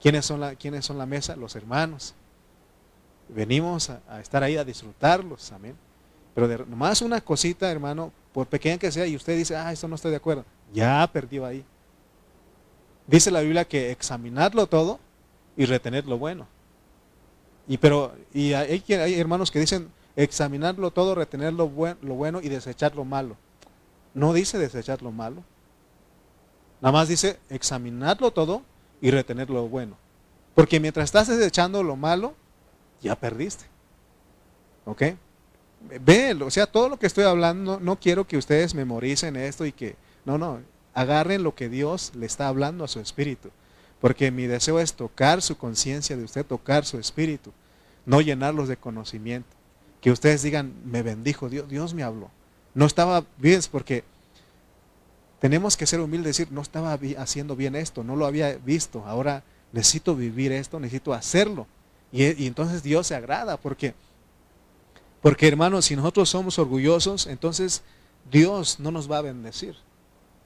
¿Quiénes 0.00 0.26
son 0.26 0.38
la, 0.38 0.54
¿quiénes 0.54 0.84
son 0.84 0.96
la 0.96 1.06
mesa? 1.06 1.34
Los 1.34 1.56
hermanos. 1.56 2.14
Venimos 3.28 3.90
a, 3.90 4.20
estar 4.20 4.44
ahí 4.44 4.56
a 4.56 4.64
disfrutarlos, 4.64 5.50
amén. 5.50 5.74
Pero 6.32 6.46
de, 6.46 6.58
nomás 6.58 7.02
una 7.02 7.20
cosita, 7.20 7.68
hermano, 7.68 8.12
por 8.32 8.46
pequeña 8.46 8.78
que 8.78 8.92
sea, 8.92 9.08
y 9.08 9.16
usted 9.16 9.36
dice, 9.36 9.56
ah, 9.56 9.72
esto 9.72 9.88
no 9.88 9.96
estoy 9.96 10.12
de 10.12 10.18
acuerdo, 10.18 10.44
ya 10.72 11.10
perdió 11.12 11.44
ahí. 11.44 11.64
Dice 13.08 13.32
la 13.32 13.40
Biblia 13.40 13.64
que 13.64 13.90
examinarlo 13.90 14.68
todo 14.68 15.00
y 15.56 15.66
retener 15.66 16.06
lo 16.06 16.16
bueno. 16.16 16.46
Y 17.66 17.76
pero, 17.76 18.14
y 18.32 18.52
hay 18.52 18.84
hermanos 19.18 19.50
que 19.50 19.58
dicen, 19.58 19.90
examinarlo 20.16 20.90
todo, 20.90 21.14
retener 21.14 21.52
lo, 21.52 21.70
lo 22.02 22.14
bueno 22.14 22.40
y 22.42 22.48
desechar 22.48 22.94
lo 22.94 23.04
malo. 23.04 23.36
No 24.14 24.32
dice 24.32 24.58
desechar 24.58 25.02
lo 25.02 25.12
malo. 25.12 25.42
Nada 26.80 26.92
más 26.92 27.08
dice 27.08 27.38
examinarlo 27.48 28.30
todo 28.32 28.62
y 29.00 29.10
retener 29.10 29.50
lo 29.50 29.68
bueno. 29.68 29.96
Porque 30.54 30.80
mientras 30.80 31.04
estás 31.04 31.28
desechando 31.28 31.82
lo 31.82 31.96
malo, 31.96 32.34
ya 33.00 33.14
perdiste. 33.16 33.66
¿Ok? 34.84 35.02
Ve, 36.00 36.34
o 36.42 36.50
sea, 36.50 36.66
todo 36.66 36.88
lo 36.88 36.98
que 36.98 37.06
estoy 37.06 37.24
hablando, 37.24 37.80
no 37.80 37.98
quiero 37.98 38.26
que 38.26 38.36
ustedes 38.36 38.74
memoricen 38.74 39.36
esto 39.36 39.64
y 39.64 39.72
que, 39.72 39.96
no, 40.24 40.36
no, 40.36 40.60
agarren 40.92 41.42
lo 41.42 41.54
que 41.54 41.68
Dios 41.68 42.12
le 42.14 42.26
está 42.26 42.48
hablando 42.48 42.84
a 42.84 42.88
su 42.88 43.00
espíritu. 43.00 43.50
Porque 44.00 44.30
mi 44.30 44.46
deseo 44.46 44.80
es 44.80 44.94
tocar 44.94 45.40
su 45.42 45.56
conciencia 45.56 46.16
de 46.16 46.24
usted, 46.24 46.44
tocar 46.44 46.84
su 46.84 46.98
espíritu, 46.98 47.52
no 48.06 48.20
llenarlos 48.20 48.68
de 48.68 48.76
conocimiento 48.76 49.59
que 50.00 50.10
ustedes 50.10 50.42
digan, 50.42 50.74
me 50.84 51.02
bendijo, 51.02 51.48
Dios, 51.48 51.68
Dios 51.68 51.94
me 51.94 52.02
habló. 52.02 52.30
No 52.74 52.86
estaba 52.86 53.24
bien, 53.36 53.60
porque 53.70 54.04
tenemos 55.40 55.76
que 55.76 55.86
ser 55.86 56.00
humildes 56.00 56.36
decir, 56.36 56.52
no 56.52 56.62
estaba 56.62 56.98
haciendo 57.18 57.56
bien 57.56 57.76
esto, 57.76 58.02
no 58.02 58.16
lo 58.16 58.26
había 58.26 58.56
visto, 58.56 59.04
ahora 59.06 59.42
necesito 59.72 60.14
vivir 60.16 60.52
esto, 60.52 60.80
necesito 60.80 61.12
hacerlo. 61.12 61.66
Y, 62.12 62.46
entonces 62.46 62.82
Dios 62.82 63.06
se 63.06 63.14
agrada, 63.14 63.56
porque, 63.56 63.94
porque 65.20 65.48
hermanos, 65.48 65.86
si 65.86 65.96
nosotros 65.96 66.28
somos 66.28 66.58
orgullosos, 66.58 67.26
entonces 67.26 67.82
Dios 68.30 68.80
no 68.80 68.90
nos 68.90 69.10
va 69.10 69.18
a 69.18 69.22
bendecir. 69.22 69.76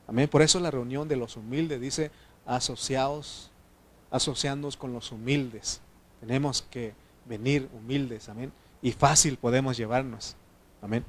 Amén. 0.06 0.28
Por 0.28 0.42
eso 0.42 0.60
la 0.60 0.70
reunión 0.70 1.08
de 1.08 1.16
los 1.16 1.36
humildes 1.36 1.80
dice, 1.80 2.10
asociados, 2.44 3.50
asociándonos 4.10 4.76
con 4.76 4.92
los 4.92 5.12
humildes. 5.12 5.80
Tenemos 6.20 6.62
que 6.70 6.92
venir 7.26 7.68
humildes, 7.72 8.28
amén 8.28 8.52
y 8.84 8.92
fácil 8.92 9.38
podemos 9.38 9.78
llevarnos. 9.78 10.36
Amén. 10.82 11.06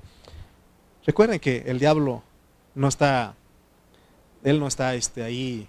Recuerden 1.06 1.42
que 1.42 1.66
el 1.68 1.78
diablo 1.78 2.24
no 2.74 2.88
está, 2.88 3.36
él 4.46 4.62
no 4.62 4.68
está 4.68 4.96
este, 4.96 5.24
ahí 5.24 5.68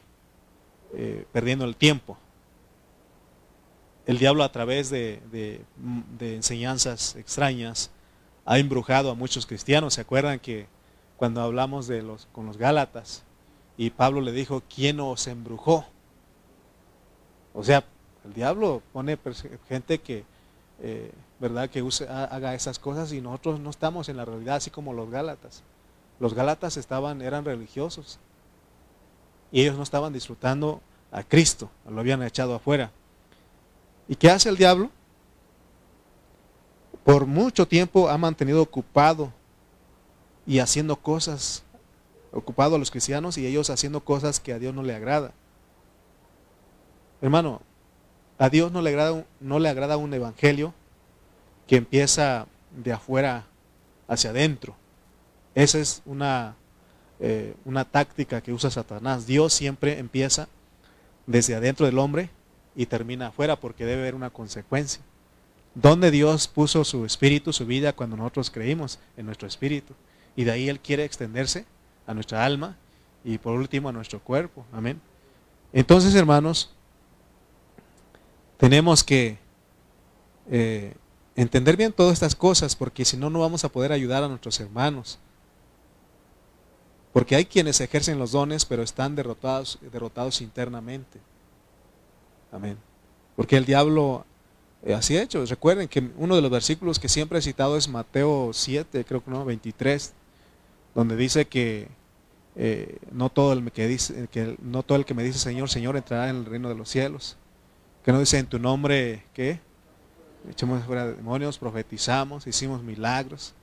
eh, 0.95 1.27
perdiendo 1.33 1.65
el 1.65 1.75
tiempo. 1.75 2.17
El 4.07 4.19
diablo 4.19 4.45
a 4.45 4.53
través 4.53 4.89
de, 4.89 5.65
enseñanzas 6.21 7.17
extrañas 7.17 7.91
ha 8.45 8.61
embrujado 8.61 9.11
a 9.11 9.17
muchos 9.17 9.45
cristianos. 9.45 9.95
¿Se 9.95 10.01
acuerdan 10.01 10.39
que 10.39 10.69
cuando 11.17 11.43
hablamos 11.43 11.89
de 11.89 12.03
los, 12.03 12.27
con 12.27 12.47
los 12.47 12.57
Gálatas 12.57 13.25
y 13.77 13.91
Pablo 13.91 14.21
le 14.21 14.31
dijo, 14.31 14.63
¿quién 14.73 15.01
os 15.01 15.27
embrujó? 15.27 15.85
O 17.53 17.65
sea, 17.65 17.85
el 18.25 18.33
diablo 18.33 18.81
pone 18.93 19.19
gente 19.69 19.99
que 19.99 20.25
eh, 20.81 21.11
¿verdad? 21.39 21.69
Que 21.69 21.83
use, 21.83 22.09
haga 22.09 22.55
esas 22.55 22.79
cosas 22.79 23.13
y 23.13 23.21
nosotros 23.21 23.61
no 23.61 23.71
estamos 23.71 24.09
en 24.09 24.17
la 24.17 24.25
realidad 24.25 24.57
así 24.57 24.71
como 24.71 24.93
los 24.93 25.11
Gálatas. 25.11 25.63
Los 26.19 26.35
Gálatas 26.35 26.77
estaban, 26.77 27.21
eran 27.21 27.45
religiosos 27.45 28.19
y 29.53 29.63
ellos 29.63 29.77
no 29.77 29.83
estaban 29.83 30.13
disfrutando 30.13 30.81
a 31.13 31.23
Cristo, 31.23 31.71
lo 31.89 32.01
habían 32.01 32.23
echado 32.23 32.55
afuera. 32.55 32.91
¿Y 34.09 34.17
qué 34.17 34.31
hace 34.31 34.49
el 34.49 34.57
diablo? 34.57 34.91
Por 37.05 37.27
mucho 37.27 37.67
tiempo 37.69 38.09
ha 38.09 38.19
mantenido 38.19 38.63
ocupado 38.63 39.33
y 40.47 40.59
haciendo 40.59 40.97
cosas, 40.97 41.63
ocupado 42.33 42.77
a 42.77 42.79
los 42.79 42.91
cristianos 42.91 43.39
y 43.39 43.47
ellos 43.47 43.71
haciendo 43.71 44.01
cosas 44.01 44.41
que 44.41 44.53
a 44.53 44.59
Dios 44.59 44.75
no 44.75 44.83
le 44.83 44.95
agrada. 44.95 45.33
Hermano, 47.21 47.61
a 48.39 48.49
Dios 48.49 48.73
no 48.73 48.83
le 48.83 48.91
agrada, 48.91 49.25
no 49.41 49.59
le 49.59 49.69
agrada 49.69 49.97
un 49.97 50.13
evangelio 50.13 50.75
que 51.67 51.77
empieza 51.77 52.47
de 52.77 52.93
afuera 52.93 53.47
hacia 54.09 54.31
adentro. 54.31 54.77
Esa 55.55 55.79
es 55.79 56.03
una, 56.05 56.55
eh, 57.19 57.55
una 57.65 57.85
táctica 57.85 58.41
que 58.41 58.53
usa 58.53 58.71
Satanás. 58.71 59.27
Dios 59.27 59.53
siempre 59.53 59.99
empieza 59.99 60.49
desde 61.27 61.55
adentro 61.55 61.87
del 61.87 61.99
hombre 61.99 62.31
y 62.75 62.87
termina 62.87 63.29
afuera 63.29 63.57
porque 63.57 63.85
debe 63.85 64.03
haber 64.03 64.15
una 64.15 64.31
consecuencia. 64.31 65.03
¿Dónde 65.75 66.11
Dios 66.11 66.49
puso 66.49 66.85
su 66.85 67.05
espíritu, 67.05 67.53
su 67.53 67.67
vida 67.67 67.93
cuando 67.93 68.17
nosotros 68.17 68.51
creímos 68.51 68.99
en 69.17 69.27
nuestro 69.27 69.49
espíritu? 69.49 69.95
Y 70.35 70.45
de 70.45 70.53
ahí 70.53 70.69
Él 70.69 70.81
quiere 70.81 71.05
extenderse 71.05 71.65
a 72.07 72.15
nuestra 72.15 72.45
alma 72.45 72.77
y 73.25 73.39
por 73.39 73.55
último 73.55 73.89
a 73.89 73.93
nuestro 73.93 74.21
cuerpo. 74.21 74.65
Amén. 74.73 75.01
Entonces, 75.73 76.15
hermanos, 76.15 76.73
tenemos 78.57 79.03
que 79.03 79.39
eh, 80.51 80.95
entender 81.37 81.77
bien 81.77 81.93
todas 81.93 82.15
estas 82.15 82.35
cosas, 82.35 82.75
porque 82.75 83.05
si 83.05 83.17
no, 83.17 83.31
no 83.31 83.41
vamos 83.41 83.65
a 83.65 83.69
poder 83.69 83.93
ayudar 83.93 84.25
a 84.25 84.29
nuestros 84.29 84.59
hermanos. 84.59 85.19
Porque 87.13 87.37
hay 87.37 87.45
quienes 87.45 87.81
ejercen 87.81 88.19
los 88.19 88.33
dones, 88.33 88.65
pero 88.65 88.83
están 88.83 89.15
derrotados, 89.15 89.79
derrotados 89.93 90.41
internamente. 90.41 91.21
Amén. 92.51 92.77
Porque 93.37 93.57
el 93.57 93.65
diablo 93.65 94.25
eh, 94.83 94.95
así 94.95 95.17
ha 95.17 95.23
hecho. 95.23 95.45
Recuerden 95.45 95.89
que 95.89 96.11
uno 96.17 96.37
de 96.37 96.43
los 96.43 96.51
versículos 96.51 96.99
que 96.99 97.09
siempre 97.09 97.39
he 97.39 97.43
citado 97.43 97.77
es 97.77 97.89
Mateo 97.89 98.51
7, 98.53 99.05
creo 99.05 99.23
que 99.23 99.31
no, 99.31 99.45
23, 99.45 100.13
donde 100.95 101.17
dice 101.17 101.47
que 101.47 101.89
eh, 102.55 102.99
no, 103.13 103.29
todo 103.29 103.53
el 103.53 103.71
que 103.73 103.87
dice, 103.87 104.29
que 104.31 104.57
no 104.63 104.83
todo 104.83 104.97
el 104.97 105.05
que 105.05 105.13
me 105.13 105.23
dice 105.23 105.39
Señor, 105.39 105.69
Señor 105.69 105.97
entrará 105.97 106.31
en 106.31 106.37
el 106.37 106.45
reino 106.47 106.69
de 106.69 106.75
los 106.75 106.89
cielos. 106.89 107.37
Que 108.05 108.13
no 108.13 108.21
dice 108.21 108.39
en 108.39 108.47
tu 108.47 108.59
nombre, 108.59 109.25
¿qué? 109.35 109.61
Echamos 110.51 110.85
fuera 110.85 111.07
demonios, 111.07 111.59
profetizamos, 111.59 112.47
hicimos 112.47 112.83
milagros. 112.83 113.55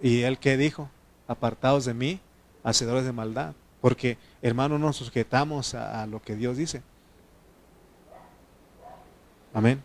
¿Y 0.00 0.22
él 0.22 0.38
qué 0.38 0.56
dijo? 0.56 0.88
Apartados 1.28 1.84
de 1.84 1.94
mí, 1.94 2.20
hacedores 2.64 3.04
de 3.04 3.12
maldad. 3.12 3.54
Porque, 3.80 4.18
hermano, 4.42 4.78
nos 4.78 4.96
sujetamos 4.96 5.74
a, 5.74 6.06
lo 6.06 6.20
que 6.20 6.36
Dios 6.36 6.56
dice. 6.56 6.82
Amén. 9.54 9.82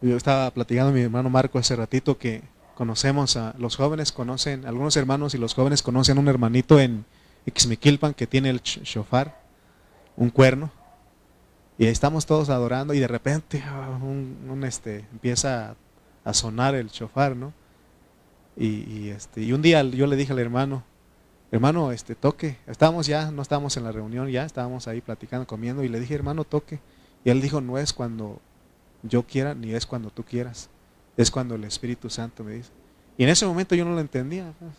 Yo 0.00 0.16
estaba 0.16 0.50
platicando 0.50 0.90
a 0.90 0.94
mi 0.94 1.02
hermano 1.02 1.28
Marco 1.28 1.58
hace 1.58 1.76
ratito 1.76 2.16
que 2.16 2.42
conocemos 2.74 3.36
a 3.36 3.54
los 3.58 3.76
jóvenes, 3.76 4.12
conocen, 4.12 4.64
algunos 4.64 4.96
hermanos 4.96 5.34
y 5.34 5.38
los 5.38 5.52
jóvenes 5.52 5.82
conocen 5.82 6.16
a 6.16 6.20
un 6.20 6.28
hermanito 6.28 6.80
en 6.80 7.04
Ixmiquilpan 7.44 8.14
que 8.14 8.26
tiene 8.26 8.48
el 8.48 8.62
shofar, 8.62 9.42
un 10.16 10.30
cuerno, 10.30 10.70
y 11.80 11.86
estamos 11.86 12.26
todos 12.26 12.48
adorando 12.50 12.94
y 12.94 13.00
de 13.00 13.08
repente 13.08 13.64
ah, 13.66 13.98
un, 14.00 14.62
este, 14.64 15.06
empieza 15.10 15.74
a, 16.24 16.34
sonar 16.34 16.76
el 16.76 16.90
shofar, 16.90 17.34
¿no? 17.34 17.52
Y, 18.56 19.08
este, 19.08 19.40
y 19.40 19.52
un 19.52 19.62
día 19.62 19.82
yo 19.82 20.06
le 20.06 20.16
dije 20.16 20.32
al 20.32 20.38
hermano, 20.38 20.84
hermano, 21.50 21.90
este, 21.90 22.14
toque, 22.14 22.58
estábamos 22.68 23.06
ya, 23.06 23.32
no 23.32 23.42
estábamos 23.42 23.76
en 23.76 23.84
la 23.84 23.92
reunión 23.92 24.28
ya, 24.28 24.44
estábamos 24.44 24.86
ahí 24.86 25.00
platicando, 25.00 25.46
comiendo, 25.46 25.82
y 25.82 25.88
le 25.88 25.98
dije, 25.98 26.14
hermano, 26.14 26.44
toque. 26.44 26.78
Y 27.24 27.30
él 27.30 27.40
dijo, 27.40 27.60
no 27.60 27.78
es 27.78 27.92
cuando 27.92 28.38
yo 29.02 29.22
quiera, 29.22 29.54
ni 29.54 29.72
es 29.72 29.86
cuando 29.86 30.10
tú 30.10 30.22
quieras 30.22 30.68
es 31.16 31.30
cuando 31.30 31.54
el 31.54 31.64
Espíritu 31.64 32.10
Santo 32.10 32.44
me 32.44 32.52
dice. 32.52 32.70
Y 33.18 33.24
en 33.24 33.30
ese 33.30 33.46
momento 33.46 33.74
yo 33.74 33.84
no 33.84 33.92
lo 33.92 34.00
entendía, 34.00 34.52
pues, 34.58 34.72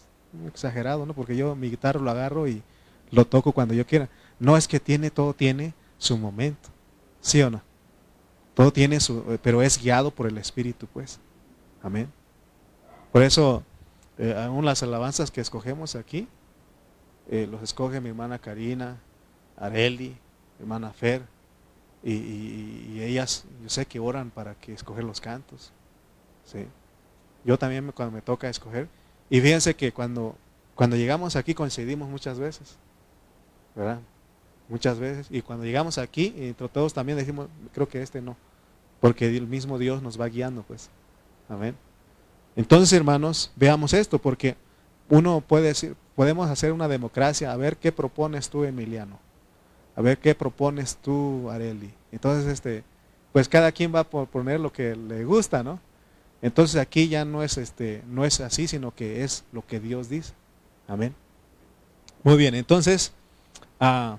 exagerado, 0.48 1.06
¿no? 1.06 1.14
Porque 1.14 1.36
yo 1.36 1.56
mi 1.56 1.70
guitarra 1.70 2.00
lo 2.00 2.10
agarro 2.10 2.48
y 2.48 2.64
lo 3.12 3.26
toco 3.26 3.52
cuando 3.52 3.74
yo 3.74 3.86
quiera. 3.86 4.10
No 4.40 4.58
es 4.58 4.68
que 4.68 4.80
tiene, 4.80 5.12
todo 5.12 5.34
tiene 5.34 5.74
su 5.98 6.18
momento, 6.18 6.70
¿sí 7.22 7.42
o 7.42 7.50
no? 7.50 7.62
Todo 8.54 8.74
tiene 8.74 9.00
su, 9.00 9.40
pero 9.42 9.62
es 9.62 9.82
guiado 9.82 10.12
por 10.12 10.28
el 10.28 10.38
Espíritu, 10.38 10.88
pues. 10.88 11.20
Amén. 11.82 12.12
Por 13.12 13.24
eso, 13.24 13.64
eh, 14.18 14.36
aún 14.38 14.66
las 14.66 14.84
alabanzas 14.84 15.32
que 15.32 15.42
escogemos 15.42 15.96
aquí, 15.96 16.28
eh, 17.30 17.48
los 17.50 17.62
escoge 17.62 18.02
mi 18.02 18.10
hermana 18.10 18.40
Karina, 18.40 18.98
Areli, 19.58 20.18
hermana 20.60 20.92
Fer, 20.92 21.22
y, 22.04 22.14
y, 22.14 23.04
ellas, 23.04 23.46
yo 23.62 23.70
sé 23.70 23.86
que 23.86 24.00
oran 24.00 24.32
para 24.32 24.56
que 24.56 24.74
escoger 24.74 25.04
los 25.04 25.22
cantos. 25.22 25.72
¿sí? 26.46 26.66
Yo 27.46 27.58
también 27.58 27.92
cuando 27.92 28.14
me 28.16 28.22
toca 28.22 28.50
escoger. 28.50 28.88
Y 29.30 29.40
fíjense 29.40 29.76
que 29.76 29.92
cuando, 29.92 30.36
cuando 30.76 30.96
llegamos 30.96 31.36
aquí 31.36 31.54
coincidimos 31.54 32.10
muchas 32.10 32.40
veces, 32.40 32.76
¿verdad? 33.76 34.00
Muchas 34.70 35.00
veces. 35.00 35.28
Y 35.30 35.42
cuando 35.42 35.66
llegamos 35.66 35.98
aquí, 35.98 36.34
entre 36.38 36.70
todos 36.70 36.94
también 36.94 37.18
decimos, 37.18 37.48
creo 37.74 37.88
que 37.88 38.02
este 38.02 38.22
no, 38.22 38.38
porque 39.00 39.36
el 39.36 39.48
mismo 39.48 39.78
Dios 39.78 40.02
nos 40.02 40.20
va 40.20 40.28
guiando, 40.28 40.64
pues. 40.64 40.90
Amén. 41.50 41.76
Entonces, 42.56 42.92
hermanos, 42.94 43.52
veamos 43.56 43.94
esto, 43.94 44.20
porque 44.20 44.56
uno 45.10 45.42
puede 45.42 45.68
decir, 45.68 45.96
podemos 46.16 46.50
hacer 46.50 46.72
una 46.72 46.88
democracia, 46.88 47.52
a 47.52 47.58
ver 47.58 47.78
qué 47.78 47.92
propones 47.92 48.50
tú, 48.50 48.64
Emiliano, 48.64 49.20
a 49.96 50.02
ver 50.02 50.18
qué 50.18 50.36
propones 50.36 50.98
tú, 50.98 51.50
Areli. 51.50 51.94
Entonces, 52.12 52.52
este, 52.52 52.84
pues 53.32 53.48
cada 53.48 53.72
quien 53.72 53.94
va 53.94 54.02
a 54.02 54.04
poner 54.04 54.60
lo 54.60 54.72
que 54.72 54.96
le 54.96 55.26
gusta, 55.26 55.64
¿no? 55.64 55.80
Entonces 56.42 56.82
aquí 56.82 57.08
ya 57.08 57.24
no 57.24 57.44
es, 57.44 57.58
este, 57.58 58.04
no 58.08 58.26
es 58.26 58.40
así, 58.42 58.68
sino 58.68 58.94
que 58.94 59.24
es 59.24 59.44
lo 59.52 59.66
que 59.66 59.80
Dios 59.80 60.10
dice. 60.10 60.34
Amén. 60.88 61.14
Muy 62.24 62.38
bien, 62.38 62.56
entonces, 62.56 63.14
ah, 63.80 64.18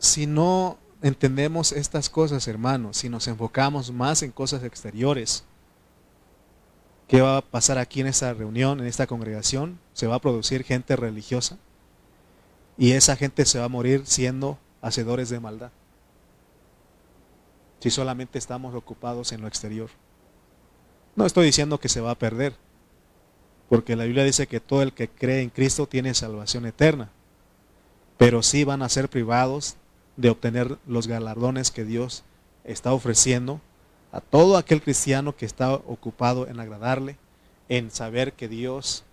si 0.00 0.26
no 0.26 0.78
entendemos 1.02 1.70
estas 1.70 2.10
cosas, 2.10 2.48
hermanos, 2.48 2.96
si 2.96 3.08
nos 3.08 3.28
enfocamos 3.28 3.92
más 3.92 4.22
en 4.22 4.32
cosas 4.32 4.64
exteriores, 4.64 5.44
¿qué 7.06 7.20
va 7.20 7.36
a 7.36 7.42
pasar 7.42 7.78
aquí 7.78 8.00
en 8.00 8.08
esta 8.08 8.32
reunión, 8.34 8.80
en 8.80 8.86
esta 8.86 9.06
congregación? 9.06 9.78
Se 9.92 10.06
va 10.06 10.16
a 10.16 10.20
producir 10.20 10.64
gente 10.64 10.96
religiosa 10.96 11.58
y 12.78 12.92
esa 12.92 13.14
gente 13.14 13.44
se 13.44 13.58
va 13.58 13.66
a 13.66 13.68
morir 13.68 14.02
siendo 14.06 14.58
hacedores 14.80 15.28
de 15.28 15.38
maldad 15.38 15.70
si 17.80 17.90
solamente 17.90 18.38
estamos 18.38 18.74
ocupados 18.74 19.32
en 19.32 19.40
lo 19.40 19.48
exterior. 19.48 19.88
No 21.16 21.26
estoy 21.26 21.46
diciendo 21.46 21.80
que 21.80 21.88
se 21.88 22.00
va 22.00 22.12
a 22.12 22.18
perder, 22.18 22.54
porque 23.68 23.96
la 23.96 24.04
Biblia 24.04 24.24
dice 24.24 24.46
que 24.46 24.60
todo 24.60 24.82
el 24.82 24.92
que 24.92 25.08
cree 25.08 25.42
en 25.42 25.50
Cristo 25.50 25.86
tiene 25.86 26.14
salvación 26.14 26.66
eterna, 26.66 27.10
pero 28.18 28.42
sí 28.42 28.64
van 28.64 28.82
a 28.82 28.88
ser 28.88 29.08
privados 29.08 29.76
de 30.20 30.28
obtener 30.28 30.76
los 30.86 31.06
galardones 31.06 31.70
que 31.70 31.84
Dios 31.84 32.24
está 32.64 32.92
ofreciendo 32.92 33.60
a 34.12 34.20
todo 34.20 34.58
aquel 34.58 34.82
cristiano 34.82 35.34
que 35.34 35.46
está 35.46 35.72
ocupado 35.72 36.46
en 36.46 36.60
agradarle, 36.60 37.16
en 37.70 37.90
saber 37.90 38.34
que 38.34 38.46
Dios 38.46 39.04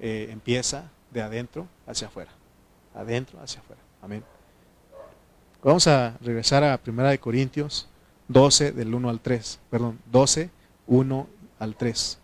eh, 0.00 0.28
empieza 0.30 0.90
de 1.12 1.22
adentro 1.22 1.68
hacia 1.86 2.08
afuera, 2.08 2.32
adentro 2.94 3.40
hacia 3.40 3.60
afuera. 3.60 3.80
Amén. 4.02 4.24
Vamos 5.62 5.86
a 5.86 6.16
regresar 6.20 6.64
a 6.64 6.76
Primera 6.78 7.10
de 7.10 7.18
Corintios 7.18 7.88
12 8.26 8.72
del 8.72 8.94
1 8.94 9.08
al 9.08 9.20
3, 9.20 9.60
perdón, 9.70 10.00
12, 10.10 10.50
1 10.88 11.28
al 11.60 11.76
3. 11.76 12.18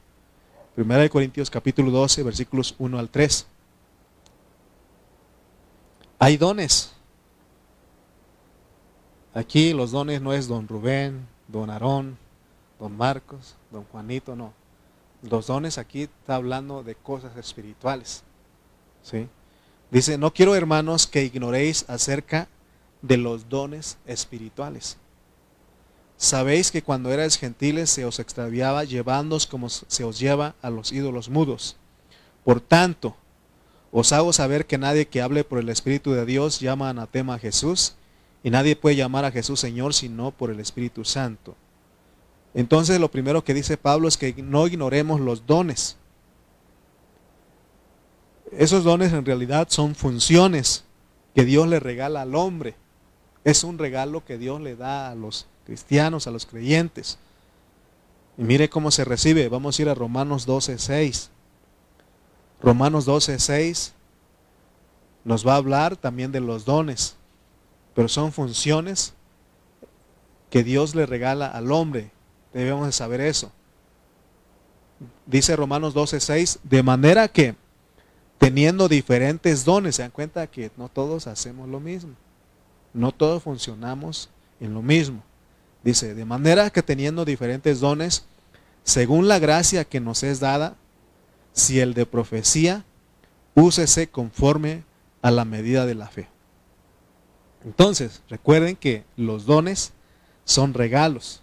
Primera 0.74 1.02
de 1.02 1.10
Corintios 1.10 1.50
capítulo 1.50 1.92
12, 1.92 2.24
versículos 2.24 2.74
1 2.78 2.98
al 2.98 3.08
3. 3.10 3.46
Hay 6.18 6.36
dones. 6.36 6.93
Aquí 9.34 9.72
los 9.72 9.90
dones 9.90 10.22
no 10.22 10.32
es 10.32 10.46
don 10.46 10.68
Rubén, 10.68 11.26
don 11.48 11.68
Aarón, 11.68 12.16
don 12.78 12.96
Marcos, 12.96 13.56
don 13.70 13.84
Juanito, 13.84 14.36
no. 14.36 14.52
Los 15.22 15.48
dones 15.48 15.76
aquí 15.76 16.02
está 16.02 16.36
hablando 16.36 16.82
de 16.82 16.94
cosas 16.94 17.36
espirituales. 17.36 18.22
¿sí? 19.02 19.28
Dice, 19.90 20.18
no 20.18 20.32
quiero 20.32 20.54
hermanos 20.54 21.06
que 21.06 21.24
ignoréis 21.24 21.84
acerca 21.88 22.48
de 23.02 23.16
los 23.16 23.48
dones 23.48 23.98
espirituales. 24.06 24.98
Sabéis 26.16 26.70
que 26.70 26.82
cuando 26.82 27.10
erais 27.10 27.36
gentiles 27.36 27.90
se 27.90 28.04
os 28.04 28.20
extraviaba 28.20 28.84
llevándoos 28.84 29.46
como 29.46 29.68
se 29.68 30.04
os 30.04 30.18
lleva 30.18 30.54
a 30.62 30.70
los 30.70 30.92
ídolos 30.92 31.28
mudos. 31.28 31.76
Por 32.44 32.60
tanto, 32.60 33.16
os 33.90 34.12
hago 34.12 34.32
saber 34.32 34.66
que 34.66 34.78
nadie 34.78 35.06
que 35.06 35.22
hable 35.22 35.44
por 35.44 35.58
el 35.58 35.68
Espíritu 35.68 36.12
de 36.12 36.24
Dios 36.24 36.60
llama 36.60 36.88
anatema 36.88 37.34
a 37.34 37.38
Jesús, 37.38 37.96
y 38.44 38.50
nadie 38.50 38.76
puede 38.76 38.94
llamar 38.94 39.24
a 39.24 39.32
Jesús 39.32 39.58
Señor 39.58 39.92
sino 39.92 40.30
por 40.30 40.50
el 40.50 40.60
Espíritu 40.60 41.04
Santo. 41.04 41.56
Entonces 42.54 43.00
lo 43.00 43.10
primero 43.10 43.42
que 43.42 43.54
dice 43.54 43.76
Pablo 43.76 44.06
es 44.06 44.16
que 44.16 44.32
no 44.40 44.68
ignoremos 44.68 45.20
los 45.20 45.46
dones. 45.46 45.96
Esos 48.52 48.84
dones 48.84 49.12
en 49.12 49.24
realidad 49.24 49.66
son 49.68 49.96
funciones 49.96 50.84
que 51.34 51.44
Dios 51.44 51.66
le 51.66 51.80
regala 51.80 52.22
al 52.22 52.36
hombre. 52.36 52.76
Es 53.42 53.64
un 53.64 53.78
regalo 53.78 54.24
que 54.24 54.38
Dios 54.38 54.60
le 54.60 54.76
da 54.76 55.10
a 55.10 55.16
los 55.16 55.46
cristianos, 55.66 56.28
a 56.28 56.30
los 56.30 56.46
creyentes. 56.46 57.18
Y 58.38 58.44
mire 58.44 58.70
cómo 58.70 58.92
se 58.92 59.04
recibe. 59.04 59.48
Vamos 59.48 59.76
a 59.76 59.82
ir 59.82 59.88
a 59.88 59.94
Romanos 59.94 60.46
12, 60.46 60.78
6. 60.78 61.30
Romanos 62.62 63.04
12, 63.04 63.40
6 63.40 63.94
nos 65.24 65.46
va 65.46 65.54
a 65.54 65.56
hablar 65.56 65.96
también 65.96 66.30
de 66.32 66.40
los 66.40 66.64
dones, 66.64 67.16
pero 67.94 68.08
son 68.08 68.32
funciones 68.32 69.14
que 70.50 70.62
Dios 70.62 70.94
le 70.94 71.06
regala 71.06 71.46
al 71.46 71.72
hombre. 71.72 72.10
Debemos 72.52 72.86
de 72.86 72.92
saber 72.92 73.20
eso. 73.20 73.50
Dice 75.26 75.56
Romanos 75.56 75.94
12, 75.94 76.20
6, 76.20 76.58
de 76.62 76.82
manera 76.82 77.28
que 77.28 77.56
teniendo 78.38 78.88
diferentes 78.88 79.64
dones, 79.64 79.96
se 79.96 80.02
dan 80.02 80.10
cuenta 80.10 80.46
que 80.46 80.70
no 80.76 80.88
todos 80.88 81.26
hacemos 81.26 81.68
lo 81.68 81.80
mismo, 81.80 82.12
no 82.92 83.10
todos 83.10 83.42
funcionamos 83.42 84.28
en 84.60 84.74
lo 84.74 84.82
mismo. 84.82 85.22
Dice, 85.82 86.14
de 86.14 86.24
manera 86.24 86.70
que 86.70 86.82
teniendo 86.82 87.24
diferentes 87.24 87.80
dones, 87.80 88.24
según 88.82 89.28
la 89.28 89.38
gracia 89.38 89.84
que 89.84 90.00
nos 90.00 90.22
es 90.22 90.40
dada, 90.40 90.76
si 91.52 91.80
el 91.80 91.94
de 91.94 92.06
profecía, 92.06 92.84
úsese 93.54 94.08
conforme 94.08 94.84
a 95.22 95.30
la 95.30 95.44
medida 95.44 95.86
de 95.86 95.94
la 95.94 96.08
fe. 96.08 96.28
Entonces, 97.64 98.22
recuerden 98.28 98.76
que 98.76 99.04
los 99.16 99.46
dones 99.46 99.92
son 100.44 100.74
regalos. 100.74 101.42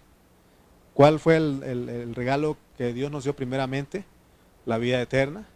¿Cuál 0.94 1.18
fue 1.18 1.36
el, 1.36 2.14
regalo 2.14 2.56
que 2.76 2.92
Dios 2.92 3.10
nos 3.10 3.24
dio 3.24 3.34
primeramente? 3.34 4.04
La 4.64 4.78
vida 4.78 5.00
eterna 5.00 5.48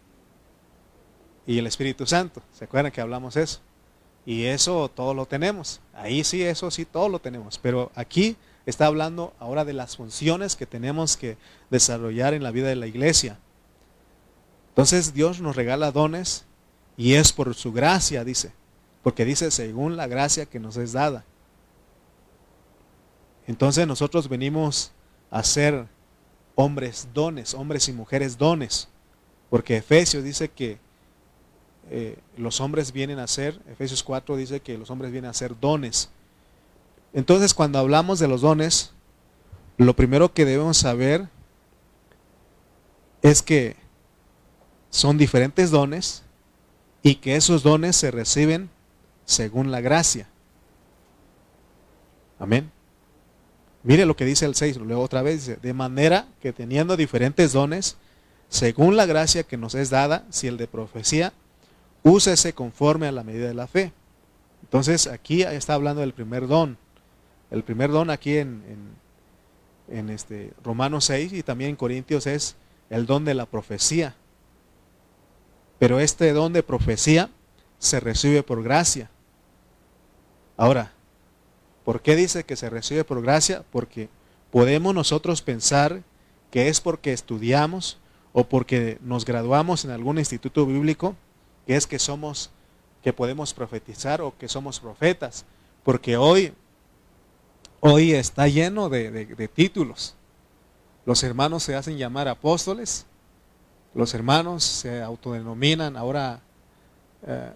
y 1.45 1.57
el 1.57 1.67
Espíritu 1.67 2.05
Santo. 2.05 2.41
¿Se 2.51 2.65
acuerdan 2.65 2.91
que 2.91 2.99
hablamos 2.99 3.37
eso? 3.37 3.61
Y 4.25 4.43
eso 4.45 4.89
todo 4.89 5.13
lo 5.13 5.25
tenemos. 5.25 5.79
Ahí 5.93 6.25
sí, 6.25 6.43
eso 6.43 6.69
sí, 6.69 6.83
todo 6.83 7.07
lo 7.07 7.19
tenemos. 7.19 7.57
Pero 7.57 7.91
aquí 7.95 8.35
está 8.65 8.87
hablando 8.87 9.33
ahora 9.39 9.63
de 9.63 9.71
las 9.71 9.95
funciones 9.95 10.57
que 10.57 10.65
tenemos 10.65 11.15
que 11.15 11.37
desarrollar 11.69 12.33
en 12.33 12.43
la 12.43 12.51
vida 12.51 12.67
de 12.67 12.75
la 12.75 12.87
iglesia. 12.87 13.39
Entonces 14.69 15.13
Dios 15.13 15.39
nos 15.39 15.55
regala 15.55 15.91
dones 15.91 16.43
y 16.97 17.13
es 17.13 17.31
por 17.31 17.55
su 17.55 17.71
gracia, 17.71 18.25
dice, 18.25 18.51
porque 19.07 19.23
dice 19.23 19.51
según 19.51 19.95
la 19.95 20.05
gracia 20.05 20.47
que 20.47 20.59
nos 20.59 20.75
es 20.75 20.91
dada. 20.91 21.23
Entonces 23.47 23.87
nosotros 23.87 24.27
venimos 24.27 24.91
a 25.31 25.43
ser 25.45 25.87
hombres 26.55 27.07
dones, 27.13 27.53
hombres 27.53 27.87
y 27.87 27.93
mujeres 27.93 28.37
dones, 28.37 28.89
porque 29.49 29.77
Efesios 29.77 30.25
dice 30.25 30.49
que 30.49 30.77
eh, 31.89 32.19
los 32.35 32.59
hombres 32.59 32.91
vienen 32.91 33.19
a 33.19 33.27
ser, 33.27 33.61
Efesios 33.69 34.03
4 34.03 34.35
dice 34.35 34.59
que 34.59 34.77
los 34.77 34.91
hombres 34.91 35.13
vienen 35.13 35.29
a 35.29 35.33
ser 35.33 35.57
dones. 35.57 36.09
Entonces, 37.13 37.53
cuando 37.53 37.79
hablamos 37.79 38.19
de 38.19 38.27
los 38.27 38.41
dones, 38.41 38.91
lo 39.77 39.95
primero 39.95 40.33
que 40.33 40.43
debemos 40.43 40.75
saber 40.75 41.29
es 43.21 43.41
que 43.41 43.77
son 44.89 45.17
diferentes 45.17 45.71
dones 45.71 46.23
y 47.03 47.15
que 47.15 47.37
esos 47.37 47.63
dones 47.63 47.95
se 47.95 48.11
reciben 48.11 48.69
según 49.27 49.69
la 49.69 49.81
gracia. 49.81 50.27
Amén. 52.39 52.71
Mire 53.83 54.05
lo 54.05 54.15
que 54.15 54.25
dice 54.25 54.45
el 54.45 54.55
6, 54.55 54.77
luego 54.77 55.03
otra 55.03 55.21
vez 55.21 55.45
dice, 55.45 55.59
de 55.61 55.73
manera 55.73 56.27
que 56.41 56.53
teniendo 56.53 56.97
diferentes 56.97 57.53
dones, 57.53 57.97
según 58.49 58.95
la 58.95 59.05
gracia 59.05 59.43
que 59.43 59.57
nos 59.57 59.75
es 59.75 59.89
dada, 59.89 60.25
si 60.29 60.47
el 60.47 60.57
de 60.57 60.67
profecía, 60.67 61.33
úsese 62.03 62.53
conforme 62.53 63.07
a 63.07 63.11
la 63.11 63.23
medida 63.23 63.47
de 63.47 63.53
la 63.53 63.67
fe. 63.67 63.91
Entonces 64.63 65.07
aquí 65.07 65.43
está 65.43 65.73
hablando 65.73 66.01
del 66.01 66.13
primer 66.13 66.47
don. 66.47 66.77
El 67.51 67.63
primer 67.63 67.91
don 67.91 68.09
aquí 68.09 68.37
en, 68.37 68.63
en, 69.89 70.09
este 70.09 70.53
Romanos 70.63 71.05
6 71.05 71.33
y 71.33 71.43
también 71.43 71.71
en 71.71 71.75
Corintios 71.75 72.27
es 72.27 72.55
el 72.89 73.05
don 73.05 73.25
de 73.25 73.33
la 73.33 73.45
profecía. 73.45 74.15
Pero 75.79 75.99
este 75.99 76.31
don 76.33 76.53
de 76.53 76.63
profecía 76.63 77.29
se 77.77 77.99
recibe 77.99 78.41
por 78.43 78.63
gracia. 78.63 79.09
Ahora, 80.57 80.91
¿por 81.85 82.01
qué 82.01 82.15
dice 82.15 82.43
que 82.43 82.55
se 82.55 82.69
recibe 82.69 83.03
por 83.03 83.21
gracia? 83.21 83.63
Porque 83.71 84.09
podemos 84.51 84.93
nosotros 84.95 85.43
pensar 85.43 86.01
que 86.49 86.67
es 86.67 86.81
porque 86.81 87.13
estudiamos 87.13 87.99
o 88.33 88.43
porque 88.43 88.97
nos 89.01 89.23
graduamos 89.23 89.85
en 89.85 89.91
algún 89.91 90.17
instituto 90.17 90.65
bíblico, 90.65 91.15
que 91.67 91.75
es 91.75 91.85
que 91.85 91.99
somos, 91.99 92.49
que 93.03 93.13
podemos 93.13 93.53
profetizar 93.53 94.21
o 94.21 94.35
que 94.35 94.47
somos 94.47 94.79
profetas. 94.79 95.45
Porque 95.83 96.17
hoy, 96.17 96.53
hoy 97.79 98.13
está 98.13 98.47
lleno 98.47 98.89
de, 98.89 99.49
títulos. 99.53 100.15
Los 101.05 101.23
hermanos 101.23 101.63
se 101.63 101.75
hacen 101.75 101.97
llamar 101.97 102.27
apóstoles, 102.27 103.05
los 103.93 104.13
hermanos 104.13 104.63
se 104.63 105.01
autodenominan 105.01 105.95
ahora 105.95 106.41
eh, 107.25 107.51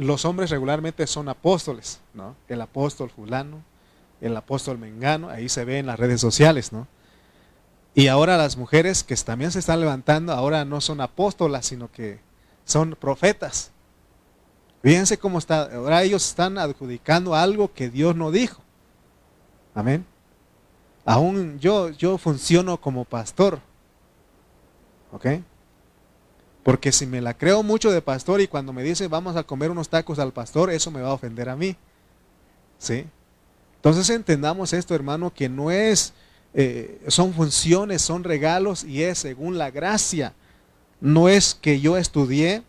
los 0.00 0.24
hombres 0.24 0.48
regularmente 0.48 1.06
son 1.06 1.28
apóstoles, 1.28 2.00
¿no? 2.14 2.34
El 2.48 2.62
apóstol 2.62 3.10
fulano, 3.10 3.62
el 4.22 4.34
apóstol 4.34 4.78
mengano, 4.78 5.28
ahí 5.28 5.50
se 5.50 5.66
ve 5.66 5.78
en 5.78 5.86
las 5.86 5.98
redes 5.98 6.22
sociales, 6.22 6.72
¿no? 6.72 6.88
Y 7.94 8.06
ahora 8.06 8.38
las 8.38 8.56
mujeres 8.56 9.04
que 9.04 9.14
también 9.16 9.50
se 9.50 9.58
están 9.58 9.78
levantando, 9.80 10.32
ahora 10.32 10.64
no 10.64 10.80
son 10.80 11.02
apóstolas, 11.02 11.66
sino 11.66 11.92
que 11.92 12.18
son 12.64 12.96
profetas. 12.98 13.72
Fíjense 14.82 15.18
cómo 15.18 15.38
está, 15.38 15.64
ahora 15.74 16.02
ellos 16.02 16.26
están 16.26 16.56
adjudicando 16.56 17.34
algo 17.34 17.74
que 17.74 17.90
Dios 17.90 18.16
no 18.16 18.30
dijo. 18.30 18.62
Amén. 19.74 20.06
Aún 21.04 21.58
yo, 21.58 21.90
yo 21.90 22.16
funciono 22.16 22.80
como 22.80 23.04
pastor. 23.04 23.60
¿Ok? 25.12 25.26
Porque 26.70 26.92
si 26.92 27.04
me 27.04 27.20
la 27.20 27.36
creo 27.36 27.64
mucho 27.64 27.90
de 27.90 28.00
pastor 28.00 28.40
y 28.40 28.46
cuando 28.46 28.72
me 28.72 28.84
dice 28.84 29.08
vamos 29.08 29.34
a 29.34 29.42
comer 29.42 29.72
unos 29.72 29.88
tacos 29.88 30.20
al 30.20 30.32
pastor, 30.32 30.70
eso 30.70 30.92
me 30.92 31.00
va 31.00 31.08
a 31.08 31.14
ofender 31.14 31.48
a 31.48 31.56
mí. 31.56 31.74
¿Sí? 32.78 33.06
Entonces 33.74 34.08
entendamos 34.08 34.72
esto, 34.72 34.94
hermano, 34.94 35.34
que 35.34 35.48
no 35.48 35.72
es, 35.72 36.12
eh, 36.54 37.02
son 37.08 37.34
funciones, 37.34 38.02
son 38.02 38.22
regalos 38.22 38.84
y 38.84 39.02
es 39.02 39.18
según 39.18 39.58
la 39.58 39.72
gracia. 39.72 40.32
No 41.00 41.28
es 41.28 41.56
que 41.56 41.80
yo 41.80 41.96
estudié, 41.96 42.62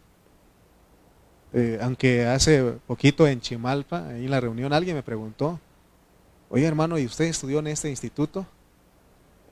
eh, 1.54 1.78
aunque 1.84 2.26
hace 2.26 2.74
poquito 2.88 3.28
en 3.28 3.40
Chimalpa, 3.40 4.08
ahí 4.08 4.26
en 4.26 4.32
la 4.32 4.40
reunión, 4.40 4.74
alguien 4.74 4.96
me 4.96 5.04
preguntó, 5.04 5.60
oye 6.50 6.66
hermano, 6.66 6.98
¿y 6.98 7.06
usted 7.06 7.26
estudió 7.26 7.60
en 7.60 7.68
este 7.68 7.92
instituto? 7.92 8.48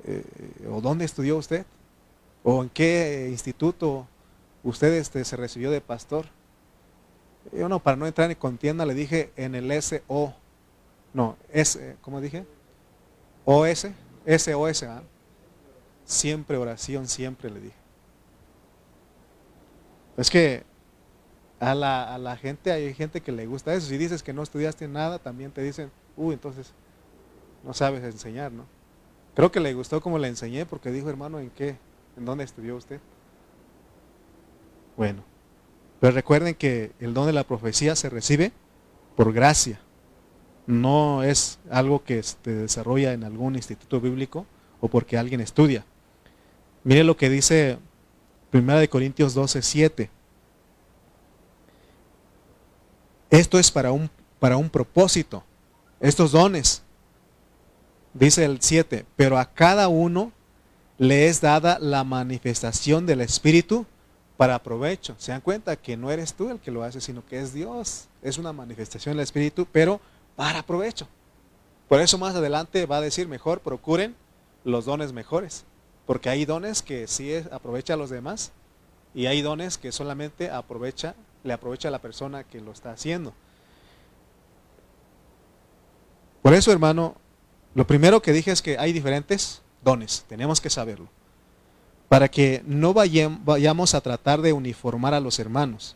Eh, 0.05 0.23
¿O 0.71 0.81
dónde 0.81 1.05
estudió 1.05 1.37
usted? 1.37 1.67
¿O 2.41 2.63
en 2.63 2.69
qué 2.69 3.27
instituto 3.29 4.07
usted 4.63 4.93
este, 4.93 5.23
se 5.25 5.35
recibió 5.35 5.71
de 5.71 5.81
pastor. 5.81 6.25
Yo 7.51 7.69
no, 7.69 7.79
para 7.79 7.97
no 7.97 8.05
entrar 8.05 8.29
en 8.29 8.37
contienda, 8.37 8.85
le 8.85 8.93
dije 8.93 9.31
en 9.35 9.55
el 9.55 9.71
SO. 9.81 10.33
No, 11.13 11.37
S, 11.51 11.97
¿cómo 12.01 12.21
dije? 12.21 12.45
OS, 13.45 13.87
SOS. 14.27 14.83
¿ah? 14.83 15.01
Siempre 16.05 16.57
oración, 16.57 17.07
siempre 17.07 17.49
le 17.49 17.59
dije. 17.59 17.75
Es 20.17 20.29
que 20.29 20.63
a 21.59 21.73
la, 21.73 22.13
a 22.13 22.17
la, 22.17 22.35
gente, 22.37 22.71
hay 22.71 22.93
gente 22.93 23.21
que 23.21 23.31
le 23.31 23.45
gusta 23.45 23.73
eso. 23.73 23.87
Si 23.87 23.97
dices 23.97 24.21
que 24.21 24.33
no 24.33 24.43
estudiaste 24.43 24.87
nada, 24.87 25.19
también 25.19 25.51
te 25.51 25.61
dicen, 25.61 25.91
uy, 26.15 26.33
entonces 26.33 26.73
no 27.63 27.73
sabes 27.73 28.03
enseñar, 28.03 28.51
¿no? 28.51 28.65
Creo 29.35 29.51
que 29.51 29.59
le 29.59 29.73
gustó 29.73 30.01
como 30.01 30.17
le 30.17 30.27
enseñé 30.27 30.65
porque 30.65 30.91
dijo, 30.91 31.09
hermano, 31.09 31.39
¿en 31.39 31.49
qué? 31.51 31.77
¿En 32.17 32.25
dónde 32.25 32.43
estudió 32.43 32.75
usted? 32.75 32.99
Bueno, 34.99 35.23
pero 36.01 36.11
recuerden 36.11 36.55
que 36.55 36.91
el 36.99 37.13
don 37.13 37.25
de 37.25 37.31
la 37.31 37.45
profecía 37.45 37.95
se 37.95 38.09
recibe 38.09 38.51
por 39.15 39.31
gracia. 39.31 39.79
No 40.67 41.23
es 41.23 41.57
algo 41.71 42.03
que 42.03 42.21
se 42.21 42.35
desarrolla 42.43 43.13
en 43.13 43.23
algún 43.23 43.55
instituto 43.55 44.01
bíblico 44.01 44.45
o 44.81 44.89
porque 44.89 45.17
alguien 45.17 45.39
estudia. 45.39 45.85
Mire 46.83 47.05
lo 47.05 47.15
que 47.15 47.29
dice 47.29 47.77
1 48.51 48.89
Corintios 48.89 49.33
12, 49.33 49.61
7. 49.61 50.09
Esto 53.29 53.57
es 53.57 53.71
para 53.71 53.93
un, 53.93 54.09
para 54.37 54.57
un 54.57 54.69
propósito. 54.69 55.45
Estos 56.01 56.33
dones. 56.33 56.83
Dice 58.13 58.43
el 58.43 58.57
7, 58.59 59.05
pero 59.15 59.37
a 59.37 59.45
cada 59.45 59.87
uno 59.87 60.33
le 60.97 61.29
es 61.29 61.39
dada 61.39 61.79
la 61.79 62.03
manifestación 62.03 63.05
del 63.05 63.21
Espíritu 63.21 63.85
para 64.39 64.63
provecho. 64.63 65.15
Se 65.17 65.33
dan 65.33 65.41
cuenta 65.41 65.75
que 65.75 65.97
no 65.97 66.09
eres 66.11 66.33
tú 66.33 66.49
el 66.49 66.59
que 66.59 66.71
lo 66.71 66.81
hace, 66.83 67.01
sino 67.01 67.25
que 67.25 67.41
es 67.41 67.53
Dios. 67.53 68.07
Es 68.21 68.37
una 68.37 68.53
manifestación 68.53 69.17
del 69.17 69.23
Espíritu, 69.23 69.67
pero 69.69 69.99
para 70.37 70.63
provecho. 70.63 71.09
Por 71.89 71.99
eso 71.99 72.17
más 72.17 72.35
adelante 72.35 72.85
va 72.85 72.97
a 72.97 73.01
decir, 73.01 73.27
mejor 73.27 73.59
procuren 73.59 74.15
los 74.63 74.85
dones 74.85 75.11
mejores. 75.11 75.65
Porque 76.05 76.29
hay 76.29 76.45
dones 76.45 76.81
que 76.81 77.05
sí 77.07 77.35
aprovecha 77.51 77.95
a 77.95 77.97
los 77.97 78.09
demás 78.09 78.53
y 79.13 79.25
hay 79.25 79.41
dones 79.41 79.77
que 79.77 79.91
solamente 79.91 80.49
aprovecha, 80.49 81.15
le 81.43 81.51
aprovecha 81.51 81.89
a 81.89 81.91
la 81.91 81.99
persona 81.99 82.45
que 82.45 82.61
lo 82.61 82.71
está 82.71 82.91
haciendo. 82.91 83.33
Por 86.41 86.53
eso, 86.53 86.71
hermano, 86.71 87.15
lo 87.75 87.85
primero 87.85 88.21
que 88.21 88.31
dije 88.31 88.51
es 88.51 88.61
que 88.61 88.77
hay 88.77 88.93
diferentes 88.93 89.61
dones, 89.83 90.23
tenemos 90.29 90.61
que 90.61 90.69
saberlo 90.69 91.09
para 92.09 92.27
que 92.27 92.63
no 92.65 92.93
vayamos 92.93 93.93
a 93.93 94.01
tratar 94.01 94.41
de 94.41 94.51
uniformar 94.51 95.13
a 95.13 95.19
los 95.19 95.37
hermanos. 95.37 95.95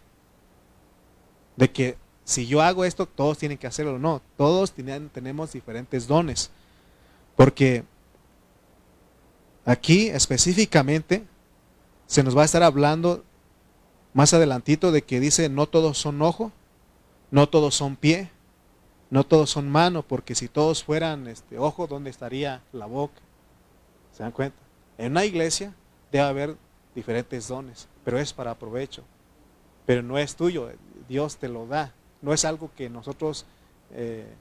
De 1.57 1.72
que 1.72 1.97
si 2.24 2.45
yo 2.45 2.61
hago 2.61 2.86
esto, 2.86 3.07
todos 3.07 3.39
tienen 3.39 3.57
que 3.57 3.66
hacerlo. 3.66 3.97
No, 3.97 4.22
todos 4.38 4.72
tenemos 4.72 5.51
diferentes 5.51 6.07
dones. 6.07 6.51
Porque 7.36 7.84
aquí 9.66 10.07
específicamente 10.09 11.26
se 12.05 12.24
nos 12.24 12.38
va 12.38 12.43
a 12.43 12.45
estar 12.45 12.61
hablando 12.61 13.24
más 14.14 14.36
adelantito 14.36 14.91
de 14.91 15.01
que 15.01 15.20
dice 15.20 15.49
no 15.49 15.66
todos 15.66 15.97
son 15.97 16.22
ojo, 16.22 16.51
no 17.32 17.49
todos 17.49 17.74
son 17.74 17.95
pie, 17.95 18.30
no 19.09 19.24
todos 19.24 19.49
son 19.49 19.68
mano, 19.68 20.03
porque 20.03 20.36
si 20.36 20.47
todos 20.47 20.84
fueran 20.84 21.28
este 21.28 21.57
ojo, 21.57 21.88
¿dónde 21.88 22.11
estaría 22.11 22.61
la 22.72 22.86
boca? 22.86 23.20
¿Se 24.11 24.22
dan 24.22 24.32
cuenta? 24.32 24.57
En 24.99 25.14
una 25.14 25.26
iglesia 25.26 25.74
debe 26.14 26.26
haber 26.26 26.57
diferentes 26.93 27.47
dones, 27.47 27.88
pero 28.05 28.20
es 28.20 28.32
para 28.34 28.57
provecho. 28.57 29.03
Pero 29.86 30.03
no 30.03 30.18
es 30.18 30.36
tuyo, 30.36 30.70
Dios 31.09 31.38
te 31.38 31.49
lo 31.49 31.68
da. 31.68 31.93
No 32.22 32.34
es 32.34 32.45
algo 32.45 32.72
que 32.76 32.89
nosotros 32.89 33.45
eh, 33.91 34.32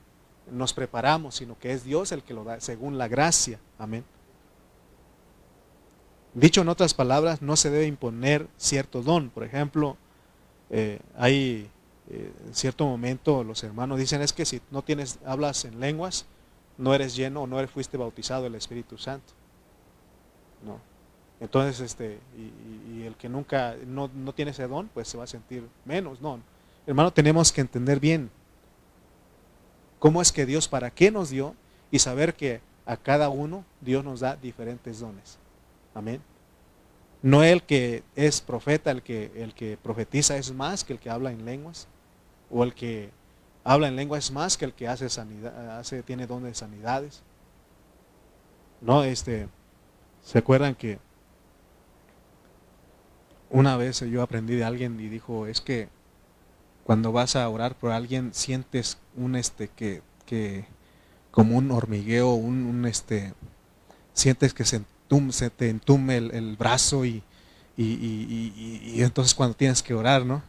nos 0.51 0.73
preparamos, 0.73 1.35
sino 1.35 1.59
que 1.59 1.73
es 1.73 1.83
Dios 1.83 2.13
el 2.13 2.23
que 2.23 2.35
lo 2.35 2.45
da, 2.45 2.61
según 2.61 2.99
la 2.99 3.09
gracia. 3.09 3.59
Amén. 3.79 4.05
Dicho 6.35 6.61
en 6.61 6.69
otras 6.69 6.95
palabras, 6.95 7.43
no 7.43 7.57
se 7.57 7.71
debe 7.71 7.87
imponer 7.87 8.47
cierto 8.57 9.03
don. 9.03 9.31
Por 9.31 9.43
ejemplo, 9.43 9.97
eh, 10.71 11.01
hay 11.17 11.71
eh, 12.11 12.33
en 12.47 12.55
cierto 12.55 12.87
momento 12.87 13.45
los 13.45 13.65
hermanos 13.65 13.99
dicen 13.99 14.21
es 14.21 14.33
que 14.33 14.45
si 14.45 14.61
no 14.71 14.83
tienes, 14.83 15.19
hablas 15.25 15.65
en 15.65 15.81
lenguas, 15.81 16.27
no 16.77 16.95
eres 16.95 17.17
lleno 17.17 17.43
o 17.43 17.47
no 17.47 17.67
fuiste 17.67 17.97
bautizado 17.97 18.45
del 18.45 18.55
Espíritu 18.55 18.99
Santo. 18.99 19.33
No. 20.65 20.92
Entonces, 21.43 21.81
este, 21.81 22.21
y, 22.39 23.03
el 23.03 23.17
que 23.17 23.29
nunca, 23.29 23.75
no, 23.85 24.09
tiene 24.33 24.53
ese 24.53 24.69
don, 24.69 24.89
pues 24.95 25.09
se 25.09 25.19
va 25.19 25.25
a 25.25 25.27
sentir 25.27 25.69
menos. 25.85 26.21
No, 26.21 26.39
hermano, 26.87 27.13
tenemos 27.13 27.51
que 27.51 27.61
entender 27.61 27.99
bien 27.99 28.31
cómo 29.99 30.23
es 30.23 30.31
que 30.31 30.47
Dios, 30.47 30.69
para 30.69 30.93
qué 30.93 31.11
nos 31.11 31.31
dio 31.31 31.57
y 31.91 31.99
saber 31.99 32.35
que 32.35 32.61
a 32.87 32.97
cada 32.97 33.29
uno 33.29 33.65
Dios 33.81 34.05
nos 34.05 34.21
da 34.21 34.37
diferentes 34.37 35.01
dones. 35.01 35.37
Amén. 35.95 36.23
No 37.23 37.43
el 37.43 37.65
que 37.65 38.05
es 38.15 38.41
profeta, 38.41 38.93
el 38.93 39.03
que, 39.03 39.33
el 39.35 39.53
que 39.53 39.77
profetiza 39.83 40.37
es 40.37 40.53
más 40.55 40.85
que 40.85 40.93
el 40.93 41.01
que 41.01 41.11
habla 41.11 41.33
en 41.33 41.45
lenguas, 41.45 41.89
o 42.53 42.63
el 42.63 42.73
que 42.73 43.11
habla 43.65 43.89
en 43.89 43.97
lengua 43.97 44.17
es 44.17 44.31
más 44.31 44.57
que 44.57 44.65
el 44.65 44.75
que 44.75 44.87
hace 44.87 45.09
sanidad, 45.09 45.77
hace, 45.77 46.05
tiene 46.05 46.29
dones 46.29 46.51
de 46.51 46.55
sanidades. 46.55 47.25
No, 48.81 49.03
este, 49.03 49.49
¿se 50.23 50.39
acuerdan 50.39 50.77
que 50.77 51.01
Una 53.53 53.77
vez 53.77 54.01
yo 54.01 54.23
aprendí 54.23 54.55
de 54.55 54.65
alguien 54.65 54.99
y 54.99 55.09
dijo, 55.09 55.47
es 55.47 55.61
que 55.61 55.89
cuando 56.85 57.13
vas 57.13 57.37
a 57.37 57.47
orar 57.49 57.77
por 57.77 57.93
alguien 57.93 58.33
sientes 58.33 58.97
un 59.15 59.37
este 59.37 59.69
que, 59.69 60.03
que 60.25 60.65
como 61.31 61.59
un 61.59 61.71
hormigueo, 61.71 62.33
un, 62.33 62.87
este 62.87 63.35
sientes 64.15 64.55
que 64.55 64.65
se, 64.65 64.81
se 65.31 65.51
te 65.51 65.69
entume 65.69 66.17
el, 66.17 66.57
brazo 66.57 67.05
y, 67.05 67.23
y, 67.77 69.03
entonces 69.03 69.35
cuando 69.35 69.55
tienes 69.55 69.83
que 69.83 69.93
orar, 69.93 70.25
¿no? 70.25 70.43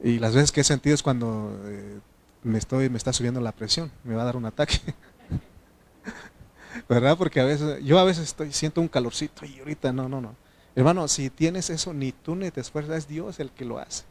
Y 0.00 0.20
las 0.20 0.32
veces 0.32 0.52
que 0.52 0.60
he 0.60 0.64
sentido 0.64 0.94
es 0.94 1.02
cuando 1.02 1.60
eh, 1.64 1.98
me 2.44 2.58
estoy, 2.58 2.88
me 2.88 2.96
está 2.96 3.12
subiendo 3.12 3.40
la 3.40 3.52
presión, 3.52 3.90
me 4.04 4.14
va 4.14 4.22
a 4.22 4.26
dar 4.26 4.36
un 4.36 4.46
ataque. 4.46 4.78
¿Verdad? 6.88 7.18
Porque 7.18 7.40
a 7.40 7.44
veces, 7.44 7.84
yo 7.84 7.98
a 7.98 8.04
veces 8.04 8.24
estoy, 8.24 8.52
siento 8.52 8.80
un 8.80 8.88
calorcito 8.88 9.44
y 9.44 9.58
ahorita 9.58 9.92
no, 9.92 10.08
no, 10.08 10.20
no. 10.20 10.36
Hermano, 10.74 11.08
si 11.08 11.30
tienes 11.30 11.70
eso, 11.70 11.92
ni 11.92 12.12
tú 12.12 12.36
ni 12.36 12.50
te 12.50 12.60
esfuerzas, 12.60 12.98
es 12.98 13.08
Dios 13.08 13.40
el 13.40 13.50
que 13.50 13.64
lo 13.64 13.78
hace. 13.78 14.04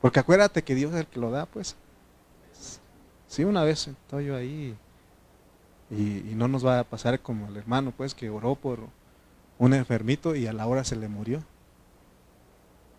Porque 0.00 0.20
acuérdate 0.20 0.62
que 0.62 0.74
Dios 0.74 0.92
es 0.92 1.00
el 1.00 1.06
que 1.06 1.20
lo 1.20 1.30
da, 1.30 1.46
pues. 1.46 1.76
Sí, 3.26 3.44
una 3.44 3.62
vez 3.62 3.88
estoy 3.88 4.26
yo 4.26 4.36
ahí 4.36 4.76
y, 5.90 6.34
no 6.34 6.48
nos 6.48 6.64
va 6.64 6.80
a 6.80 6.84
pasar 6.84 7.20
como 7.20 7.48
el 7.48 7.56
hermano, 7.56 7.92
pues, 7.96 8.14
que 8.14 8.30
oró 8.30 8.54
por 8.54 8.80
un 9.58 9.74
enfermito 9.74 10.34
y 10.34 10.46
a 10.46 10.52
la 10.52 10.66
hora 10.66 10.84
se 10.84 10.96
le 10.96 11.08
murió. 11.08 11.42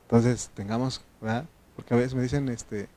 Entonces, 0.03 0.51
tengamos, 0.53 1.01
¿verdad? 1.21 1.45
Porque 1.75 1.93
a 1.93 1.97
veces 1.97 2.13
me 2.13 2.21
dicen, 2.21 2.49
este, 2.49 2.89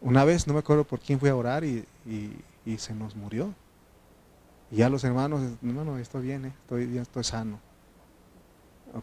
una 0.00 0.24
vez, 0.24 0.46
no 0.46 0.54
me 0.54 0.60
acuerdo 0.60 0.84
por 0.84 1.00
quién 1.00 1.20
fui 1.20 1.28
a 1.28 1.36
orar 1.36 1.64
y, 1.64 1.86
se 2.78 2.94
nos 2.94 3.14
murió. 3.14 3.54
Y 4.70 4.76
ya 4.76 4.88
los 4.88 5.04
hermanos, 5.04 5.40
no, 5.60 5.98
estoy 5.98 6.22
bien, 6.22 6.46
eh, 6.46 6.52
estoy 6.62 6.86
bien, 6.86 7.02
estoy 7.02 7.24
sano. 7.24 7.60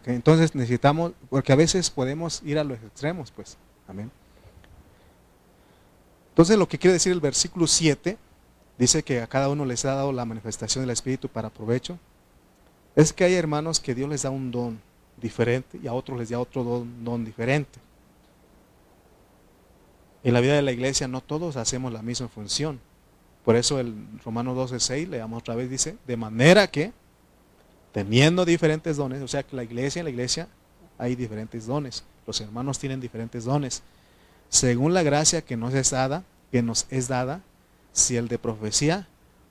Entonces 0.06 0.54
necesitamos, 0.54 1.12
porque 1.28 1.52
a 1.52 1.56
veces 1.56 1.90
podemos 1.90 2.42
ir 2.44 2.58
a 2.58 2.64
los 2.64 2.78
extremos, 2.78 3.30
pues. 3.30 3.56
Amén. 3.86 4.10
Entonces 6.30 6.56
lo 6.56 6.66
que 6.66 6.78
quiere 6.78 6.94
decir 6.94 7.12
el 7.12 7.20
versículo 7.20 7.66
7, 7.66 8.16
dice 8.78 9.02
que 9.02 9.20
a 9.20 9.26
cada 9.26 9.50
uno 9.50 9.66
les 9.66 9.84
ha 9.84 9.94
dado 9.94 10.12
la 10.12 10.24
manifestación 10.24 10.82
del 10.82 10.90
Espíritu 10.90 11.28
para 11.28 11.50
provecho. 11.50 11.98
Es 12.96 13.12
que 13.12 13.24
hay 13.24 13.34
hermanos 13.34 13.80
que 13.80 13.94
Dios 13.94 14.08
les 14.08 14.22
da 14.22 14.30
un 14.30 14.50
don 14.50 14.80
diferente 15.20 15.78
y 15.82 15.86
a 15.86 15.92
otros 15.92 16.18
les 16.18 16.30
da 16.30 16.40
otro 16.40 16.64
don, 16.64 17.04
don 17.04 17.24
diferente. 17.24 17.78
En 20.24 20.32
la 20.32 20.40
vida 20.40 20.54
de 20.54 20.62
la 20.62 20.72
iglesia 20.72 21.08
no 21.08 21.20
todos 21.20 21.56
hacemos 21.56 21.92
la 21.92 22.02
misma 22.02 22.28
función. 22.28 22.80
Por 23.44 23.56
eso 23.56 23.80
el 23.80 23.94
Romano 24.24 24.54
12.6, 24.54 25.08
leamos 25.08 25.40
otra 25.40 25.54
vez, 25.54 25.68
dice, 25.68 25.96
de 26.06 26.16
manera 26.16 26.68
que, 26.68 26.92
teniendo 27.92 28.44
diferentes 28.44 28.96
dones, 28.96 29.22
o 29.22 29.28
sea 29.28 29.42
que 29.42 29.54
la 29.54 29.64
iglesia, 29.64 30.00
en 30.00 30.04
la 30.04 30.10
iglesia 30.10 30.48
hay 30.98 31.14
diferentes 31.14 31.66
dones, 31.66 32.04
los 32.26 32.40
hermanos 32.40 32.78
tienen 32.78 33.00
diferentes 33.00 33.44
dones. 33.44 33.82
Según 34.48 34.94
la 34.94 35.02
gracia 35.02 35.42
que 35.42 35.56
nos 35.56 35.74
es 35.74 35.90
dada, 35.90 36.24
que 36.50 36.62
nos 36.62 36.86
es 36.90 37.08
dada, 37.08 37.40
si 37.92 38.16
el 38.16 38.28
de 38.28 38.38
profecía, 38.38 39.08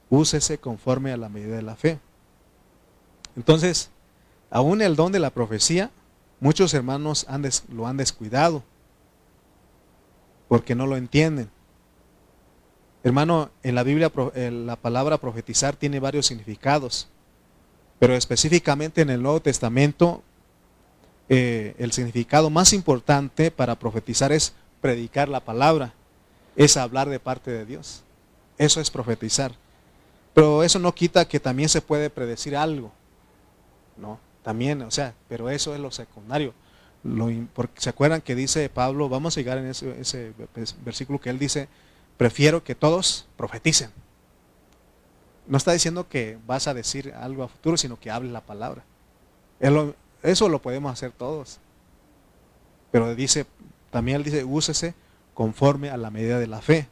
úsese 0.09 0.57
conforme 0.57 1.11
a 1.11 1.17
la 1.17 1.29
medida 1.29 1.55
de 1.55 1.61
la 1.61 1.75
fe. 1.75 1.99
Entonces, 3.35 3.89
aún 4.49 4.81
el 4.81 4.95
don 4.95 5.11
de 5.11 5.19
la 5.19 5.29
profecía, 5.29 5.91
muchos 6.39 6.73
hermanos 6.73 7.25
lo 7.69 7.87
han 7.87 7.97
descuidado, 7.97 8.63
porque 10.47 10.75
no 10.75 10.85
lo 10.85 10.97
entienden. 10.97 11.49
Hermano, 13.03 13.49
en 13.63 13.75
la 13.75 13.83
Biblia 13.83 14.11
la 14.35 14.75
palabra 14.75 15.17
profetizar 15.17 15.75
tiene 15.75 15.99
varios 15.99 16.27
significados, 16.27 17.07
pero 18.01 18.15
específicamente 18.15 19.01
en 19.01 19.11
el 19.11 19.21
Nuevo 19.21 19.43
Testamento 19.43 20.23
eh, 21.29 21.75
el 21.77 21.91
significado 21.91 22.49
más 22.49 22.73
importante 22.73 23.51
para 23.51 23.77
profetizar 23.77 24.31
es 24.31 24.55
predicar 24.81 25.29
la 25.29 25.41
palabra, 25.41 25.93
es 26.55 26.77
hablar 26.77 27.09
de 27.09 27.19
parte 27.19 27.51
de 27.51 27.63
Dios. 27.63 28.01
Eso 28.57 28.81
es 28.81 28.89
profetizar. 28.89 29.51
Pero 30.33 30.63
eso 30.63 30.79
no 30.79 30.95
quita 30.95 31.27
que 31.27 31.39
también 31.39 31.69
se 31.69 31.79
puede 31.79 32.09
predecir 32.09 32.57
algo. 32.57 32.91
No, 33.97 34.19
también, 34.41 34.81
o 34.81 34.89
sea, 34.89 35.13
pero 35.29 35.51
eso 35.51 35.75
es 35.75 35.79
lo 35.79 35.91
secundario. 35.91 36.55
porque, 37.53 37.79
¿Se 37.81 37.89
acuerdan 37.91 38.21
que 38.21 38.33
dice 38.33 38.67
Pablo? 38.67 39.09
Vamos 39.09 39.37
a 39.37 39.41
llegar 39.41 39.59
en 39.59 39.67
ese 39.67 40.33
versículo 40.83 41.21
que 41.21 41.29
él 41.29 41.37
dice, 41.37 41.69
prefiero 42.17 42.63
que 42.63 42.73
todos 42.73 43.27
profeticen. 43.37 43.91
No 45.47 45.57
está 45.57 45.73
diciendo 45.73 46.07
que 46.07 46.37
vas 46.45 46.67
a 46.67 46.73
decir 46.73 47.13
algo 47.13 47.43
a 47.43 47.47
futuro, 47.47 47.77
sino 47.77 47.99
que 47.99 48.11
hable 48.11 48.31
la 48.31 48.41
palabra. 48.41 48.83
Eso 50.23 50.49
lo 50.49 50.61
podemos 50.61 50.91
hacer 50.91 51.11
todos. 51.11 51.59
Pero 52.91 53.15
dice, 53.15 53.45
también 53.89 54.17
él 54.17 54.23
dice, 54.23 54.43
úsese 54.43 54.93
conforme 55.33 55.89
a 55.89 55.97
la 55.97 56.11
medida 56.11 56.39
de 56.39 56.47
la 56.47 56.61
fe. 56.61 56.87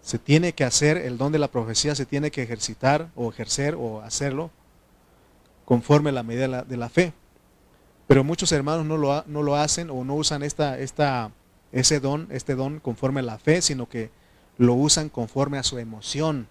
Se 0.00 0.18
tiene 0.18 0.52
que 0.52 0.64
hacer 0.64 0.96
el 0.96 1.18
don 1.18 1.32
de 1.32 1.38
la 1.38 1.48
profecía, 1.48 1.94
se 1.94 2.06
tiene 2.06 2.30
que 2.30 2.42
ejercitar 2.42 3.10
o 3.16 3.30
ejercer 3.30 3.74
o 3.74 4.02
hacerlo 4.02 4.50
conforme 5.64 6.10
a 6.10 6.12
la 6.12 6.22
medida 6.22 6.42
de 6.42 6.48
la, 6.48 6.62
de 6.62 6.76
la 6.76 6.88
fe. 6.88 7.12
Pero 8.06 8.22
muchos 8.22 8.52
hermanos 8.52 8.86
no 8.86 8.96
lo, 8.96 9.24
no 9.26 9.42
lo 9.42 9.56
hacen 9.56 9.90
o 9.90 10.04
no 10.04 10.14
usan 10.14 10.44
esta, 10.44 10.78
esta 10.78 11.32
ese 11.72 12.00
don, 12.00 12.28
este 12.30 12.54
don 12.54 12.78
conforme 12.78 13.20
a 13.20 13.24
la 13.24 13.38
fe, 13.38 13.60
sino 13.62 13.88
que 13.88 14.10
lo 14.58 14.74
usan 14.74 15.08
conforme 15.08 15.58
a 15.58 15.62
su 15.62 15.78
emoción. 15.78 16.48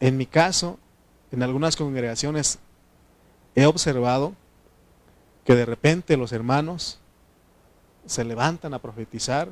En 0.00 0.16
mi 0.16 0.26
caso, 0.26 0.78
en 1.30 1.42
algunas 1.42 1.76
congregaciones 1.76 2.58
he 3.54 3.66
observado 3.66 4.34
que 5.44 5.54
de 5.54 5.66
repente 5.66 6.16
los 6.16 6.32
hermanos 6.32 6.98
se 8.06 8.24
levantan 8.24 8.74
a 8.74 8.80
profetizar 8.80 9.48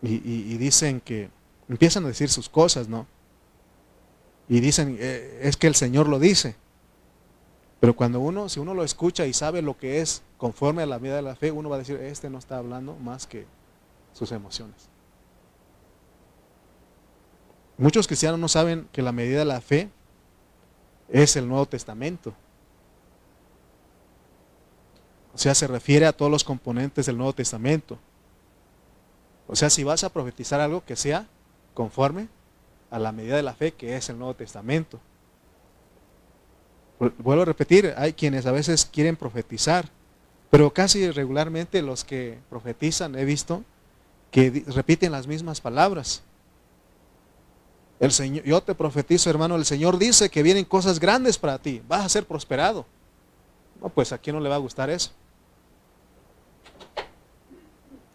y, 0.00 0.56
dicen 0.58 1.00
que 1.00 1.28
empiezan 1.68 2.04
a 2.04 2.08
decir 2.08 2.28
sus 2.28 2.48
cosas, 2.48 2.88
¿no? 2.88 3.06
Y 4.48 4.60
dicen, 4.60 4.96
eh, 5.00 5.40
es 5.42 5.56
que 5.56 5.66
el 5.66 5.74
Señor 5.74 6.08
lo 6.08 6.18
dice. 6.20 6.54
Pero 7.80 7.94
cuando 7.94 8.20
uno, 8.20 8.48
si 8.48 8.60
uno 8.60 8.74
lo 8.74 8.84
escucha 8.84 9.26
y 9.26 9.32
sabe 9.32 9.60
lo 9.60 9.76
que 9.76 10.00
es 10.00 10.22
conforme 10.36 10.82
a 10.82 10.86
la 10.86 10.98
medida 10.98 11.16
de 11.16 11.22
la 11.22 11.36
fe, 11.36 11.50
uno 11.50 11.68
va 11.68 11.76
a 11.76 11.80
decir, 11.80 11.96
este 11.96 12.30
no 12.30 12.38
está 12.38 12.58
hablando 12.58 12.94
más 12.96 13.26
que 13.26 13.46
sus 14.12 14.32
emociones. 14.32 14.88
Muchos 17.76 18.06
cristianos 18.06 18.40
no 18.40 18.48
saben 18.48 18.88
que 18.92 19.02
la 19.02 19.12
medida 19.12 19.38
de 19.38 19.44
la 19.44 19.60
fe 19.60 19.88
es 21.08 21.36
el 21.36 21.48
Nuevo 21.48 21.66
Testamento. 21.66 22.34
O 25.32 25.38
sea, 25.38 25.54
se 25.54 25.68
refiere 25.68 26.06
a 26.06 26.12
todos 26.12 26.30
los 26.30 26.42
componentes 26.42 27.06
del 27.06 27.16
Nuevo 27.16 27.32
Testamento. 27.32 27.98
O 29.46 29.54
sea, 29.54 29.70
si 29.70 29.84
vas 29.84 30.02
a 30.02 30.12
profetizar 30.12 30.60
algo 30.60 30.84
que 30.84 30.96
sea 30.96 31.26
conforme 31.74 32.28
a 32.90 32.98
la 32.98 33.12
medida 33.12 33.36
de 33.36 33.42
la 33.42 33.54
fe 33.54 33.72
que 33.72 33.96
es 33.96 34.08
el 34.08 34.18
Nuevo 34.18 34.34
Testamento. 34.34 34.98
Vuelvo 36.98 37.42
a 37.42 37.46
repetir, 37.46 37.94
hay 37.96 38.12
quienes 38.12 38.46
a 38.46 38.52
veces 38.52 38.84
quieren 38.84 39.14
profetizar, 39.14 39.88
pero 40.50 40.72
casi 40.72 41.10
regularmente 41.10 41.80
los 41.82 42.02
que 42.02 42.38
profetizan 42.50 43.14
he 43.14 43.24
visto 43.24 43.62
que 44.30 44.64
repiten 44.68 45.12
las 45.12 45.26
mismas 45.26 45.60
palabras. 45.60 46.22
El 48.00 48.12
Señor, 48.12 48.44
yo 48.44 48.62
te 48.62 48.74
profetizo, 48.74 49.28
hermano, 49.28 49.56
el 49.56 49.64
Señor 49.64 49.98
dice 49.98 50.30
que 50.30 50.42
vienen 50.42 50.64
cosas 50.64 51.00
grandes 51.00 51.38
para 51.38 51.58
ti, 51.58 51.82
vas 51.88 52.04
a 52.04 52.08
ser 52.08 52.26
prosperado. 52.26 52.86
No, 53.80 53.88
pues 53.88 54.12
a 54.12 54.18
quién 54.18 54.36
no 54.36 54.40
le 54.40 54.48
va 54.48 54.56
a 54.56 54.58
gustar 54.58 54.90
eso. 54.90 55.10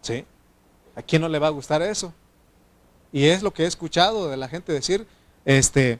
¿Sí? 0.00 0.24
¿A 0.94 1.02
quién 1.02 1.22
no 1.22 1.28
le 1.28 1.38
va 1.38 1.48
a 1.48 1.50
gustar 1.50 1.82
eso? 1.82 2.12
Y 3.12 3.26
es 3.26 3.42
lo 3.42 3.52
que 3.52 3.64
he 3.64 3.66
escuchado 3.66 4.28
de 4.28 4.36
la 4.36 4.48
gente 4.48 4.72
decir, 4.72 5.06
este, 5.44 5.98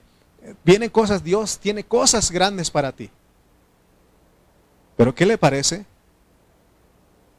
vienen 0.64 0.90
cosas, 0.90 1.22
Dios 1.22 1.58
tiene 1.58 1.84
cosas 1.84 2.30
grandes 2.30 2.70
para 2.70 2.92
ti. 2.92 3.10
Pero 4.96 5.14
¿qué 5.14 5.26
le 5.26 5.38
parece? 5.38 5.86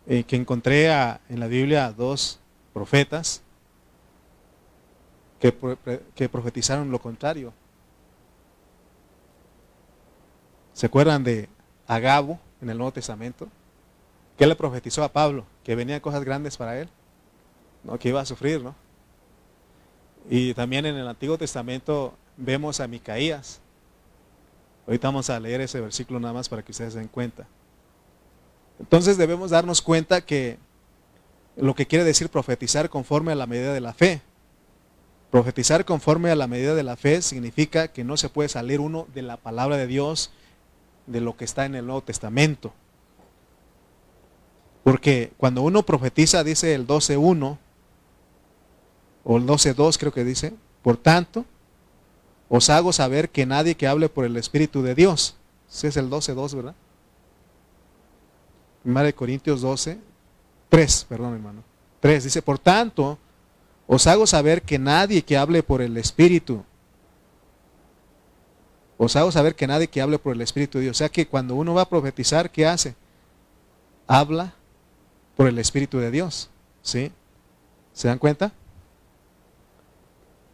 Eh, 0.08 0.24
que 0.24 0.36
encontré 0.36 0.86
en 0.86 1.40
la 1.40 1.48
Biblia 1.48 1.92
dos 1.92 2.40
profetas 2.76 3.42
que, 5.40 5.58
que 6.14 6.28
profetizaron 6.28 6.92
lo 6.92 7.00
contrario. 7.00 7.54
¿Se 10.74 10.88
acuerdan 10.88 11.24
de 11.24 11.48
Agabo 11.88 12.38
en 12.62 12.70
el 12.70 12.78
Nuevo 12.78 12.92
Testamento? 12.92 13.48
¿Qué 14.38 14.46
le 14.46 14.58
profetizó 14.58 15.06
a 15.06 15.14
Pablo? 15.14 15.46
Que 15.64 15.74
venían 15.74 16.02
cosas 16.02 16.26
grandes 16.26 16.58
para 16.58 16.78
él, 16.78 16.90
¿no? 17.86 17.98
que 17.98 18.10
iba 18.10 18.20
a 18.20 18.26
sufrir, 18.26 18.62
¿no? 18.62 18.76
Y 20.30 20.54
también 20.54 20.86
en 20.86 20.98
el 20.98 21.08
Antiguo 21.08 21.38
Testamento 21.38 22.14
vemos 22.36 22.82
a 22.82 22.88
Micaías. 22.90 23.62
Ahorita 24.86 25.08
vamos 25.08 25.30
a 25.30 25.40
leer 25.40 25.62
ese 25.62 25.80
versículo 25.80 26.20
nada 26.20 26.34
más 26.34 26.50
para 26.50 26.62
que 26.62 26.74
ustedes 26.74 26.92
se 26.92 27.00
den 27.00 27.08
cuenta. 27.08 27.48
Entonces 28.80 29.18
debemos 29.18 29.52
darnos 29.52 29.82
cuenta 29.82 30.20
que 30.20 30.58
lo 31.58 31.76
que 31.76 31.86
quiere 31.86 32.04
decir 32.04 32.30
profetizar 32.30 32.90
conforme 32.90 33.32
a 33.32 33.36
la 33.36 33.48
medida 33.48 33.74
de 33.74 33.82
la 33.82 33.94
fe. 33.94 34.22
Profetizar 35.32 35.86
conforme 35.86 36.32
a 36.32 36.36
la 36.36 36.48
medida 36.48 36.76
de 36.76 36.84
la 36.84 36.96
fe 36.96 37.22
significa 37.22 37.90
que 37.90 38.04
no 38.04 38.18
se 38.18 38.30
puede 38.30 38.50
salir 38.50 38.80
uno 38.80 39.08
de 39.14 39.22
la 39.22 39.38
palabra 39.38 39.78
de 39.78 39.88
Dios, 39.88 40.32
de 41.08 41.22
lo 41.22 41.36
que 41.36 41.46
está 41.46 41.66
en 41.66 41.76
el 41.76 41.86
Nuevo 41.86 42.02
Testamento. 42.02 42.74
Porque 44.84 45.32
cuando 45.38 45.62
uno 45.62 45.84
profetiza, 45.84 46.44
dice 46.44 46.74
el 46.76 46.88
12.1, 46.88 47.58
o 49.24 49.38
el 49.38 49.46
12.2 49.46 49.98
creo 49.98 50.14
que 50.14 50.24
dice, 50.24 50.54
por 50.84 50.98
tanto, 50.98 51.46
os 52.48 52.70
hago 52.70 52.94
saber 52.94 53.30
que 53.30 53.46
nadie 53.46 53.76
que 53.76 53.88
hable 53.88 54.08
por 54.08 54.26
el 54.26 54.38
Espíritu 54.38 54.84
de 54.84 54.94
Dios, 54.94 55.36
ese 55.68 55.88
es 55.88 55.98
el 55.98 56.10
12.2, 56.10 56.56
¿verdad? 56.56 56.76
de 58.84 59.14
Corintios 59.14 59.62
12, 59.62 59.98
3, 60.76 61.06
perdón 61.08 61.36
hermano, 61.36 61.64
3, 62.02 62.26
dice, 62.26 62.42
por 62.42 62.60
tanto, 62.60 63.18
os 63.88 64.08
hago 64.08 64.28
saber 64.28 64.62
que 64.62 64.78
nadie 64.78 65.22
que 65.22 65.38
hable 65.38 65.64
por 65.64 65.82
el 65.82 65.96
Espíritu, 65.96 66.66
os 68.98 69.16
hago 69.16 69.32
saber 69.32 69.56
que 69.56 69.68
nadie 69.68 69.88
que 69.88 70.02
hable 70.02 70.20
por 70.20 70.34
el 70.36 70.42
Espíritu 70.42 70.78
de 70.78 70.84
Dios, 70.84 70.98
o 70.98 71.00
sea 71.00 71.08
que 71.08 71.28
cuando 71.28 71.56
uno 71.56 71.74
va 71.74 71.84
a 71.84 71.90
profetizar, 71.90 72.52
¿qué 72.52 72.66
hace? 72.66 72.94
Habla 74.06 74.54
por 75.38 75.48
el 75.48 75.58
Espíritu 75.60 76.00
de 76.00 76.12
Dios, 76.12 76.50
¿sí? 76.82 77.10
¿Se 77.94 78.10
dan 78.10 78.20
cuenta? 78.20 78.52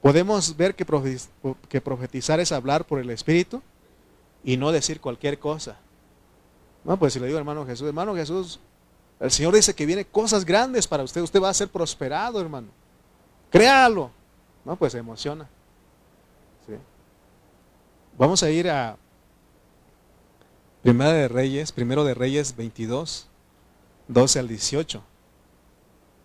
Podemos 0.04 0.56
ver 0.56 0.76
que 0.76 1.82
profetizar 1.82 2.40
es 2.40 2.52
hablar 2.52 2.86
por 2.86 3.00
el 3.00 3.10
Espíritu 3.10 3.64
y 4.44 4.56
no 4.56 4.72
decir 4.72 5.02
cualquier 5.02 5.40
cosa. 5.40 5.80
No, 6.84 6.96
pues 7.00 7.14
si 7.14 7.20
le 7.20 7.26
digo 7.26 7.40
hermano 7.40 7.66
Jesús, 7.66 7.88
hermano 7.88 8.14
Jesús, 8.14 8.60
el 9.22 9.32
Señor 9.32 9.54
dice 9.54 9.74
que 9.74 9.86
viene 9.86 10.04
cosas 10.04 10.44
grandes 10.44 10.88
para 10.88 11.04
usted, 11.04 11.22
usted 11.22 11.42
va 11.42 11.50
a 11.50 11.54
ser 11.54 11.70
prosperado, 11.70 12.42
hermano. 12.42 12.68
Créalo. 13.50 14.12
No, 14.66 14.76
pues 14.76 14.92
se 14.92 14.98
emociona. 14.98 15.48
Vamos 18.18 18.44
a 18.44 18.50
ir 18.50 18.70
a 18.70 18.98
Primera 20.82 21.14
de 21.14 21.28
Reyes, 21.28 21.72
primero 21.72 22.04
de 22.04 22.16
Reyes 22.16 22.56
22, 22.56 23.28
12 24.08 24.40
al 24.40 24.48
18. 24.48 25.04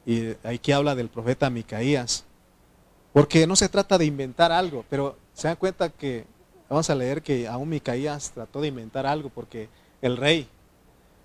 Y 0.07 0.37
aquí 0.45 0.73
habla 0.73 0.95
del 0.95 1.09
profeta 1.09 1.51
Micaías. 1.51 2.25
Porque 3.13 3.47
no 3.47 3.57
se 3.57 3.69
trata 3.69 3.99
de 3.99 4.07
inventar 4.07 4.53
algo, 4.53 4.85
pero 4.89 5.17
se 5.35 5.49
dan 5.49 5.57
cuenta 5.57 5.91
que, 5.91 6.27
vamos 6.69 6.89
a 6.89 6.95
leer 6.95 7.23
que 7.23 7.49
aún 7.49 7.69
Micaías 7.69 8.31
trató 8.31 8.61
de 8.61 8.69
inventar 8.69 9.07
algo, 9.07 9.31
porque 9.31 9.69
el 10.01 10.17
rey 10.17 10.49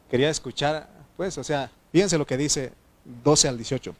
quería 0.09 0.29
escuchar, 0.29 0.89
pues, 1.17 1.37
o 1.37 1.43
sea, 1.43 1.71
fíjense 1.91 2.17
lo 2.17 2.25
que 2.25 2.37
dice 2.37 2.73
12 3.23 3.47
al 3.47 3.57
18. 3.57 3.95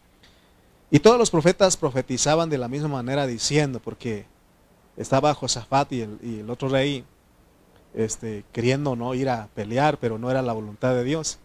Y 0.90 1.00
todos 1.00 1.18
los 1.18 1.32
profetas 1.32 1.78
profetizaban 1.78 2.50
de 2.50 2.58
la 2.58 2.68
misma 2.68 2.90
manera 2.90 3.26
diciendo, 3.26 3.80
porque 3.80 4.26
estaba 4.98 5.34
Josafat 5.34 5.92
y 5.94 6.02
el, 6.02 6.50
otro 6.50 6.68
rey 6.68 7.06
este, 7.94 8.44
queriendo 8.52 8.96
no 8.96 9.14
ir 9.14 9.30
a 9.30 9.48
pelear, 9.56 9.98
pero 10.00 10.18
no 10.18 10.30
era 10.30 10.42
la 10.42 10.54
voluntad 10.54 10.94
de 10.94 11.04
Dios. 11.04 11.40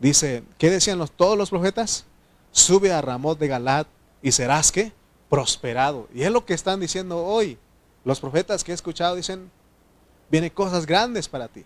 Dice, 0.00 0.42
¿qué 0.58 0.70
decían 0.70 0.98
los, 0.98 1.12
todos 1.12 1.38
los 1.38 1.50
profetas? 1.50 2.06
Sube 2.50 2.92
a 2.92 3.00
Ramot 3.00 3.38
de 3.38 3.48
Galat 3.48 3.86
y 4.22 4.32
serás 4.32 4.72
que 4.72 4.92
prosperado. 5.28 6.08
Y 6.12 6.22
es 6.22 6.30
lo 6.32 6.44
que 6.44 6.54
están 6.54 6.80
diciendo 6.80 7.24
hoy. 7.24 7.58
Los 8.04 8.20
profetas 8.20 8.64
que 8.64 8.72
he 8.72 8.74
escuchado 8.74 9.16
dicen, 9.16 9.50
vienen 10.30 10.50
cosas 10.50 10.86
grandes 10.86 11.28
para 11.28 11.48
ti. 11.48 11.64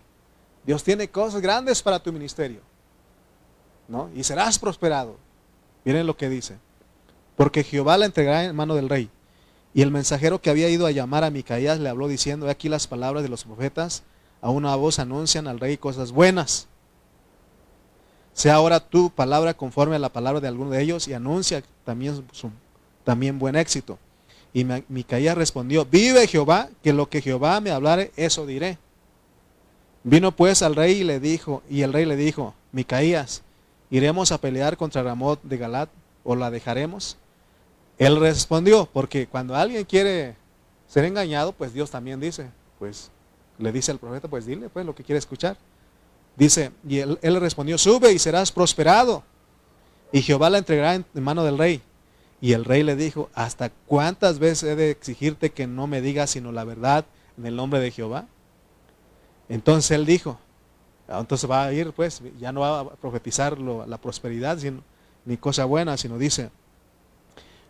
Dios 0.65 0.83
tiene 0.83 1.09
cosas 1.09 1.41
grandes 1.41 1.81
para 1.81 2.01
tu 2.01 2.11
ministerio. 2.11 2.61
Y 4.15 4.23
serás 4.23 4.59
prosperado. 4.59 5.17
Miren 5.83 6.07
lo 6.07 6.17
que 6.17 6.29
dice 6.29 6.57
porque 7.35 7.63
Jehová 7.63 7.97
la 7.97 8.05
entregará 8.05 8.45
en 8.45 8.55
mano 8.55 8.75
del 8.75 8.89
rey. 8.89 9.09
Y 9.73 9.81
el 9.81 9.91
mensajero 9.91 10.39
que 10.39 10.49
había 10.49 10.69
ido 10.69 10.85
a 10.85 10.91
llamar 10.91 11.23
a 11.23 11.31
Micaías 11.31 11.79
le 11.79 11.89
habló 11.89 12.07
diciendo, 12.07 12.49
aquí 12.49 12.69
las 12.69 12.87
palabras 12.87 13.23
de 13.23 13.29
los 13.29 13.43
profetas, 13.43 14.03
a 14.41 14.49
una 14.49 14.75
voz 14.75 14.99
anuncian 14.99 15.47
al 15.47 15.59
rey 15.59 15.77
cosas 15.77 16.11
buenas. 16.11 16.67
Sea 18.33 18.55
ahora 18.55 18.79
tu 18.79 19.09
palabra 19.09 19.53
conforme 19.53 19.95
a 19.95 19.99
la 19.99 20.09
palabra 20.09 20.41
de 20.41 20.47
alguno 20.47 20.71
de 20.71 20.81
ellos 20.81 21.07
y 21.07 21.13
anuncia 21.13 21.63
también, 21.85 22.23
su, 22.31 22.51
también 23.03 23.39
buen 23.39 23.55
éxito. 23.55 23.97
Y 24.53 24.65
Micaías 24.89 25.35
respondió, 25.35 25.85
vive 25.85 26.27
Jehová, 26.27 26.69
que 26.83 26.93
lo 26.93 27.09
que 27.09 27.21
Jehová 27.21 27.59
me 27.59 27.71
hablare, 27.71 28.11
eso 28.15 28.45
diré. 28.45 28.77
Vino 30.03 30.35
pues 30.35 30.61
al 30.61 30.75
rey 30.75 30.99
y 30.99 31.03
le 31.03 31.19
dijo, 31.19 31.63
y 31.69 31.81
el 31.81 31.93
rey 31.93 32.05
le 32.05 32.15
dijo, 32.15 32.53
Micaías, 32.71 33.41
¿iremos 33.93 34.31
a 34.31 34.39
pelear 34.39 34.75
contra 34.75 35.03
Ramot 35.03 35.39
de 35.43 35.55
Galat 35.55 35.87
o 36.23 36.35
la 36.35 36.49
dejaremos? 36.49 37.15
Él 37.99 38.19
respondió, 38.19 38.89
porque 38.91 39.27
cuando 39.27 39.55
alguien 39.55 39.85
quiere 39.85 40.35
ser 40.87 41.05
engañado, 41.05 41.53
pues 41.53 41.73
Dios 41.73 41.91
también 41.91 42.19
dice, 42.19 42.49
pues 42.79 43.11
le 43.59 43.71
dice 43.71 43.91
al 43.91 43.99
profeta, 43.99 44.27
pues 44.27 44.47
dile 44.47 44.67
pues 44.67 44.83
lo 44.83 44.95
que 44.95 45.03
quiere 45.03 45.19
escuchar. 45.19 45.57
Dice, 46.35 46.71
y 46.89 46.97
él, 46.97 47.19
él 47.21 47.39
respondió, 47.39 47.77
sube 47.77 48.11
y 48.11 48.17
serás 48.17 48.51
prosperado. 48.51 49.23
Y 50.11 50.23
Jehová 50.23 50.49
la 50.49 50.57
entregará 50.57 50.95
en 50.95 51.05
mano 51.13 51.43
del 51.43 51.59
rey. 51.59 51.79
Y 52.41 52.53
el 52.53 52.65
rey 52.65 52.81
le 52.81 52.95
dijo, 52.95 53.29
¿hasta 53.35 53.69
cuántas 53.85 54.39
veces 54.39 54.71
he 54.71 54.75
de 54.75 54.89
exigirte 54.89 55.51
que 55.51 55.67
no 55.67 55.85
me 55.85 56.01
digas 56.01 56.31
sino 56.31 56.51
la 56.51 56.63
verdad 56.63 57.05
en 57.37 57.45
el 57.45 57.55
nombre 57.55 57.79
de 57.79 57.91
Jehová? 57.91 58.25
Entonces 59.49 59.91
él 59.91 60.07
dijo, 60.07 60.39
entonces 61.07 61.49
va 61.49 61.65
a 61.65 61.73
ir, 61.73 61.91
pues, 61.91 62.21
ya 62.39 62.51
no 62.51 62.61
va 62.61 62.79
a 62.79 62.89
profetizar 62.95 63.59
la 63.59 63.97
prosperidad, 63.97 64.57
ni 65.25 65.37
cosa 65.37 65.65
buena, 65.65 65.97
sino 65.97 66.17
dice, 66.17 66.49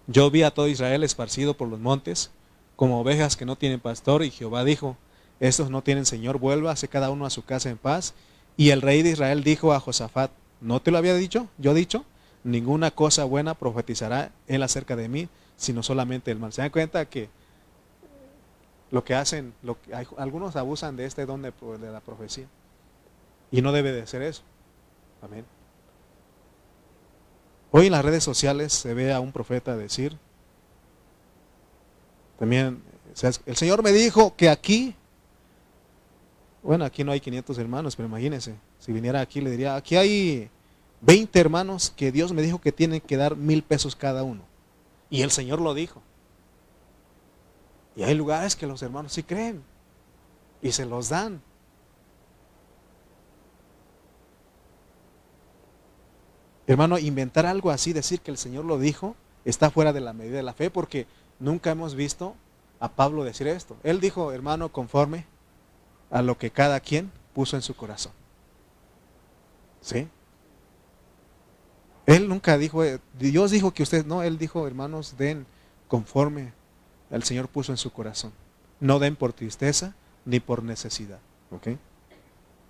yo 0.07 0.29
vi 0.29 0.43
a 0.43 0.51
todo 0.51 0.67
Israel 0.67 1.03
esparcido 1.03 1.55
por 1.55 1.67
los 1.67 1.79
montes, 1.79 2.31
como 2.75 2.99
ovejas 2.99 3.35
que 3.35 3.45
no 3.45 3.55
tienen 3.55 3.79
pastor, 3.79 4.23
y 4.23 4.31
Jehová 4.31 4.63
dijo, 4.63 4.97
estos 5.39 5.69
no 5.69 5.81
tienen 5.81 6.05
Señor, 6.05 6.39
vuélvase 6.39 6.87
cada 6.87 7.09
uno 7.09 7.25
a 7.25 7.29
su 7.29 7.43
casa 7.43 7.69
en 7.69 7.77
paz. 7.77 8.13
Y 8.55 8.69
el 8.69 8.81
rey 8.81 9.01
de 9.01 9.09
Israel 9.09 9.43
dijo 9.43 9.73
a 9.73 9.79
Josafat, 9.79 10.31
¿no 10.61 10.81
te 10.81 10.91
lo 10.91 10.97
había 10.97 11.15
dicho? 11.15 11.47
Yo 11.57 11.71
he 11.71 11.75
dicho, 11.75 12.05
ninguna 12.43 12.91
cosa 12.91 13.25
buena 13.25 13.53
profetizará 13.53 14.31
él 14.47 14.63
acerca 14.63 14.95
de 14.95 15.09
mí, 15.09 15.27
sino 15.57 15.83
solamente 15.83 16.31
el 16.31 16.39
mal. 16.39 16.53
¿Se 16.53 16.61
dan 16.61 16.71
cuenta 16.71 17.05
que 17.05 17.29
lo 18.91 19.03
que 19.03 19.15
hacen, 19.15 19.53
lo 19.63 19.81
que, 19.81 19.93
algunos 20.17 20.55
abusan 20.55 20.95
de 20.95 21.05
este 21.05 21.25
don 21.25 21.41
de 21.41 21.51
la 21.91 21.99
profecía? 21.99 22.45
Y 23.53 23.61
no 23.61 23.71
debe 23.71 23.91
de 23.91 24.07
ser 24.07 24.23
eso. 24.23 24.41
Amén. 25.21 25.45
Hoy 27.69 27.85
en 27.85 27.91
las 27.91 28.03
redes 28.03 28.23
sociales 28.23 28.73
se 28.73 28.95
ve 28.95 29.13
a 29.13 29.19
un 29.19 29.31
profeta 29.31 29.77
decir, 29.77 30.17
también, 32.39 32.81
el 33.45 33.55
Señor 33.55 33.83
me 33.83 33.91
dijo 33.91 34.35
que 34.35 34.49
aquí, 34.49 34.95
bueno, 36.63 36.83
aquí 36.83 37.03
no 37.03 37.11
hay 37.11 37.19
500 37.19 37.55
hermanos, 37.59 37.95
pero 37.95 38.09
imagínense, 38.09 38.55
si 38.79 38.91
viniera 38.91 39.21
aquí 39.21 39.39
le 39.39 39.51
diría, 39.51 39.75
aquí 39.75 39.97
hay 39.97 40.49
20 41.01 41.39
hermanos 41.39 41.93
que 41.95 42.11
Dios 42.11 42.33
me 42.33 42.41
dijo 42.41 42.59
que 42.59 42.71
tienen 42.71 43.01
que 43.01 43.17
dar 43.17 43.35
mil 43.35 43.61
pesos 43.61 43.95
cada 43.95 44.23
uno. 44.23 44.41
Y 45.11 45.21
el 45.21 45.29
Señor 45.29 45.61
lo 45.61 45.75
dijo. 45.75 46.01
Y 47.95 48.01
hay 48.01 48.15
lugares 48.15 48.55
que 48.55 48.65
los 48.65 48.81
hermanos 48.81 49.13
sí 49.13 49.21
creen 49.21 49.61
y 50.59 50.71
se 50.71 50.87
los 50.87 51.09
dan. 51.09 51.39
Hermano, 56.67 56.97
inventar 56.97 57.45
algo 57.45 57.71
así, 57.71 57.93
decir 57.93 58.21
que 58.21 58.31
el 58.31 58.37
Señor 58.37 58.65
lo 58.65 58.79
dijo, 58.79 59.15
está 59.45 59.69
fuera 59.69 59.93
de 59.93 60.01
la 60.01 60.13
medida 60.13 60.37
de 60.37 60.43
la 60.43 60.53
fe 60.53 60.69
porque 60.69 61.07
nunca 61.39 61.71
hemos 61.71 61.95
visto 61.95 62.35
a 62.79 62.89
Pablo 62.89 63.23
decir 63.23 63.47
esto. 63.47 63.77
Él 63.83 63.99
dijo, 63.99 64.31
hermano, 64.31 64.71
conforme 64.71 65.25
a 66.09 66.21
lo 66.21 66.37
que 66.37 66.51
cada 66.51 66.79
quien 66.79 67.11
puso 67.33 67.55
en 67.55 67.61
su 67.61 67.75
corazón. 67.75 68.13
¿Sí? 69.81 70.07
Él 72.05 72.29
nunca 72.29 72.57
dijo, 72.57 72.83
eh, 72.83 72.99
Dios 73.17 73.51
dijo 73.51 73.71
que 73.71 73.83
usted, 73.83 74.05
no, 74.05 74.23
él 74.23 74.37
dijo, 74.37 74.67
hermanos, 74.67 75.17
den 75.17 75.45
conforme 75.87 76.53
el 77.09 77.23
Señor 77.23 77.47
puso 77.47 77.71
en 77.71 77.77
su 77.77 77.91
corazón. 77.91 78.31
No 78.79 78.99
den 78.99 79.15
por 79.15 79.33
tristeza 79.33 79.95
ni 80.25 80.39
por 80.39 80.63
necesidad. 80.63 81.19
¿Ok? 81.51 81.69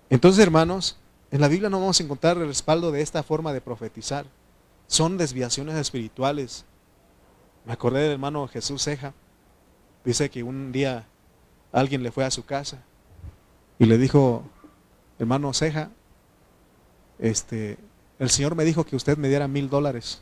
Entonces, 0.10 0.44
hermanos, 0.44 0.98
en 1.34 1.42
la 1.42 1.48
Biblia 1.48 1.68
no 1.68 1.80
vamos 1.80 2.00
a 2.00 2.04
encontrar 2.04 2.38
el 2.38 2.46
respaldo 2.46 2.92
de 2.92 3.02
esta 3.02 3.24
forma 3.24 3.54
de 3.54 3.60
profetizar. 3.60 4.28
Son 4.86 5.18
desviaciones 5.18 5.76
espirituales. 5.78 6.64
Me 7.66 7.74
acordé 7.74 8.02
del 8.02 8.12
hermano 8.12 8.48
Jesús 8.48 8.84
Ceja. 8.84 9.16
Dice 10.06 10.30
que 10.30 10.44
un 10.44 10.72
día 10.72 11.08
alguien 11.72 12.04
le 12.04 12.12
fue 12.12 12.24
a 12.24 12.30
su 12.30 12.46
casa 12.46 12.84
y 13.80 13.86
le 13.86 13.98
dijo, 13.98 14.44
hermano 15.18 15.52
Ceja, 15.56 15.90
este, 17.18 17.80
el 18.20 18.30
Señor 18.30 18.54
me 18.54 18.64
dijo 18.64 18.84
que 18.84 18.96
usted 18.96 19.18
me 19.18 19.28
diera 19.28 19.48
mil 19.48 19.72
dólares. 19.72 20.22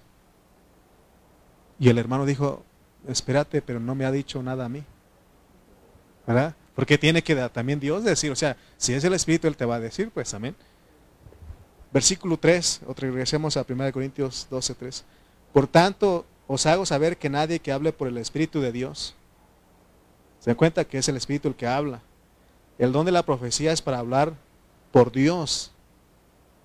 Y 1.77 1.89
el 1.89 1.97
hermano 1.97 2.25
dijo, 2.25 2.63
espérate, 3.05 3.61
pero 3.61 3.81
no 3.81 3.95
me 3.95 4.05
ha 4.05 4.13
dicho 4.13 4.41
nada 4.41 4.63
a 4.63 4.69
mí. 4.69 4.85
¿Verdad? 6.25 6.55
Porque 6.73 6.97
tiene 6.97 7.21
que 7.21 7.35
también 7.49 7.81
Dios 7.81 8.05
decir, 8.05 8.31
o 8.31 8.35
sea, 8.37 8.55
si 8.77 8.93
es 8.93 9.03
el 9.03 9.13
Espíritu, 9.13 9.49
Él 9.49 9.57
te 9.57 9.65
va 9.65 9.75
a 9.75 9.79
decir, 9.81 10.09
pues 10.09 10.33
amén. 10.33 10.55
Versículo 11.91 12.37
3, 12.37 12.81
o 12.87 12.93
regresemos 12.93 13.57
a 13.57 13.65
1 13.67 13.91
Corintios 13.91 14.47
12, 14.49 14.75
3. 14.75 15.03
Por 15.51 15.67
tanto, 15.67 16.25
os 16.47 16.65
hago 16.65 16.85
saber 16.85 17.17
que 17.17 17.29
nadie 17.29 17.59
que 17.59 17.71
hable 17.71 17.91
por 17.91 18.07
el 18.07 18.17
Espíritu 18.17 18.61
de 18.61 18.71
Dios, 18.71 19.15
se 20.39 20.49
dan 20.49 20.57
cuenta 20.57 20.85
que 20.85 20.97
es 20.97 21.07
el 21.07 21.17
Espíritu 21.17 21.49
el 21.49 21.55
que 21.55 21.67
habla. 21.67 22.01
El 22.77 22.91
don 22.91 23.05
de 23.05 23.11
la 23.11 23.23
profecía 23.23 23.71
es 23.71 23.81
para 23.81 23.99
hablar 23.99 24.33
por 24.91 25.11
Dios. 25.11 25.71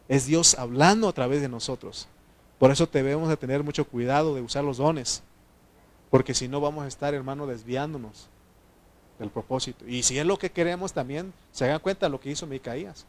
Es 0.09 0.27
Dios 0.27 0.57
hablando 0.59 1.09
a 1.09 1.12
través 1.12 1.43
de 1.43 1.49
nosotros. 1.49 2.09
Por 2.59 2.70
eso 2.70 2.89
debemos 2.91 3.29
de 3.29 3.37
tener 3.37 3.62
mucho 3.62 3.85
cuidado 3.85 4.35
de 4.35 4.41
usar 4.41 4.64
los 4.64 4.79
dones. 4.79 5.22
Porque 6.11 6.35
si 6.35 6.49
no 6.49 6.61
vamos 6.61 6.85
a 6.85 6.89
estar, 6.89 7.12
hermano, 7.12 7.47
desviándonos 7.47 8.29
del 9.18 9.31
propósito. 9.31 9.87
Y 9.87 10.03
si 10.05 10.18
es 10.18 10.24
lo 10.24 10.39
que 10.39 10.51
queremos 10.51 10.93
también, 10.93 11.33
se 11.53 11.64
hagan 11.64 11.81
cuenta 11.81 12.09
lo 12.09 12.20
que 12.20 12.31
hizo 12.31 12.47
Micaías. 12.47 13.05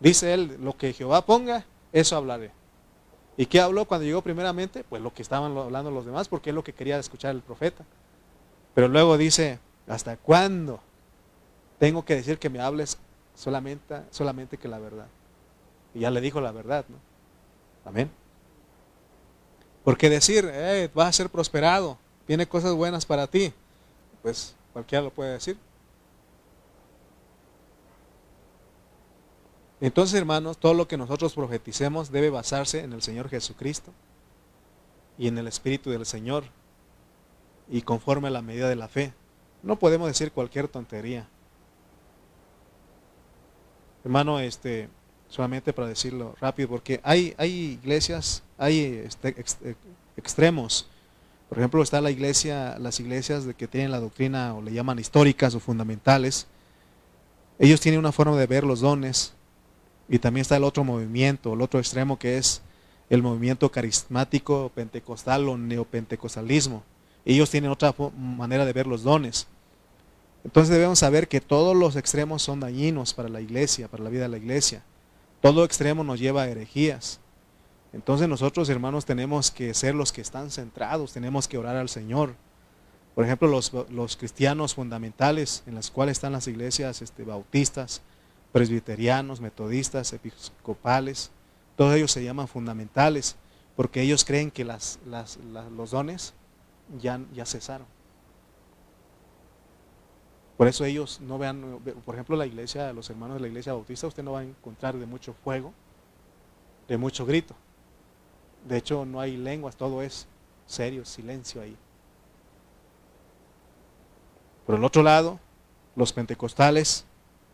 Dice 0.00 0.32
él, 0.32 0.58
lo 0.60 0.76
que 0.76 0.92
Jehová 0.92 1.24
ponga, 1.24 1.64
eso 1.92 2.16
hablaré. 2.16 2.52
¿Y 3.36 3.46
qué 3.46 3.60
habló 3.60 3.84
cuando 3.84 4.04
llegó 4.04 4.22
primeramente? 4.22 4.84
Pues 4.84 5.02
lo 5.02 5.12
que 5.12 5.22
estaban 5.22 5.56
hablando 5.56 5.90
los 5.90 6.04
demás, 6.04 6.28
porque 6.28 6.50
es 6.50 6.54
lo 6.54 6.64
que 6.64 6.72
quería 6.72 6.98
escuchar 6.98 7.34
el 7.34 7.42
profeta. 7.42 7.84
Pero 8.74 8.88
luego 8.88 9.16
dice, 9.16 9.58
¿hasta 9.86 10.16
cuándo 10.16 10.80
tengo 11.78 12.04
que 12.04 12.16
decir 12.16 12.38
que 12.38 12.50
me 12.50 12.60
hables 12.60 12.98
solamente, 13.34 14.02
solamente 14.10 14.56
que 14.56 14.68
la 14.68 14.78
verdad? 14.78 15.06
Y 15.94 16.00
ya 16.00 16.10
le 16.10 16.20
dijo 16.20 16.40
la 16.40 16.52
verdad, 16.52 16.84
¿no? 16.88 16.96
Amén. 17.84 18.10
Porque 19.84 20.10
decir, 20.10 20.48
eh, 20.52 20.90
vas 20.94 21.08
a 21.08 21.12
ser 21.12 21.30
prosperado, 21.30 21.96
viene 22.26 22.46
cosas 22.46 22.74
buenas 22.74 23.06
para 23.06 23.26
ti, 23.26 23.52
pues 24.22 24.54
cualquiera 24.72 25.02
lo 25.02 25.10
puede 25.10 25.32
decir. 25.32 25.56
Entonces, 29.80 30.18
hermanos, 30.18 30.58
todo 30.58 30.74
lo 30.74 30.88
que 30.88 30.96
nosotros 30.96 31.34
profeticemos 31.34 32.10
debe 32.10 32.30
basarse 32.30 32.80
en 32.80 32.92
el 32.92 33.02
Señor 33.02 33.28
Jesucristo 33.28 33.92
y 35.16 35.28
en 35.28 35.38
el 35.38 35.46
Espíritu 35.46 35.90
del 35.90 36.04
Señor 36.04 36.44
y 37.68 37.82
conforme 37.82 38.28
a 38.28 38.32
la 38.32 38.42
medida 38.42 38.68
de 38.68 38.76
la 38.76 38.88
fe. 38.88 39.12
No 39.62 39.78
podemos 39.78 40.08
decir 40.08 40.32
cualquier 40.32 40.68
tontería. 40.68 41.28
Hermano, 44.04 44.40
este, 44.40 44.88
solamente 45.28 45.72
para 45.72 45.88
decirlo 45.88 46.34
rápido, 46.40 46.68
porque 46.68 47.00
hay, 47.04 47.34
hay 47.38 47.78
iglesias, 47.80 48.42
hay 48.56 49.02
este, 49.04 49.28
eh, 49.62 49.74
extremos. 50.16 50.88
Por 51.48 51.58
ejemplo, 51.58 51.82
está 51.82 52.00
la 52.00 52.10
iglesia, 52.10 52.78
las 52.78 52.98
iglesias 53.00 53.44
de 53.44 53.54
que 53.54 53.68
tienen 53.68 53.90
la 53.90 54.00
doctrina 54.00 54.54
o 54.54 54.62
le 54.62 54.72
llaman 54.72 54.98
históricas 54.98 55.54
o 55.54 55.60
fundamentales. 55.60 56.46
Ellos 57.58 57.80
tienen 57.80 57.98
una 57.98 58.12
forma 58.12 58.36
de 58.36 58.46
ver 58.46 58.64
los 58.64 58.80
dones 58.80 59.34
y 60.08 60.18
también 60.18 60.42
está 60.42 60.56
el 60.56 60.64
otro 60.64 60.84
movimiento, 60.84 61.52
el 61.52 61.60
otro 61.60 61.78
extremo 61.78 62.18
que 62.18 62.38
es 62.38 62.62
el 63.10 63.22
movimiento 63.22 63.70
carismático 63.70 64.70
pentecostal 64.74 65.48
o 65.48 65.56
neopentecostalismo. 65.56 66.82
Ellos 67.24 67.50
tienen 67.50 67.70
otra 67.70 67.94
manera 68.16 68.64
de 68.64 68.72
ver 68.72 68.86
los 68.86 69.02
dones. 69.02 69.46
Entonces 70.44 70.72
debemos 70.72 70.98
saber 70.98 71.28
que 71.28 71.40
todos 71.40 71.76
los 71.76 71.96
extremos 71.96 72.42
son 72.42 72.60
dañinos 72.60 73.12
para 73.12 73.28
la 73.28 73.40
iglesia, 73.40 73.88
para 73.88 74.04
la 74.04 74.10
vida 74.10 74.22
de 74.22 74.28
la 74.28 74.38
iglesia. 74.38 74.82
Todo 75.40 75.64
extremo 75.64 76.04
nos 76.04 76.20
lleva 76.20 76.42
a 76.42 76.48
herejías. 76.48 77.20
Entonces 77.92 78.28
nosotros, 78.28 78.68
hermanos, 78.68 79.04
tenemos 79.04 79.50
que 79.50 79.74
ser 79.74 79.94
los 79.94 80.12
que 80.12 80.20
están 80.20 80.50
centrados, 80.50 81.12
tenemos 81.12 81.48
que 81.48 81.58
orar 81.58 81.76
al 81.76 81.88
Señor. 81.88 82.34
Por 83.14 83.24
ejemplo, 83.24 83.48
los, 83.48 83.72
los 83.90 84.16
cristianos 84.16 84.74
fundamentales 84.74 85.62
en 85.66 85.74
las 85.74 85.90
cuales 85.90 86.18
están 86.18 86.32
las 86.32 86.46
iglesias 86.46 87.02
este, 87.02 87.24
bautistas, 87.24 88.02
presbiterianos, 88.52 89.40
metodistas, 89.40 90.12
episcopales, 90.12 91.30
todos 91.76 91.94
ellos 91.94 92.10
se 92.10 92.24
llaman 92.24 92.48
fundamentales 92.48 93.36
porque 93.76 94.02
ellos 94.02 94.24
creen 94.24 94.50
que 94.50 94.64
las, 94.64 94.98
los 95.76 95.90
dones 95.92 96.34
ya, 97.00 97.20
ya 97.32 97.46
cesaron. 97.46 97.86
Por 100.56 100.66
eso 100.66 100.84
ellos 100.84 101.20
no 101.20 101.38
vean, 101.38 101.78
por 102.04 102.16
ejemplo, 102.16 102.34
la 102.34 102.44
iglesia, 102.44 102.92
los 102.92 103.08
hermanos 103.08 103.36
de 103.36 103.42
la 103.42 103.46
iglesia 103.46 103.72
bautista, 103.74 104.08
usted 104.08 104.24
no 104.24 104.32
va 104.32 104.40
a 104.40 104.42
encontrar 104.42 104.96
de 104.96 105.06
mucho 105.06 105.32
fuego, 105.32 105.72
de 106.88 106.98
mucho 106.98 107.24
grito. 107.24 107.54
De 108.68 108.76
hecho, 108.76 109.04
no 109.04 109.20
hay 109.20 109.36
lenguas, 109.36 109.76
todo 109.76 110.02
es 110.02 110.26
serio, 110.66 111.04
silencio 111.04 111.62
ahí. 111.62 111.76
Por 114.66 114.74
el 114.74 114.82
otro 114.82 115.04
lado, 115.04 115.38
los 115.94 116.12
pentecostales 116.12 117.04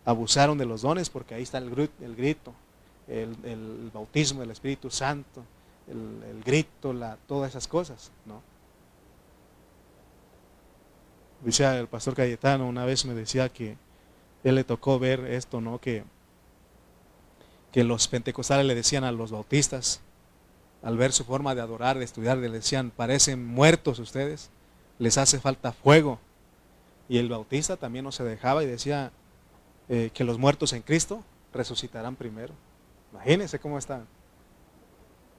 abusaron 0.05 0.59
de 0.59 0.67
los 0.67 0.83
dones 0.83 1.11
porque 1.11 1.35
ahí 1.35 1.43
está 1.43 1.59
el, 1.59 1.71
grito, 1.71 2.53
el, 3.09 3.91
bautismo 3.93 4.41
del 4.41 4.51
Espíritu 4.51 4.91
Santo, 4.91 5.43
el, 5.89 6.43
grito, 6.45 6.93
la, 6.93 7.17
todas 7.27 7.51
esas 7.51 7.69
cosas, 7.69 8.11
¿no? 8.27 8.43
Dice 11.43 11.65
el 11.79 11.89
pastor 11.89 12.15
Cayetano, 12.15 12.67
una 12.67 12.87
vez 12.87 13.05
me 13.05 13.13
decía 13.13 13.51
que 13.51 13.77
él 14.45 14.55
le 14.55 14.65
tocó 14.65 14.99
ver 14.99 15.21
esto, 15.27 15.61
¿no? 15.61 15.79
Que, 15.79 16.05
que 17.71 17.85
los 17.85 18.09
pentecostales 18.09 18.65
le 18.65 18.75
decían 18.75 19.05
a 19.05 19.13
los 19.13 19.31
bautistas, 19.31 20.01
al 20.83 20.97
ver 20.97 21.13
su 21.13 21.25
forma 21.25 21.55
de 21.55 21.61
adorar, 21.61 21.99
de 21.99 22.05
estudiar, 22.05 22.39
le 22.39 22.49
decían, 22.49 22.91
parecen 22.91 23.45
muertos 23.45 23.99
ustedes, 23.99 24.51
les 24.99 25.19
hace 25.19 25.41
falta 25.41 25.73
fuego. 25.73 26.19
Y 27.09 27.19
el 27.19 27.29
bautista 27.29 27.77
también 27.77 28.05
no 28.05 28.13
se 28.13 28.25
dejaba 28.25 28.63
y 28.63 28.67
decía, 28.67 29.11
eh, 29.89 30.11
que 30.15 30.25
los 30.25 30.39
muertos 30.39 30.73
en 30.73 30.83
Cristo 30.83 31.23
resucitarán 31.53 32.17
primero. 32.17 32.55
Imagínense 33.13 33.59
cómo 33.59 33.79
están. 33.79 34.07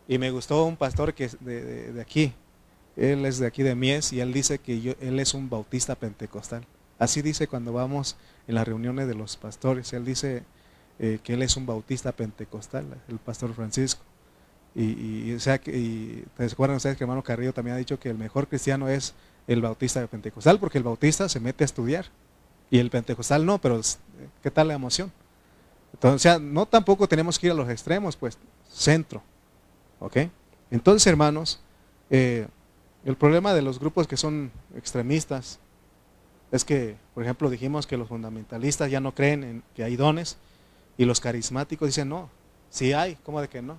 Y 0.08 0.18
me 0.18 0.32
gustó 0.32 0.66
un 0.66 0.78
pastor 0.78 1.14
que 1.14 1.26
es 1.26 1.38
de, 1.44 2.00
aquí, 2.00 2.34
él 2.96 3.26
es 3.26 3.40
de 3.40 3.48
aquí 3.48 3.64
de 3.64 3.74
Mies 3.76 4.14
y 4.14 4.22
él 4.22 4.32
dice 4.32 4.60
que 4.60 4.80
yo, 4.80 4.94
él 5.02 5.20
es 5.20 5.34
un 5.34 5.50
bautista 5.50 5.96
pentecostal. 5.96 6.64
Así 7.00 7.22
dice 7.22 7.48
cuando 7.48 7.74
vamos 7.74 8.16
en 8.48 8.56
las 8.56 8.68
reuniones 8.68 9.08
de 9.08 9.16
los 9.16 9.36
pastores, 9.36 9.92
él 9.94 10.06
dice 10.06 10.44
eh, 11.00 11.20
que 11.24 11.34
él 11.34 11.42
es 11.42 11.58
un 11.58 11.66
bautista 11.66 12.12
pentecostal, 12.12 12.86
el 13.10 13.18
pastor 13.18 13.54
Francisco. 13.54 14.02
Y, 14.78 15.34
o 15.34 15.40
sea, 15.40 15.56
y, 15.68 16.26
¿se 16.38 16.44
acuerdan 16.44 16.76
ustedes 16.76 16.98
que 16.98 17.06
hermano 17.06 17.24
Carrillo 17.24 17.54
también 17.54 17.76
ha 17.76 17.80
dicho 17.80 17.98
que 17.98 18.10
el 18.10 18.18
mejor 18.18 18.50
cristiano 18.50 18.90
es 18.90 19.14
el 19.48 19.62
bautista 19.62 20.06
pentecostal? 20.06 20.60
Porque 20.60 20.78
el 20.78 20.84
bautista 20.84 21.30
se 21.30 21.40
mete 21.40 21.64
a 21.64 21.66
estudiar 21.66 22.08
y 22.70 22.80
el 22.80 22.90
pentecostal 22.90 23.46
no, 23.46 23.60
pero 23.60 23.82
¿qué 24.42 24.52
tal 24.52 24.68
la 24.68 24.74
emoción? 24.74 25.12
Entonces, 25.94 26.42
no 26.42 26.66
tampoco 26.66 27.08
tenemos 27.08 27.40
que 27.40 27.48
ir 27.48 27.52
a 27.52 27.56
los 27.56 27.70
extremos, 27.70 28.16
pues, 28.18 28.38
centro. 28.70 29.24
¿Ok? 30.00 30.18
Entonces, 30.70 31.08
hermanos, 31.08 31.62
eh, 32.10 32.48
el 33.06 33.16
problema 33.16 33.54
de 33.54 33.62
los 33.62 33.80
grupos 33.80 34.08
que 34.08 34.18
son 34.18 34.52
extremistas 34.76 35.60
es 36.52 36.66
que, 36.66 36.98
por 37.14 37.24
ejemplo, 37.24 37.50
dijimos 37.50 37.88
que 37.88 37.98
los 37.98 38.08
fundamentalistas 38.08 38.92
ya 38.92 39.00
no 39.00 39.14
creen 39.14 39.44
en 39.44 39.64
que 39.76 39.84
hay 39.84 39.96
dones 39.96 40.38
y 40.98 41.06
los 41.06 41.20
carismáticos 41.20 41.88
dicen 41.88 42.10
no, 42.10 42.30
sí 42.70 42.94
hay, 42.94 43.16
¿cómo 43.24 43.42
de 43.42 43.48
que 43.48 43.62
no? 43.62 43.78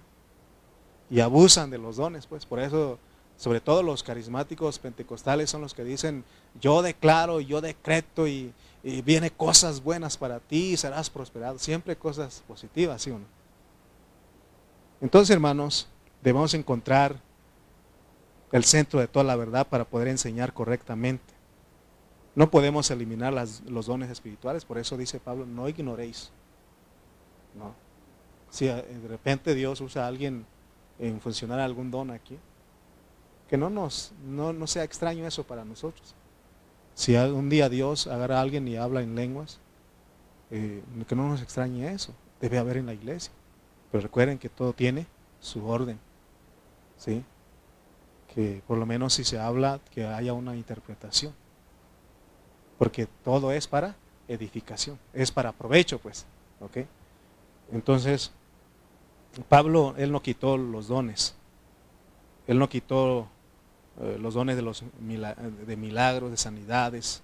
Y 1.10 1.20
abusan 1.20 1.70
de 1.70 1.78
los 1.78 1.97
dones, 1.97 2.27
pues, 2.27 2.47
por 2.47 2.60
eso, 2.60 2.98
sobre 3.36 3.60
todo 3.60 3.82
los 3.82 4.02
carismáticos 4.02 4.78
pentecostales 4.78 5.51
son 5.51 5.60
los 5.60 5.74
que 5.74 5.85
dicen 5.85 6.24
yo 6.60 6.82
declaro, 6.82 7.40
yo 7.40 7.60
decreto 7.60 8.27
y, 8.27 8.52
y 8.86 9.02
viene 9.02 9.32
cosas 9.32 9.82
buenas 9.82 10.16
para 10.16 10.38
ti 10.38 10.74
y 10.74 10.76
serás 10.76 11.10
prosperado. 11.10 11.58
Siempre 11.58 11.96
cosas 11.96 12.44
positivas, 12.46 13.02
¿sí 13.02 13.10
o 13.10 13.18
no? 13.18 13.24
Entonces, 15.00 15.34
hermanos, 15.34 15.88
debemos 16.22 16.54
encontrar 16.54 17.16
el 18.52 18.62
centro 18.62 19.00
de 19.00 19.08
toda 19.08 19.24
la 19.24 19.34
verdad 19.34 19.66
para 19.66 19.86
poder 19.86 20.06
enseñar 20.06 20.52
correctamente. 20.52 21.34
No 22.36 22.48
podemos 22.48 22.88
eliminar 22.92 23.34
los 23.66 23.86
dones 23.86 24.08
espirituales, 24.08 24.64
por 24.64 24.78
eso 24.78 24.96
dice 24.96 25.18
Pablo, 25.18 25.46
no 25.46 25.68
ignoréis. 25.68 26.30
No. 27.56 27.74
Si 28.50 28.68
eh, 28.68 28.74
de 28.82 29.08
repente 29.08 29.56
Dios 29.56 29.80
usa 29.80 30.04
a 30.04 30.06
alguien 30.06 30.46
en 31.00 31.20
funcionar 31.20 31.58
algún 31.58 31.90
don 31.90 32.12
aquí, 32.12 32.38
que 33.48 33.56
no 33.56 33.68
nos 33.68 34.12
no, 34.24 34.52
no 34.52 34.68
sea 34.68 34.84
extraño 34.84 35.26
eso 35.26 35.42
para 35.42 35.64
nosotros. 35.64 36.14
Si 36.97 37.14
un 37.14 37.51
día 37.51 37.68
Dios 37.68 38.06
agarra 38.06 38.39
a 38.39 38.40
alguien 38.40 38.66
y 38.66 38.77
habla 38.77 39.02
en 39.02 39.14
lenguas, 39.14 39.60
eh, 40.51 40.82
que 41.06 41.14
no 41.14 41.28
nos 41.28 41.43
extrañe 41.43 41.93
eso, 41.93 42.14
debe 42.40 42.56
haber 42.56 42.78
en 42.78 42.86
la 42.86 42.94
iglesia. 42.94 43.31
Pero 43.93 44.01
recuerden 44.01 44.39
que 44.39 44.48
todo 44.48 44.73
tiene 44.73 45.06
su 45.39 45.68
orden. 45.68 46.01
¿sí? 46.97 47.23
Que 48.35 48.62
por 48.66 48.78
lo 48.78 48.86
menos 48.86 49.12
si 49.12 49.24
se 49.24 49.39
habla, 49.39 49.78
que 49.90 50.06
haya 50.06 50.32
una 50.32 50.56
interpretación. 50.56 51.35
Porque 52.78 53.06
todo 53.23 53.52
es 53.52 53.66
para 53.68 53.94
edificación, 54.27 54.98
es 55.12 55.31
para 55.31 55.52
provecho, 55.52 55.98
pues. 55.98 56.24
¿ok? 56.60 56.78
Entonces, 57.73 58.32
Pablo, 59.51 59.94
él 59.98 60.12
no 60.12 60.23
quitó 60.23 60.56
los 60.56 60.89
dones. 60.89 61.35
Él 62.47 62.59
no 62.59 62.70
quitó 62.70 63.28
eh, 64.01 64.18
los 64.20 64.35
dones 64.35 64.56
de, 64.56 64.62
los 64.62 64.85
de 64.98 65.77
milagros, 65.77 66.31
de 66.31 66.36
sanidades, 66.36 67.23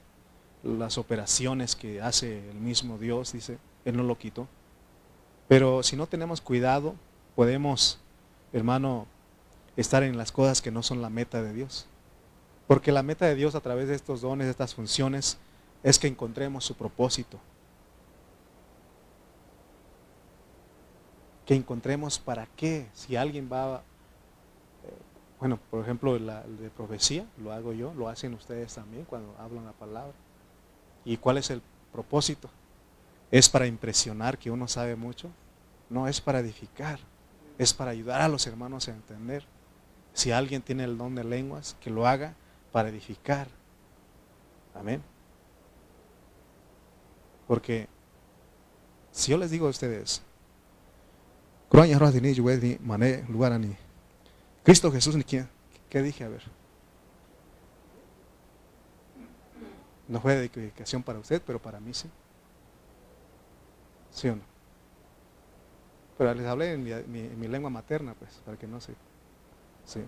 las 0.63 0.97
operaciones 0.99 1.77
que 1.77 2.01
hace 2.01 2.49
el 2.51 2.57
mismo 2.57 2.99
Dios, 2.99 3.33
dice, 3.33 3.59
Él 3.85 3.97
no 3.97 4.03
lo 4.03 4.17
quitó. 4.17 4.49
Pero 5.49 5.83
si 5.83 5.97
no 5.97 6.07
tenemos 6.07 6.41
cuidado, 6.41 6.95
podemos, 7.35 7.99
hermano, 8.53 9.07
estar 9.77 10.03
en 10.03 10.17
las 10.17 10.33
cosas 10.33 10.63
que 10.63 10.71
no 10.71 10.83
son 10.83 11.03
la 11.03 11.11
meta 11.11 11.43
de 11.43 11.53
Dios. 11.53 11.87
Porque 12.67 12.93
la 12.93 13.03
meta 13.03 13.27
de 13.27 13.35
Dios 13.35 13.55
a 13.55 13.61
través 13.61 13.89
de 13.89 13.95
estos 13.95 14.21
dones, 14.21 14.47
de 14.47 14.51
estas 14.51 14.75
funciones, 14.75 15.39
es 15.83 15.99
que 15.99 16.07
encontremos 16.07 16.65
su 16.65 16.75
propósito. 16.75 17.39
Que 21.45 21.55
encontremos 21.55 22.19
para 22.19 22.47
qué. 22.57 22.87
Si 22.95 23.17
alguien 23.17 23.51
va, 23.53 23.83
bueno, 25.43 25.59
por 25.73 25.83
ejemplo, 25.83 26.17
la 26.21 26.45
de 26.45 26.71
profecía, 26.71 27.27
lo 27.37 27.51
hago 27.51 27.73
yo, 27.73 27.93
lo 27.95 28.09
hacen 28.09 28.33
ustedes 28.33 28.73
también 28.77 29.05
cuando 29.05 29.35
hablan 29.41 29.65
la 29.65 29.73
palabra. 29.73 30.13
¿Y 31.05 31.17
cuál 31.17 31.37
es 31.37 31.51
el 31.51 31.61
propósito? 31.91 32.49
¿Es 33.29 33.49
para 33.49 33.67
impresionar 33.67 34.39
que 34.39 34.53
uno 34.53 34.69
sabe 34.69 34.95
mucho? 34.95 35.31
No, 35.91 36.07
es 36.07 36.21
para 36.21 36.39
edificar. 36.39 37.01
Es 37.59 37.75
para 37.75 37.91
ayudar 37.91 38.21
a 38.21 38.29
los 38.29 38.47
hermanos 38.47 38.87
a 38.87 38.93
entender. 38.93 39.45
Si 40.13 40.31
alguien 40.31 40.63
tiene 40.63 40.85
el 40.85 40.97
don 40.97 41.17
de 41.17 41.25
lenguas, 41.25 41.77
que 41.81 41.91
lo 41.91 42.07
haga 42.07 42.37
para 42.71 42.91
edificar. 42.91 43.49
Amén. 44.77 45.03
Porque 47.49 47.89
si 49.11 49.33
yo 49.33 49.39
les 49.39 49.51
digo 49.51 49.67
a 49.67 49.71
ustedes, 49.71 50.23
Cristo 54.63 54.93
Jesús 54.93 55.17
ni 55.17 55.25
quién, 55.25 55.49
¿qué 55.91 56.03
dije? 56.03 56.25
A 56.25 56.29
ver. 56.29 56.43
No 60.09 60.21
fue 60.21 60.37
dedicación 60.37 61.03
para 61.03 61.19
usted, 61.19 61.43
pero 61.45 61.61
para 61.61 61.81
mí 61.81 61.95
sí. 61.95 62.09
¿Sí 64.11 64.29
o 64.29 64.37
no? 64.37 64.43
Pero 66.19 66.35
les 66.35 66.47
hablé 66.47 66.73
en 66.75 66.85
mi, 66.85 67.49
lengua 67.49 67.71
materna, 67.71 68.15
pues, 68.15 68.31
para 68.45 68.57
que 68.57 68.67
no 68.67 68.81
se... 68.81 68.95
¿sí? 69.85 70.05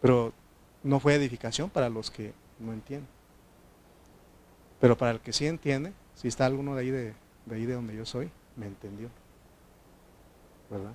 Pero 0.00 0.32
no 0.82 1.00
fue 1.00 1.14
edificación 1.14 1.68
para 1.68 1.88
los 1.88 2.10
que 2.10 2.32
no 2.58 2.72
entienden. 2.72 3.08
Pero 4.80 4.96
para 4.96 5.10
el 5.10 5.20
que 5.20 5.32
sí 5.32 5.46
entiende, 5.46 5.92
si 6.14 6.28
está 6.28 6.46
alguno 6.46 6.74
de 6.74 6.80
ahí 6.82 6.90
de, 6.90 7.14
de 7.46 7.54
ahí 7.56 7.66
de 7.66 7.74
donde 7.74 7.96
yo 7.96 8.06
soy, 8.06 8.30
me 8.56 8.66
entendió. 8.66 9.08
¿Verdad? 10.70 10.92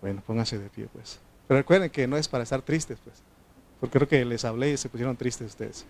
Bueno, 0.00 0.22
pónganse 0.26 0.58
de 0.58 0.68
pie, 0.68 0.88
pues. 0.92 1.18
Pero 1.46 1.58
recuerden 1.60 1.90
que 1.90 2.06
no 2.06 2.16
es 2.16 2.28
para 2.28 2.44
estar 2.44 2.62
tristes, 2.62 2.98
pues. 3.02 3.16
Porque 3.80 3.98
creo 3.98 4.08
que 4.08 4.24
les 4.24 4.44
hablé 4.44 4.72
y 4.72 4.76
se 4.76 4.88
pusieron 4.88 5.16
tristes 5.16 5.48
ustedes. 5.48 5.86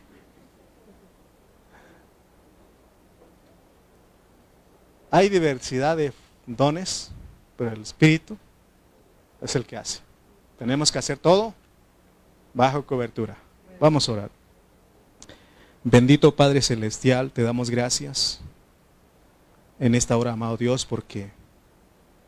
Hay 5.10 5.28
diversidad 5.28 5.96
de 5.96 6.12
dones, 6.46 7.10
pero 7.56 7.72
el 7.72 7.82
Espíritu 7.82 8.38
es 9.40 9.56
el 9.56 9.66
que 9.66 9.76
hace. 9.76 10.00
Tenemos 10.58 10.92
que 10.92 10.98
hacer 10.98 11.18
todo 11.18 11.52
bajo 12.54 12.86
cobertura. 12.86 13.36
Vamos 13.80 14.08
a 14.08 14.12
orar. 14.12 14.30
Bendito 15.82 16.36
Padre 16.36 16.62
Celestial, 16.62 17.32
te 17.32 17.42
damos 17.42 17.70
gracias 17.70 18.40
en 19.78 19.94
esta 19.94 20.16
hora, 20.16 20.32
amado 20.32 20.56
Dios, 20.58 20.84
porque 20.84 21.30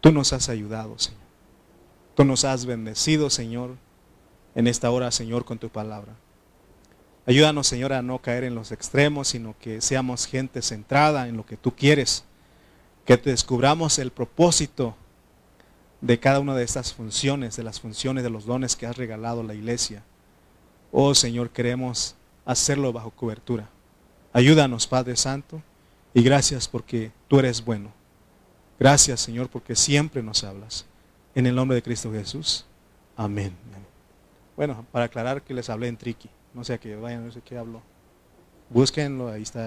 tú 0.00 0.10
nos 0.10 0.32
has 0.32 0.48
ayudado, 0.48 0.98
Señor. 0.98 1.21
Tú 2.14 2.24
nos 2.24 2.44
has 2.44 2.66
bendecido, 2.66 3.30
Señor, 3.30 3.76
en 4.54 4.66
esta 4.66 4.90
hora, 4.90 5.10
Señor, 5.10 5.44
con 5.44 5.58
tu 5.58 5.68
palabra. 5.68 6.14
Ayúdanos, 7.26 7.66
Señor, 7.66 7.92
a 7.92 8.02
no 8.02 8.20
caer 8.20 8.44
en 8.44 8.54
los 8.54 8.72
extremos, 8.72 9.28
sino 9.28 9.54
que 9.60 9.80
seamos 9.80 10.26
gente 10.26 10.60
centrada 10.60 11.28
en 11.28 11.36
lo 11.36 11.46
que 11.46 11.56
tú 11.56 11.74
quieres 11.74 12.24
que 13.04 13.16
te 13.16 13.30
descubramos 13.30 13.98
el 13.98 14.10
propósito 14.10 14.94
de 16.00 16.18
cada 16.18 16.40
una 16.40 16.54
de 16.54 16.64
estas 16.64 16.92
funciones, 16.92 17.56
de 17.56 17.62
las 17.62 17.80
funciones 17.80 18.24
de 18.24 18.30
los 18.30 18.44
dones 18.44 18.76
que 18.76 18.86
has 18.86 18.96
regalado 18.96 19.40
a 19.40 19.44
la 19.44 19.54
iglesia. 19.54 20.02
Oh 20.90 21.14
Señor, 21.14 21.50
queremos 21.50 22.14
hacerlo 22.44 22.92
bajo 22.92 23.10
cobertura. 23.10 23.68
Ayúdanos, 24.32 24.86
Padre 24.86 25.16
Santo, 25.16 25.62
y 26.14 26.22
gracias 26.22 26.68
porque 26.68 27.12
tú 27.28 27.38
eres 27.38 27.64
bueno. 27.64 27.92
Gracias, 28.78 29.20
Señor, 29.20 29.48
porque 29.48 29.76
siempre 29.76 30.22
nos 30.22 30.44
hablas. 30.44 30.86
En 31.34 31.46
el 31.46 31.54
nombre 31.54 31.76
de 31.76 31.82
Cristo 31.82 32.12
Jesús. 32.12 32.66
Amén. 33.16 33.52
Bueno, 34.56 34.84
para 34.92 35.06
aclarar 35.06 35.42
que 35.42 35.54
les 35.54 35.70
hablé 35.70 35.88
en 35.88 35.96
triqui, 35.96 36.28
no 36.52 36.62
sé 36.64 36.78
que 36.78 36.94
vayan, 36.96 37.24
no 37.24 37.32
sé 37.32 37.40
qué 37.40 37.56
hablo. 37.56 37.82
Búsquenlo, 38.68 39.28
ahí 39.28 39.42
está. 39.42 39.60